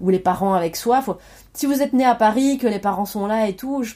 ou 0.00 0.08
les 0.10 0.18
parents 0.18 0.54
avec 0.54 0.74
soi. 0.74 1.02
Faut... 1.02 1.18
Si 1.52 1.66
vous 1.66 1.82
êtes 1.82 1.92
né 1.92 2.04
à 2.04 2.16
Paris, 2.16 2.58
que 2.58 2.66
les 2.66 2.80
parents 2.80 3.04
sont 3.06 3.26
là 3.26 3.46
et 3.46 3.54
tout, 3.54 3.84
je... 3.84 3.94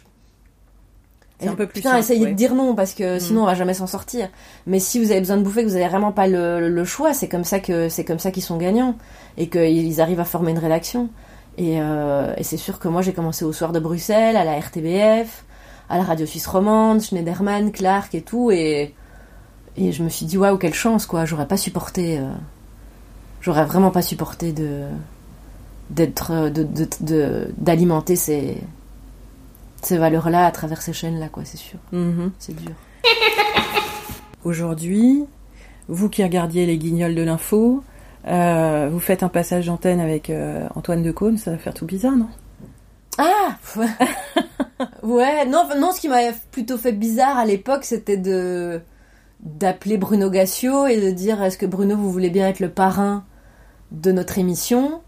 C'est 1.40 1.48
un 1.48 1.55
peu 1.55 1.66
plus 1.66 1.74
Putain, 1.81 1.90
simple, 1.90 2.01
essayez 2.01 2.24
ouais. 2.24 2.31
de 2.33 2.37
dire 2.37 2.55
non 2.55 2.74
parce 2.74 2.94
que 2.94 3.16
Mm. 3.16 3.20
sinon 3.20 3.42
on 3.42 3.46
va 3.46 3.55
jamais 3.55 3.74
s'en 3.74 3.87
sortir. 3.87 4.29
Mais 4.66 4.81
si 4.81 4.98
vous 4.98 5.11
avez 5.12 5.20
besoin 5.20 5.37
de 5.37 5.42
bouffer, 5.42 5.62
que 5.62 5.68
vous 5.68 5.77
avez 5.77 5.87
vraiment 5.88 6.11
pas 6.12 6.27
le, 6.27 6.68
le 6.68 6.85
choix, 6.85 7.14
c'est 7.14 7.29
comme 7.29 7.44
ça 7.44 7.61
que 7.61 7.88
c'est 7.88 8.05
comme 8.05 8.18
ça 8.18 8.31
qu'ils 8.33 8.42
sont 8.42 8.57
gagnants 8.57 8.96
et 9.37 9.48
qu'ils 9.48 10.01
arrivent 10.01 10.18
à 10.20 10.24
former 10.24 10.51
une 10.51 10.59
rédaction. 10.59 11.09
Et, 11.57 11.81
euh, 11.81 12.33
et 12.37 12.42
c'est 12.44 12.57
sûr 12.57 12.79
que 12.81 12.88
moi 12.88 13.03
j'ai 13.03 13.12
commencé 13.12 13.44
au 13.44 13.53
soir 13.53 13.72
de 13.72 13.79
Bruxelles, 13.81 14.37
à 14.37 14.44
la 14.44 14.59
RTBF, 14.59 15.44
à 15.88 15.98
la 15.98 16.05
radio 16.05 16.27
suisse 16.27 16.46
romande, 16.46 17.01
Schneiderman, 17.03 17.70
Clark 17.72 18.14
et 18.14 18.22
tout, 18.22 18.51
et 18.51 18.94
et 19.77 19.92
je 19.92 20.03
me 20.03 20.09
suis 20.09 20.27
dit 20.27 20.37
waouh 20.38 20.57
quelle 20.59 20.74
chance 20.74 21.07
quoi. 21.07 21.24
J'aurais 21.24 21.46
pas 21.46 21.57
supporté, 21.57 22.18
euh, 22.18 22.22
j'aurais 23.40 23.64
vraiment 23.64 23.90
pas 23.92 24.03
supporté 24.03 24.53
de 24.53 24.83
d'être 25.90 26.51
de 26.51 26.62
de- 26.64 26.88
de- 27.01 27.48
d'alimenter 27.57 28.16
ces 28.16 28.59
ces 29.83 29.99
valeurs 29.99 30.31
là 30.31 30.47
à 30.47 30.51
travers 30.51 30.83
ces 30.83 30.93
chaînes 30.93 31.19
là 31.19 31.29
quoi, 31.29 31.45
c'est 31.45 31.57
sûr. 31.57 31.79
Mhm. 31.93 32.33
C'est 32.38 32.55
dur. 32.55 32.75
Aujourd'hui, 34.45 35.25
vous 35.88 36.09
qui 36.09 36.23
regardiez 36.23 36.67
les 36.67 36.79
guignols 36.79 37.14
de 37.14 37.23
l'info, 37.23 37.83
euh, 38.27 38.88
vous 38.91 39.01
faites 39.01 39.23
un 39.23 39.29
passage 39.29 39.67
d'antenne 39.67 40.01
avec 40.01 40.31
euh, 40.31 40.67
Antoine 40.75 41.03
Decaune, 41.03 41.38
ça 41.38 41.53
va 41.53 41.59
faire 41.59 41.75
tout 41.75 41.87
bizarre, 41.87 42.17
non? 42.17 42.29
Ah 43.19 43.57
Ouais, 45.03 45.47
non, 45.47 45.69
non, 45.79 45.93
ce 45.93 46.01
qui 46.01 46.09
m'avait 46.09 46.35
plutôt 46.51 46.77
fait 46.77 46.93
bizarre 46.93 47.37
à 47.38 47.45
l'époque, 47.45 47.85
c'était 47.85 48.17
de 48.17 48.81
d'appeler 49.41 49.99
Bruno 49.99 50.31
Gassio 50.31 50.87
et 50.88 51.01
de 51.01 51.11
dire 51.11 51.43
est-ce 51.43 51.57
que 51.57 51.67
Bruno, 51.67 51.97
vous 51.97 52.11
voulez 52.11 52.31
bien 52.31 52.49
être 52.49 52.59
le 52.59 52.71
parrain 52.71 53.25
de 53.93 54.11
notre 54.11 54.38
émission? 54.38 55.01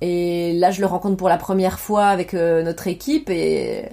Et 0.00 0.52
là, 0.54 0.70
je 0.70 0.80
le 0.80 0.86
rencontre 0.86 1.16
pour 1.16 1.28
la 1.28 1.36
première 1.36 1.78
fois 1.78 2.06
avec 2.06 2.32
euh, 2.34 2.62
notre 2.62 2.86
équipe 2.88 3.28
et 3.30 3.84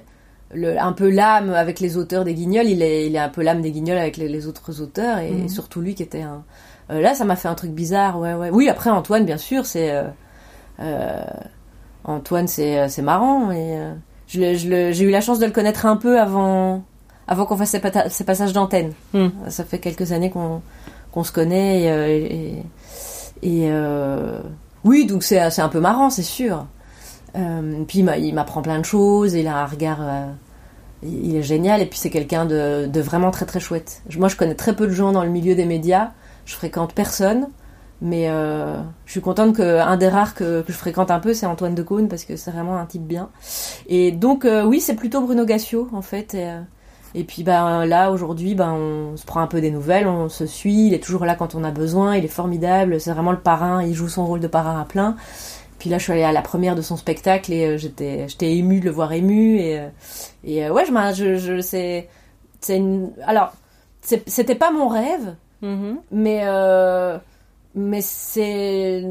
le, 0.54 0.80
un 0.80 0.94
peu 0.94 1.10
l'âme 1.10 1.54
avec 1.54 1.80
les 1.82 1.98
auteurs 1.98 2.24
des 2.24 2.34
Guignols, 2.34 2.68
il 2.68 2.82
est, 2.82 3.06
il 3.08 3.16
est 3.16 3.20
un 3.20 3.28
peu 3.30 3.42
l'âme 3.44 3.62
des 3.62 3.72
Guignols 3.72 3.98
avec 3.98 4.16
les, 4.18 4.30
les 4.30 4.48
autres 4.48 4.82
auteurs 4.82 5.18
et 5.20 5.32
Mhm. 5.32 5.50
surtout 5.50 5.82
lui 5.82 5.96
qui 5.96 6.04
était 6.04 6.22
un. 6.22 6.44
Euh, 6.90 7.02
là, 7.02 7.14
ça 7.14 7.26
m'a 7.26 7.36
fait 7.36 7.50
un 7.50 7.56
truc 7.56 7.72
bizarre, 7.72 8.18
ouais, 8.20 8.34
ouais. 8.34 8.50
Oui, 8.50 8.70
après 8.70 8.90
Antoine, 8.90 9.26
bien 9.26 9.38
sûr, 9.38 9.66
c'est. 9.66 9.92
euh, 10.80 11.24
Antoine, 12.06 12.48
c'est 12.48 12.88
c'est 12.88 13.02
marrant 13.02 13.52
et 13.52 13.78
je 14.28 14.54
je 14.56 14.92
j'ai 14.94 15.04
eu 15.04 15.10
la 15.10 15.20
chance 15.22 15.40
de 15.40 15.46
le 15.46 15.52
connaître 15.52 15.86
un 15.86 15.98
peu 15.98 16.20
avant 16.22 16.84
avant 17.28 17.46
qu'on 17.46 17.58
fasse 17.58 17.72
ces, 17.72 17.80
pata- 17.82 18.08
passages 18.26 18.54
d'antenne. 18.54 18.94
Hmm. 19.14 19.28
Ça 19.50 19.66
fait 19.66 19.80
quelques 19.80 20.14
années 20.14 20.30
qu'on 20.30 20.62
qu'on 21.12 21.26
se 21.26 21.32
connaît 21.34 21.82
et, 21.82 22.64
et, 23.42 23.66
et, 23.66 23.72
oui, 24.88 25.06
donc 25.06 25.24
c'est 25.24 25.50
c'est 25.52 25.62
un 25.62 25.70
peu 25.70 25.80
marrant, 25.80 26.10
c'est 26.10 26.24
sûr. 26.24 26.66
Euh, 27.36 27.84
puis 27.88 28.00
il 28.00 28.04
m'a- 28.06 28.18
il 28.18 28.34
m'apprend 28.34 28.62
plein 28.62 28.80
de 28.80 28.86
choses, 28.86 29.34
il 29.34 29.48
a 29.48 29.58
un 29.64 29.66
regard, 29.66 30.00
euh, 30.02 30.26
il 31.04 31.36
est 31.36 31.44
génial 31.44 31.82
et 31.82 31.86
puis 31.86 32.00
c'est 32.00 32.10
quelqu'un 32.10 32.46
de, 32.46 32.88
de 32.88 33.02
vraiment 33.02 33.32
très 33.32 33.46
très 33.46 33.60
chouette. 33.60 34.02
Moi, 34.18 34.30
je 34.30 34.36
connais 34.36 34.56
très 34.56 34.76
peu 34.76 34.88
de 34.88 34.94
gens 34.94 35.12
dans 35.12 35.24
le 35.24 35.30
milieu 35.30 35.56
des 35.56 35.66
médias, 35.66 36.12
je 36.46 36.56
fréquente 36.56 36.94
personne. 36.94 37.48
Mais 38.00 38.30
euh, 38.30 38.78
je 39.08 39.12
suis 39.14 39.22
contente 39.22 39.56
que 39.56 39.80
un 39.80 39.98
des 39.98 40.08
rares 40.08 40.36
que, 40.36 40.64
je 40.68 40.74
fréquente 40.74 41.10
un 41.10 41.20
peu, 41.20 41.34
c'est 41.34 41.48
Antoine 41.48 41.74
Decaune 41.74 42.08
parce 42.10 42.26
que 42.26 42.36
c'est 42.36 42.52
vraiment 42.52 42.78
un 42.78 42.86
type 42.86 43.02
bien. 43.08 43.30
Et 43.88 44.12
donc 44.12 44.46
euh, 44.46 44.64
oui, 44.66 44.80
c'est 44.82 44.94
plutôt 44.96 45.22
Bruno 45.22 45.46
Gassio 45.46 45.90
en 45.94 46.04
fait. 46.04 46.36
Euh, 46.36 46.62
et 47.16 47.24
puis 47.24 47.44
ben 47.44 47.86
là 47.86 48.12
aujourd'hui, 48.12 48.54
ben 48.56 48.72
on 48.74 49.18
se 49.18 49.26
prend 49.26 49.42
un 49.42 49.48
peu 49.48 49.62
des 49.62 49.72
nouvelles, 49.72 50.08
on 50.08 50.30
se 50.30 50.46
suit. 50.46 50.88
Il 50.88 50.94
est 50.94 51.04
toujours 51.04 51.26
là 51.26 51.36
quand 51.36 51.56
on 51.56 51.64
a 51.64 51.72
besoin. 51.72 52.16
Il 52.16 52.26
est 52.26 52.28
formidable. 52.28 53.00
C'est 53.00 53.12
vraiment 53.12 53.32
le 53.32 53.40
parrain. 53.40 53.84
Il 53.84 53.94
joue 53.94 54.10
son 54.10 54.26
rôle 54.26 54.40
de 54.40 54.48
parrain 54.48 54.80
à 54.82 54.86
plein. 54.86 55.16
Puis 55.80 55.90
là, 55.90 55.98
je 55.98 56.04
suis 56.04 56.12
allée 56.14 56.24
à 56.24 56.32
la 56.32 56.42
première 56.42 56.76
de 56.76 56.82
son 56.82 56.98
spectacle 56.98 57.54
et 57.54 57.66
euh, 57.66 57.78
j'étais 57.78 58.28
j'étais 58.28 58.56
émue 58.56 58.80
de 58.80 58.86
le 58.86 58.92
voir 58.92 59.14
ému 59.14 59.58
et 59.58 59.80
euh, 59.80 59.90
et 60.44 60.66
euh, 60.66 60.74
ouais, 60.74 60.86
je, 60.86 61.14
je, 61.14 61.36
je 61.38 61.62
c'est 61.62 62.10
c'est 62.62 62.78
une 62.78 63.12
alors 63.26 63.54
c'était 64.02 64.56
pas 64.56 64.72
mon 64.72 64.88
rêve, 64.88 65.36
mais 66.12 66.42
euh, 66.44 67.18
mais 67.76 68.02
c'est 68.02 69.04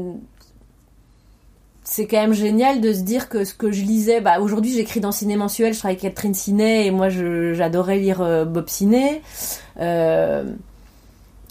c'est 1.89 2.05
quand 2.05 2.17
même 2.17 2.33
génial 2.33 2.81
de 2.81 2.91
se 2.91 2.99
dire 2.99 3.29
que 3.29 3.45
ce 3.45 3.53
que 3.53 3.71
je 3.71 3.81
lisais 3.83 4.19
bah 4.19 4.39
aujourd'hui 4.41 4.73
j'écris 4.73 4.99
dans 4.99 5.13
Ciné 5.13 5.37
Mensuel 5.37 5.73
je 5.73 5.79
travaille 5.79 5.95
avec 5.95 6.01
Catherine 6.13 6.33
Ciné 6.33 6.85
et 6.85 6.91
moi 6.91 7.07
j'adorais 7.09 7.97
lire 7.97 8.21
euh, 8.21 8.43
Bob 8.43 8.67
Ciné 8.67 9.21
euh, 9.79 10.43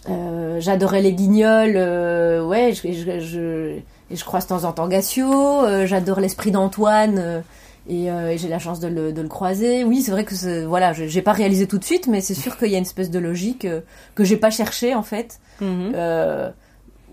euh, 0.08 0.60
j'adorais 0.60 1.02
les 1.02 1.12
guignols 1.12 1.76
ouais 2.46 2.72
je, 2.74 2.92
je, 2.92 3.20
je- 3.20 3.76
et 4.08 4.14
je 4.14 4.24
croise 4.24 4.44
de 4.44 4.50
temps 4.50 4.64
en 4.64 4.72
temps 4.72 4.86
Gassio 4.88 5.64
j'adore 5.86 6.20
l'esprit 6.20 6.50
d'Antoine 6.52 7.42
et, 7.88 8.06
et 8.06 8.38
j'ai 8.38 8.48
la 8.48 8.58
chance 8.60 8.78
de 8.78 8.88
le, 8.88 9.12
de 9.12 9.22
le 9.22 9.28
croiser. 9.28 9.84
Oui 9.84 10.02
c'est 10.02 10.10
vrai 10.12 10.24
que 10.24 10.64
voilà 10.64 10.92
je- 10.92 11.06
j'ai 11.06 11.22
pas 11.22 11.32
réalisé 11.32 11.66
tout 11.66 11.78
de 11.78 11.84
suite 11.84 12.06
mais 12.08 12.20
c'est 12.20 12.34
sûr 12.34 12.56
qu'il 12.58 12.68
y 12.68 12.74
a 12.74 12.78
une 12.78 12.84
espèce 12.84 13.10
de 13.10 13.18
logique 13.18 13.66
que 14.14 14.24
j'ai 14.24 14.36
pas 14.36 14.50
cherché 14.50 14.94
en 14.94 15.02
fait. 15.02 15.38
Mhm. 15.60 15.92
euh, 15.94 16.50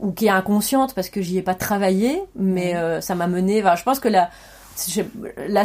ou 0.04 0.12
qui 0.12 0.28
est 0.28 0.30
inconsciente 0.30 0.94
parce 0.94 1.10
que 1.10 1.22
j'y 1.22 1.38
ai 1.38 1.42
pas 1.42 1.56
travaillé, 1.56 2.22
mais 2.36 2.76
euh, 2.76 3.00
ça 3.02 3.16
m'a 3.16 3.28
mené. 3.28 3.64
Enfin, 3.64 3.76
je 3.76 3.84
pense 3.84 4.02
que 4.02 4.10
la, 4.10 4.30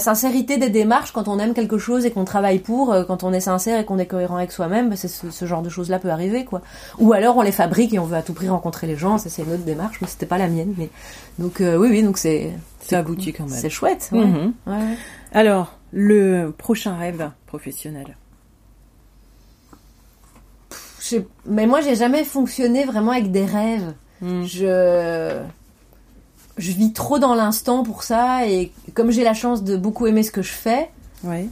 sincérité 0.01 0.59
des 0.59 0.71
démarches, 0.71 1.11
quand 1.11 1.27
on 1.27 1.41
aime 1.41 1.55
quelque 1.55 1.77
chose 1.77 2.07
et 2.07 2.13
qu'on 2.13 2.25
travaille 2.25 2.61
pour, 2.61 2.93
euh, 2.93 3.05
quand 3.05 3.25
on 3.25 3.33
est 3.33 3.41
sincère 3.41 3.81
et 3.81 3.85
qu'on 3.85 3.99
est 3.99 4.07
cohérent 4.07 4.37
avec 4.37 4.53
soi-même, 4.53 4.91
bah, 4.91 4.97
c'est 4.97 5.09
ce, 5.09 5.31
ce 5.31 5.45
genre 5.45 5.61
de 5.61 5.69
choses-là 5.69 5.99
peut 5.99 6.11
arriver, 6.11 6.45
quoi. 6.45 6.63
Ou 7.01 7.13
alors 7.13 7.37
on 7.37 7.43
les 7.43 7.53
fabrique 7.53 7.93
et 7.93 7.99
on 7.99 8.05
veut 8.05 8.17
à 8.17 8.23
tout 8.23 8.33
prix 8.33 8.49
rencontrer 8.49 8.87
les 8.87 8.97
gens, 8.97 9.19
ça 9.19 9.29
c'est 9.29 9.43
une 9.43 9.53
autre 9.53 9.65
démarche, 9.65 10.01
mais 10.01 10.07
c'était 10.07 10.27
pas 10.27 10.39
la 10.39 10.47
mienne. 10.47 10.73
Mais 10.79 10.89
donc 11.41 11.61
euh, 11.61 11.77
oui, 11.77 11.89
oui, 11.91 12.03
donc 12.05 12.17
c'est 12.17 12.53
Ça 12.81 13.01
aboutit 13.01 13.33
quand 13.33 13.45
même. 13.45 13.59
c'est 13.59 13.71
chouette. 13.71 14.09
Ouais. 14.13 14.25
Mhm. 14.25 14.53
Ouais. 14.69 14.97
Alors, 15.33 15.75
le 15.93 16.55
prochain 16.57 16.97
rêve 16.97 17.31
professionnel? 17.47 18.17
Mais 21.47 21.67
moi 21.67 21.81
j'ai 21.81 21.95
jamais 21.95 22.23
fonctionné 22.23 22.85
vraiment 22.85 23.13
avec 23.13 23.33
des 23.33 23.45
rêves. 23.45 23.95
Mhm. 24.21 24.45
je 24.47 25.39
je 26.57 26.73
vis 26.73 26.93
trop 26.93 27.19
dans 27.21 27.35
l'instant 27.37 27.83
pour 27.85 28.03
ça 28.03 28.47
et 28.49 28.73
comme 28.95 29.11
j'ai 29.13 29.23
la 29.23 29.35
chance 29.35 29.63
de 29.63 29.77
beaucoup 29.77 30.07
aimer 30.09 30.23
ce 30.25 30.33
que 30.33 30.43
je 30.43 30.51
fais 30.53 30.91
Ouais. 31.25 31.47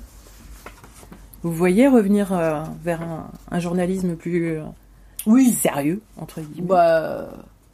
Vous 1.42 1.52
voyez 1.52 1.87
revenir 1.87 2.33
euh, 2.33 2.62
vers 2.85 3.02
un, 3.02 3.31
un 3.50 3.61
journalisme 3.61 4.16
plus 4.16 4.57
euh, 4.59 4.62
oui 5.26 5.52
sérieux, 5.52 6.00
entre 6.20 6.40
guillemets? 6.40 6.66
Bah 6.68 6.98
euh, 6.98 7.26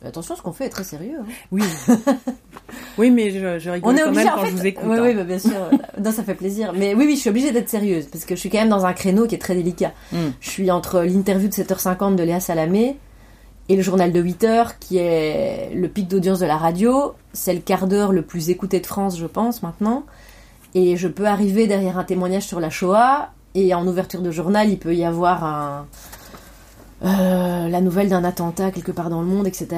attention 0.05 0.37
ce 0.37 0.43
qu'on 0.43 0.53
fait 0.53 0.67
est 0.67 0.71
très 0.71 0.85
sérieux 0.85 1.19
hein. 1.21 1.27
Oui. 1.53 1.63
oui, 2.99 3.11
mais 3.11 3.31
je, 3.31 3.59
je 3.59 3.71
rigole 3.71 3.93
on 3.95 3.97
est 3.97 4.01
quand 4.03 4.09
obligé 4.09 4.25
même 4.25 4.33
en 4.33 4.37
quand 4.37 4.45
fait 4.45 4.51
je 4.51 4.57
vous 4.57 4.67
écoute. 4.67 4.85
oui, 4.89 4.97
hein. 4.99 5.03
oui 5.05 5.15
bah, 5.15 5.25
bien 5.25 5.39
sûr 5.39 5.71
non 6.03 6.11
ça 6.13 6.23
fait 6.25 6.35
plaisir 6.35 6.73
mais 6.77 6.95
oui 6.95 7.05
oui 7.07 7.15
je 7.17 7.21
suis 7.21 7.31
obligée 7.31 7.53
d'être 7.53 7.69
sérieuse 7.71 8.07
parce 8.07 8.25
que 8.25 8.35
je 8.35 8.41
suis 8.41 8.51
quand 8.51 8.59
même 8.59 8.69
dans 8.69 8.85
un 8.85 8.93
créneau 8.93 9.27
qui 9.27 9.35
est 9.37 9.39
très 9.39 9.55
délicat 9.55 9.93
Mm. 10.13 10.17
je 10.41 10.51
suis 10.51 10.71
entre 10.71 11.01
l'interview 11.03 11.49
de 11.49 11.55
7h50 11.55 12.17
de 12.17 12.23
Léa 12.25 12.41
Salamé 12.41 12.97
et 13.69 13.77
le 13.77 13.83
journal 13.83 14.13
de 14.13 14.23
8h 14.23 14.73
qui 14.81 14.99
est 14.99 15.71
le 15.75 15.89
pic 15.89 16.09
d'audience 16.09 16.41
de 16.41 16.47
la 16.47 16.57
radio 16.57 17.15
c'est 17.33 17.55
le 17.55 17.61
quart 17.61 17.87
d'heure 17.87 18.13
le 18.13 18.23
plus 18.23 18.51
écouté 18.51 18.81
de 18.81 18.87
France 18.87 19.19
je 19.19 19.27
pense 19.27 19.63
maintenant 19.63 20.05
et 20.75 20.97
je 20.97 21.09
peux 21.09 21.27
arriver 21.27 21.67
derrière 21.67 21.99
un 21.99 22.05
témoignage 22.05 22.45
sur 22.47 22.59
la 22.61 22.71
Shoah 22.71 23.31
et 23.55 23.73
en 23.75 23.87
ouverture 23.87 24.23
de 24.23 24.31
journal 24.31 24.69
il 24.71 24.79
peut 24.79 24.95
y 24.95 25.05
avoir 25.05 25.45
un 25.45 25.87
euh, 27.05 27.69
la 27.69 27.81
nouvelle 27.81 28.09
d'un 28.09 28.23
attentat 28.23 28.71
quelque 28.71 28.93
part 28.93 29.11
dans 29.11 29.21
le 29.21 29.27
monde 29.27 29.47
etc 29.47 29.69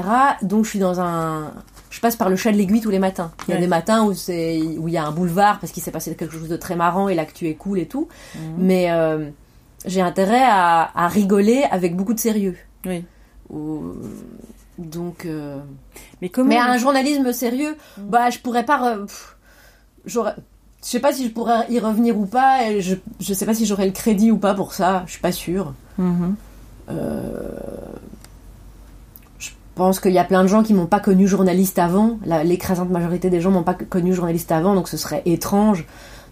donc 0.43 0.65
je 0.65 0.71
suis 0.71 0.79
dans 0.79 1.01
un 1.01 1.53
je 1.89 2.01
passe 2.01 2.17
par 2.17 2.29
le 2.29 2.37
chat 2.37 2.53
de 2.53 2.57
l'aiguille 2.59 2.81
tous 2.83 2.91
les 2.91 2.99
matins 2.99 3.31
il 3.49 3.51
y 3.51 3.53
a 3.53 3.57
Ouais. 3.57 3.61
des 3.63 3.67
matins 3.69 4.05
où 4.05 4.13
c'est 4.13 4.61
où 4.79 4.89
il 4.89 4.95
y 4.95 4.99
a 4.99 5.05
un 5.07 5.11
boulevard 5.13 5.59
parce 5.59 5.73
qu'il 5.73 5.83
s'est 5.83 5.91
passé 5.91 6.15
quelque 6.17 6.35
chose 6.37 6.49
de 6.49 6.57
très 6.57 6.77
marrant 6.77 7.09
et 7.09 7.15
l'actu 7.15 7.49
est 7.49 7.55
cool 7.55 7.79
et 7.79 7.87
tout 7.87 8.09
Mhm. 8.35 8.41
mais 8.59 8.91
euh, 8.91 9.31
j'ai 9.87 10.01
intérêt 10.03 10.43
à, 10.43 10.91
à 10.95 11.09
rigoler 11.09 11.65
avec 11.71 11.97
beaucoup 11.97 12.13
de 12.15 12.21
sérieux 12.21 12.57
Oui. 12.85 13.05
Ou- 13.55 13.93
donc 14.79 15.25
euh, 15.25 15.61
Mais 16.21 16.29
comment 16.29 16.49
mais 16.49 16.59
un 16.59 16.77
journalisme 16.79 17.33
sérieux, 17.33 17.77
bah 17.99 18.31
je 18.31 18.39
pourrais 18.41 18.65
pas. 18.65 18.97
re-. 18.97 19.07
Je 20.07 20.21
sais 20.81 20.99
pas 21.01 21.13
si 21.13 21.25
je 21.29 21.31
pourrais 21.31 21.71
y 21.71 21.79
revenir 21.79 22.19
ou 22.19 22.27
pas. 22.27 22.69
et 22.71 22.81
je, 22.81 22.97
je 23.21 23.33
sais 23.35 23.47
pas 23.47 23.55
si 23.55 23.67
j'aurais 23.67 23.87
le 23.87 23.93
crédit 23.93 24.31
ou 24.33 24.37
pas 24.39 24.53
pour 24.55 24.75
ça. 24.75 25.05
Je 25.07 25.13
suis 25.13 25.21
pas 25.21 25.33
sûre. 25.33 25.75
Mhm. 25.99 26.35
Je 29.39 29.51
pense 29.75 29.99
qu'il 30.01 30.13
y 30.13 30.19
a 30.19 30.25
plein 30.25 30.43
de 30.43 30.49
gens 30.49 30.63
qui 30.63 30.73
m'ont 30.75 30.87
pas 30.87 31.01
connu 31.01 31.27
journaliste 31.27 31.79
avant. 31.79 32.19
L'écrasante 32.45 32.91
majorité 32.91 33.31
des 33.31 33.41
gens 33.41 33.51
m'ont 33.51 33.63
pas 33.65 33.75
connu 33.75 34.15
journaliste 34.15 34.53
avant, 34.53 34.75
donc 34.75 34.89
ce 34.89 34.97
serait 34.97 35.23
étrange 35.27 35.85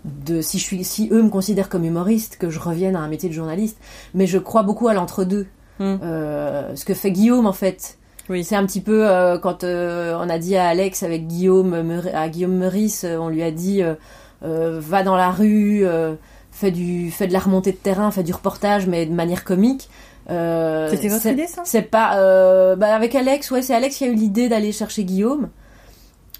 de 0.04 0.40
si 0.42 0.58
je 0.58 0.64
suis 0.64 0.84
si 0.84 1.08
eux 1.12 1.22
me 1.22 1.28
considèrent 1.28 1.68
comme 1.68 1.84
humoriste 1.84 2.36
que 2.36 2.50
je 2.50 2.58
revienne 2.58 2.96
à 2.96 3.00
un 3.00 3.08
métier 3.08 3.28
de 3.28 3.34
journaliste. 3.34 3.78
Mais 4.14 4.26
je 4.26 4.38
crois 4.38 4.62
beaucoup 4.62 4.88
à 4.88 4.94
l'entre-deux. 4.94 5.46
Mm. 5.82 5.98
Euh, 6.02 6.76
ce 6.76 6.84
que 6.84 6.94
fait 6.94 7.10
Guillaume 7.10 7.46
en 7.46 7.52
fait. 7.52 7.98
Oui. 8.28 8.44
C'est 8.44 8.54
un 8.54 8.64
petit 8.64 8.80
peu 8.80 9.08
euh, 9.08 9.36
quand 9.38 9.64
euh, 9.64 10.16
on 10.20 10.28
a 10.28 10.38
dit 10.38 10.56
à 10.56 10.68
Alex 10.68 11.02
avec 11.02 11.26
Guillaume 11.26 12.02
à 12.14 12.28
Guillaume 12.28 12.56
Meurice, 12.56 13.04
on 13.04 13.28
lui 13.28 13.42
a 13.42 13.50
dit 13.50 13.82
va 14.42 15.02
dans 15.02 15.16
la 15.16 15.30
rue, 15.30 15.84
fais 16.50 16.70
du 16.70 17.10
fais 17.10 17.26
de 17.26 17.32
la 17.32 17.40
remontée 17.40 17.72
de 17.72 17.76
terrain, 17.76 18.10
fais 18.10 18.22
du 18.22 18.32
reportage 18.32 18.86
mais 18.86 19.06
de 19.06 19.12
manière 19.12 19.44
comique. 19.44 19.88
C'était 20.28 21.08
votre 21.08 21.26
idée, 21.26 21.48
ça? 21.48 21.62
C'est 21.64 21.82
pas 21.82 22.76
bah, 22.76 22.94
avec 22.94 23.14
Alex, 23.14 23.50
ouais, 23.50 23.62
c'est 23.62 23.74
Alex 23.74 23.96
qui 23.96 24.04
a 24.04 24.06
eu 24.06 24.14
l'idée 24.14 24.48
d'aller 24.48 24.72
chercher 24.72 25.04
Guillaume. 25.04 25.48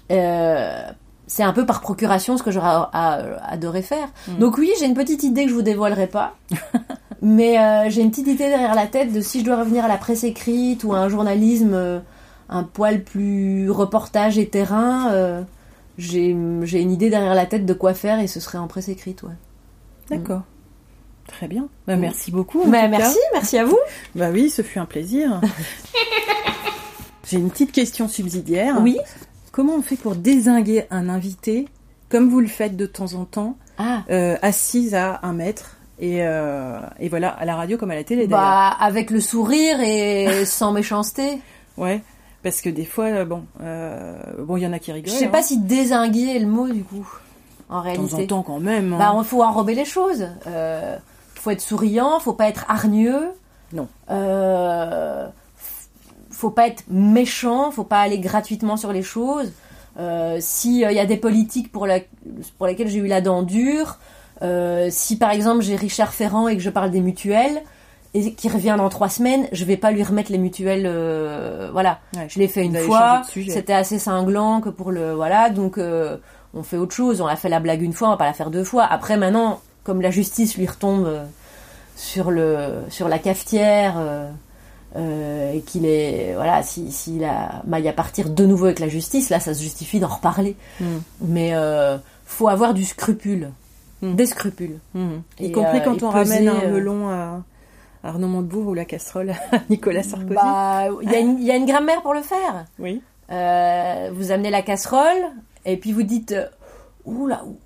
C'est 0.09 1.43
un 1.43 1.53
peu 1.53 1.65
par 1.65 1.81
procuration 1.81 2.37
ce 2.37 2.43
que 2.43 2.51
j'aurais 2.51 2.85
adoré 2.93 3.81
faire. 3.81 4.07
Mm. 4.27 4.37
Donc 4.37 4.57
oui, 4.57 4.71
j'ai 4.79 4.85
une 4.85 4.93
petite 4.93 5.23
idée 5.23 5.43
que 5.43 5.49
je 5.49 5.55
vous 5.55 5.61
dévoilerai 5.61 6.07
pas. 6.07 6.35
Mais 7.25 7.57
euh, 7.57 7.89
j'ai 7.89 8.01
une 8.01 8.09
petite 8.11 8.27
idée 8.27 8.49
derrière 8.49 8.75
la 8.75 8.85
tête 8.85 9.13
de 9.13 9.21
si 9.21 9.39
je 9.39 9.45
dois 9.45 9.55
revenir 9.57 9.85
à 9.85 9.87
la 9.87 9.97
presse 9.97 10.25
écrite 10.25 10.83
ou 10.83 10.93
à 10.93 10.97
un 10.99 11.07
journalisme 11.07 11.73
euh, 11.73 11.99
un 12.49 12.63
poil 12.63 13.01
plus 13.03 13.69
reportage 13.71 14.37
et 14.37 14.49
terrain, 14.49 15.09
euh, 15.13 15.41
j'ai 15.97 16.35
j'ai 16.63 16.81
une 16.81 16.91
idée 16.91 17.09
derrière 17.09 17.33
la 17.33 17.45
tête 17.45 17.65
de 17.65 17.73
quoi 17.73 17.93
faire 17.93 18.19
et 18.19 18.27
ce 18.27 18.41
serait 18.41 18.57
en 18.57 18.67
presse 18.67 18.89
écrite, 18.89 19.23
ouais. 19.23 19.31
D'accord. 20.09 20.41
Très 21.27 21.47
bien. 21.47 21.69
Bah, 21.87 21.95
merci 21.95 22.29
beaucoup. 22.31 22.61
Bah, 22.65 22.89
merci, 22.89 23.17
merci 23.31 23.57
à 23.57 23.63
vous. 23.63 23.79
Bah 24.15 24.29
oui, 24.33 24.49
ce 24.49 24.61
fut 24.61 24.79
un 24.79 24.85
plaisir. 24.85 25.39
J'ai 27.29 27.37
une 27.37 27.49
petite 27.49 27.71
question 27.71 28.09
subsidiaire. 28.09 28.79
Oui. 28.81 28.97
Comment 29.53 29.75
on 29.75 29.81
fait 29.81 29.95
pour 29.95 30.15
désinguer 30.15 30.85
un 30.91 31.07
invité, 31.07 31.67
comme 32.09 32.29
vous 32.29 32.41
le 32.41 32.47
faites 32.47 32.75
de 32.75 32.85
temps 32.85 33.13
en 33.13 33.23
temps, 33.23 33.55
Ah. 33.77 34.03
euh, 34.09 34.35
assise 34.41 34.93
à 34.93 35.19
un 35.23 35.31
mètre? 35.33 35.77
Et, 36.03 36.17
euh, 36.21 36.79
et 36.99 37.07
voilà, 37.07 37.29
à 37.29 37.45
la 37.45 37.55
radio 37.55 37.77
comme 37.77 37.91
à 37.91 37.95
la 37.95 38.03
télé. 38.03 38.27
Bah, 38.27 38.69
avec 38.79 39.09
le 39.09 39.21
sourire 39.21 39.79
et 39.81 40.43
sans 40.45 40.71
méchanceté. 40.73 41.39
Ouais. 41.77 42.01
Parce 42.43 42.59
que 42.59 42.69
des 42.69 42.83
fois, 42.85 43.05
euh, 43.05 43.25
bon, 43.25 43.43
euh, 43.61 44.17
bon, 44.39 44.57
il 44.57 44.63
y 44.63 44.67
en 44.67 44.73
a 44.73 44.79
qui 44.79 44.91
Je 44.91 44.95
rigolent. 44.95 45.13
sais 45.15 45.27
hein. 45.27 45.31
pas 45.31 45.41
si 45.41 45.59
désinguer 45.59 46.35
est 46.35 46.39
le 46.39 46.47
mot 46.47 46.67
du 46.67 46.83
coup, 46.83 47.07
en 47.69 47.79
de 47.79 47.83
temps 47.83 47.89
réalité. 47.89 48.15
en 48.23 48.27
temps 48.27 48.43
quand 48.43 48.59
même. 48.59 48.91
hein. 48.93 48.97
Bah, 48.99 49.13
il 49.17 49.23
faut 49.23 49.41
enrober 49.43 49.75
les 49.75 49.85
choses. 49.85 50.27
Euh, 50.47 50.97
faut 51.35 51.51
être 51.51 51.61
souriant, 51.61 52.19
faut 52.19 52.33
pas 52.33 52.49
être 52.49 52.65
hargneux. 52.67 53.31
Non. 53.71 53.87
Euh, 54.11 55.25
faut 56.31 56.49
pas 56.51 56.67
être 56.67 56.83
méchant, 56.89 57.71
faut 57.71 57.83
pas 57.85 57.99
aller 58.01 58.19
gratuitement 58.19 58.75
sur 58.77 58.91
les 58.91 59.03
choses. 59.03 59.51
Euh, 59.99 60.37
si 60.41 60.81
il 60.81 60.91
y 60.91 60.99
a 60.99 61.05
des 61.05 61.17
politiques 61.17 61.71
pour, 61.71 61.85
la, 61.87 61.99
pour 62.57 62.67
lesquelles 62.67 62.89
j'ai 62.89 62.99
eu 62.99 63.07
la 63.07 63.21
dent 63.21 63.43
dure, 63.43 63.99
euh, 64.41 64.87
si 64.91 65.17
par 65.17 65.31
exemple 65.31 65.61
j'ai 65.61 65.75
Richard 65.75 66.13
Ferrand 66.13 66.47
et 66.47 66.55
que 66.57 66.61
je 66.63 66.69
parle 66.69 66.91
des 66.91 67.01
mutuelles 67.01 67.61
et 68.15 68.33
qui 68.33 68.49
revient 68.49 68.75
dans 68.77 68.89
trois 68.89 69.09
semaines, 69.09 69.47
je 69.51 69.65
vais 69.65 69.77
pas 69.77 69.91
lui 69.91 70.03
remettre 70.03 70.31
les 70.31 70.37
mutuelles. 70.37 70.85
euh, 70.85 71.69
voilà, 71.71 71.99
Ouais. 72.15 72.27
je 72.29 72.39
l'ai 72.39 72.47
fait 72.47 72.63
une 72.65 72.77
fois. 72.77 73.21
C'était 73.53 73.73
assez 73.73 73.99
cinglant 73.99 74.61
que 74.61 74.69
pour 74.69 74.91
le 74.91 75.13
voilà, 75.13 75.49
donc 75.49 75.77
euh, 75.77 76.17
on 76.53 76.61
fait 76.63 76.77
autre 76.77 76.93
chose. 76.95 77.21
On 77.21 77.27
a 77.27 77.35
fait 77.35 77.49
la 77.49 77.59
blague 77.59 77.81
une 77.81 77.93
fois, 77.93 78.07
on 78.09 78.11
va 78.11 78.17
pas 78.17 78.25
la 78.27 78.33
faire 78.33 78.51
deux 78.51 78.63
fois. 78.63 78.83
Après 78.85 79.17
maintenant, 79.17 79.61
comme 79.83 80.01
la 80.01 80.11
justice 80.11 80.57
lui 80.57 80.67
retombe 80.67 81.09
sur 81.95 82.31
le 82.31 82.83
sur 82.89 83.07
la 83.07 83.19
cafetière. 83.19 83.95
euh, 83.97 85.51
et 85.53 85.61
qu'il 85.61 85.87
est 85.87 86.33
voilà 86.35 86.61
si 86.61 86.91
s'il 86.91 87.23
a 87.23 87.63
maille 87.65 87.87
à 87.87 87.93
partir 87.93 88.29
de 88.29 88.45
nouveau 88.45 88.65
avec 88.65 88.77
la 88.79 88.87
justice 88.87 89.31
là 89.31 89.39
ça 89.39 89.55
se 89.55 89.61
justifie 89.63 89.99
d'en 89.99 90.07
reparler 90.07 90.55
Mm. 90.79 90.85
mais 91.21 91.49
euh, 91.55 91.97
faut 92.25 92.47
avoir 92.47 92.75
du 92.75 92.85
scrupule 92.85 93.49
Mm. 94.03 94.15
des 94.15 94.25
scrupules 94.27 94.79
Mhm. 94.93 95.21
Y 95.39 95.51
compris 95.51 95.81
quand 95.83 95.95
et 95.97 96.03
on 96.03 96.11
peser, 96.11 96.35
ramène 96.35 96.49
un 96.49 96.61
euh, 96.65 96.71
melon 96.73 97.09
à 97.09 97.41
Arnaud 98.03 98.27
Montebourg 98.27 98.67
ou 98.67 98.73
la 98.73 98.85
casserole 98.85 99.29
à 99.31 99.35
Nicolas 99.69 100.03
Sarkozy. 100.03 100.33
bah 100.35 100.87
il 101.01 101.09
y, 101.11 101.15
a 101.15 101.19
une- 101.19 101.39
il 101.39 101.45
y 101.45 101.51
a 101.51 101.55
une 101.55 101.65
grammaire 101.65 102.01
pour 102.01 102.13
le 102.13 102.21
faire 102.21 102.65
oui. 102.79 103.01
Euh, 103.31 104.09
vous 104.13 104.31
amenez 104.31 104.49
la 104.49 104.61
casserole 104.61 105.23
et 105.65 105.77
puis 105.77 105.93
vous 105.93 106.03
dites 106.03 106.33
euh, 106.33 106.45
oula 107.05 107.43
ou- 107.45 107.57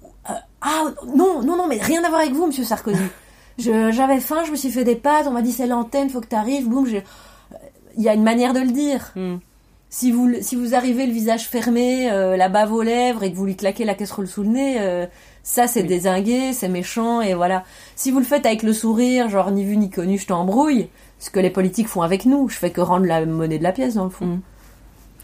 ah 0.61 0.85
non 1.15 1.41
non 1.41 1.57
non 1.57 1.67
mais 1.67 1.77
rien 1.77 2.03
à 2.03 2.09
voir 2.09 2.21
avec 2.21 2.33
vous 2.33 2.45
monsieur 2.47 2.63
Sarkozy 2.63 3.01
j'avais 3.57 4.19
faim 4.19 4.43
je 4.45 4.51
me 4.51 4.55
suis 4.55 4.69
fait 4.69 4.83
des 4.83 4.95
pâtes 4.95 5.25
on 5.27 5.31
m'a 5.31 5.41
dit 5.41 5.51
c'est 5.51 5.65
l'antenne 5.67 6.09
faut 6.09 6.21
que 6.21 6.27
t'arrives 6.27 6.67
boum 6.69 6.85
il 6.87 8.03
y 8.03 8.09
a 8.09 8.13
une 8.13 8.23
manière 8.23 8.53
de 8.53 8.59
le 8.59 8.71
dire 8.71 9.11
Mm. 9.15 9.37
si 9.89 10.11
vous 10.11 10.29
si 10.41 10.55
vous 10.55 10.75
arrivez 10.75 11.05
le 11.07 11.13
visage 11.13 11.47
fermé 11.47 12.11
euh, 12.11 12.37
la 12.37 12.49
bave 12.49 12.71
aux 12.73 12.83
lèvres 12.83 13.23
et 13.23 13.31
que 13.31 13.35
vous 13.37 13.45
lui 13.45 13.55
claquez 13.55 13.85
la 13.85 13.95
casserole 13.95 14.27
sous 14.27 14.43
le 14.43 14.49
nez 14.49 14.75
euh, 14.79 15.05
ça 15.49 15.65
c'est 15.67 15.81
Oui. 15.81 15.87
désingué 15.87 16.51
c'est 16.51 16.67
méchant 16.67 17.21
et 17.21 17.33
voilà 17.33 17.63
si 17.95 18.11
vous 18.11 18.19
le 18.19 18.25
faites 18.25 18.45
avec 18.45 18.63
le 18.63 18.73
sourire 18.73 19.29
genre 19.29 19.49
ni 19.51 19.63
vu 19.63 19.77
ni 19.77 19.89
connu 19.89 20.17
je 20.17 20.27
t'embrouille 20.27 20.89
ce 21.19 21.29
que 21.29 21.39
les 21.39 21.49
politiques 21.49 21.87
font 21.87 22.01
avec 22.01 22.25
nous 22.25 22.49
je 22.49 22.57
fais 22.57 22.69
que 22.71 22.81
rendre 22.81 23.05
la 23.05 23.25
monnaie 23.25 23.57
de 23.57 23.63
la 23.63 23.71
pièce 23.71 23.93
dans 23.95 24.03
le 24.03 24.09
fond 24.09 24.25
Mm. 24.25 24.41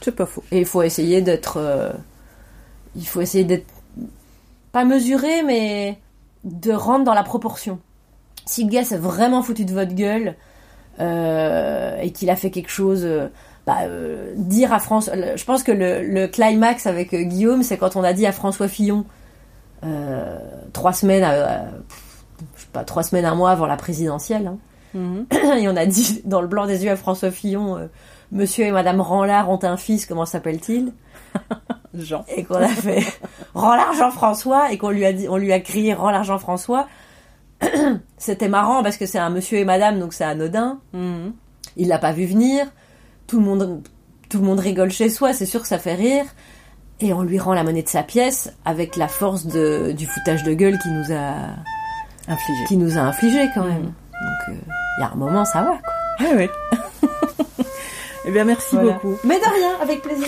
C'est 0.01 0.15
pas 0.15 0.26
faux. 0.26 0.43
et 0.51 0.59
il 0.59 0.65
faut 0.65 0.82
essayer 0.82 1.21
d'être. 1.21 1.57
euh, 1.57 1.91
il 2.95 3.05
faut 3.07 3.21
essayer 3.21 3.43
d'être. 3.45 3.65
Pas 4.74 4.84
mesuré, 4.86 5.43
mais 5.43 5.97
de 6.43 6.74
rentrer 6.74 7.05
dans 7.05 7.13
la 7.13 7.24
proportion. 7.24 7.80
Si 8.45 8.63
le 8.65 8.69
gars 8.69 8.84
s'est 8.84 8.97
vraiment 8.97 9.41
foutu 9.43 9.63
de 9.65 9.74
votre 9.74 9.93
gueule 9.93 10.36
euh, 10.99 11.97
et 12.01 12.11
qu'il 12.11 12.30
a 12.30 12.36
fait 12.36 12.51
quelque 12.51 12.69
chose. 12.69 13.03
euh, 13.05 13.28
bah, 13.65 13.78
dire 14.36 14.74
à 14.74 14.80
François. 14.80 15.13
Je 15.38 15.43
pense 15.45 15.63
que 15.63 15.71
le, 15.71 16.03
le 16.05 16.28
climax 16.28 16.86
avec 16.86 17.15
Guillaume, 17.15 17.63
c'est 17.63 17.78
quand 17.78 17.95
on 17.95 18.03
a 18.03 18.11
dit 18.11 18.26
à 18.26 18.34
François 18.34 18.67
Fillon, 18.67 19.05
euh, 19.84 20.38
trois 20.73 20.93
semaines, 20.93 21.23
à- 21.23 21.65
je 22.55 22.61
sais 22.61 22.67
pas, 22.73 22.84
trois 22.84 23.03
semaines, 23.03 23.25
un 23.25 23.36
mois 23.36 23.51
avant 23.51 23.65
la 23.67 23.77
présidentielle, 23.77 24.47
hein, 24.47 24.57
Mhm. 24.93 25.25
et 25.59 25.67
on 25.67 25.75
a 25.75 25.86
dit 25.88 26.21
dans 26.25 26.39
le 26.41 26.47
blanc 26.47 26.67
des 26.67 26.84
yeux 26.86 26.91
à 26.91 26.95
François 26.95 27.31
Fillon, 27.31 27.77
euh, 27.77 27.88
Monsieur 28.31 28.65
et 28.65 28.71
Madame 28.71 29.01
Ranlard 29.01 29.49
ont 29.49 29.59
un 29.63 29.77
fils, 29.77 30.05
comment 30.05 30.25
s'appelle-t-il? 30.25 30.93
Jean. 31.95 32.25
Et 32.36 32.43
qu'on 32.43 32.55
a 32.55 32.67
fait 32.67 33.03
Rends 33.53 33.75
l'argent 33.75 34.09
François 34.11 34.71
et 34.71 34.77
qu'on 34.77 34.89
lui 34.89 35.05
a 35.05 35.13
dit, 35.13 35.27
on 35.27 35.38
lui 35.38 35.51
a 35.53 35.59
crié 35.59 35.93
Rends 35.93 36.09
l'argent 36.11 36.38
François. 36.39 36.88
C'était 38.17 38.49
marrant 38.49 38.84
parce 38.84 38.97
que 38.97 39.05
c'est 39.05 39.19
un 39.19 39.29
Monsieur 39.29 39.57
et 39.59 39.65
Madame, 39.65 39.99
donc 39.99 40.13
c'est 40.13 40.23
anodin. 40.23 40.79
Mhm. 40.93 41.34
Il 41.77 41.88
l'a 41.88 41.97
pas 41.99 42.11
vu 42.11 42.25
venir. 42.25 42.65
Tout 43.27 43.39
le 43.39 43.45
monde, 43.45 43.81
tout 44.29 44.39
le 44.39 44.43
monde 44.45 44.59
rigole 44.59 44.91
chez 44.91 45.09
soi. 45.09 45.34
C'est 45.34 45.45
sûr 45.45 45.61
que 45.61 45.67
ça 45.67 45.77
fait 45.79 45.95
rire. 45.95 46.25
Et 46.99 47.11
on 47.13 47.21
lui 47.23 47.37
rend 47.39 47.53
la 47.53 47.63
monnaie 47.63 47.83
de 47.83 47.89
sa 47.89 48.03
pièce 48.03 48.53
avec 48.65 48.95
la 48.95 49.07
force 49.07 49.45
de, 49.45 49.91
du 49.91 50.05
foutage 50.05 50.43
de 50.43 50.53
gueule 50.53 50.77
qui 50.79 50.89
nous 50.89 51.11
a, 51.11 51.33
Infligé. 52.27 52.63
qui 52.67 52.77
nous 52.77 52.97
a 52.97 53.01
infligé 53.01 53.49
quand 53.53 53.63
même. 53.65 53.83
Donc 53.83 54.49
euh, 54.49 54.53
il 54.97 55.01
y 55.01 55.03
a 55.03 55.11
un 55.11 55.15
moment, 55.15 55.43
ça 55.43 55.61
va. 55.63 55.71
Quoi. 55.71 55.93
Ah 56.19 56.35
ouais. 56.35 56.49
eh 58.25 58.31
bien, 58.31 58.45
merci 58.45 58.75
Voilà. 58.75 58.93
beaucoup. 58.93 59.15
Mais 59.25 59.37
de 59.39 59.43
rien, 59.43 59.71
avec 59.81 60.01
plaisir. 60.01 60.27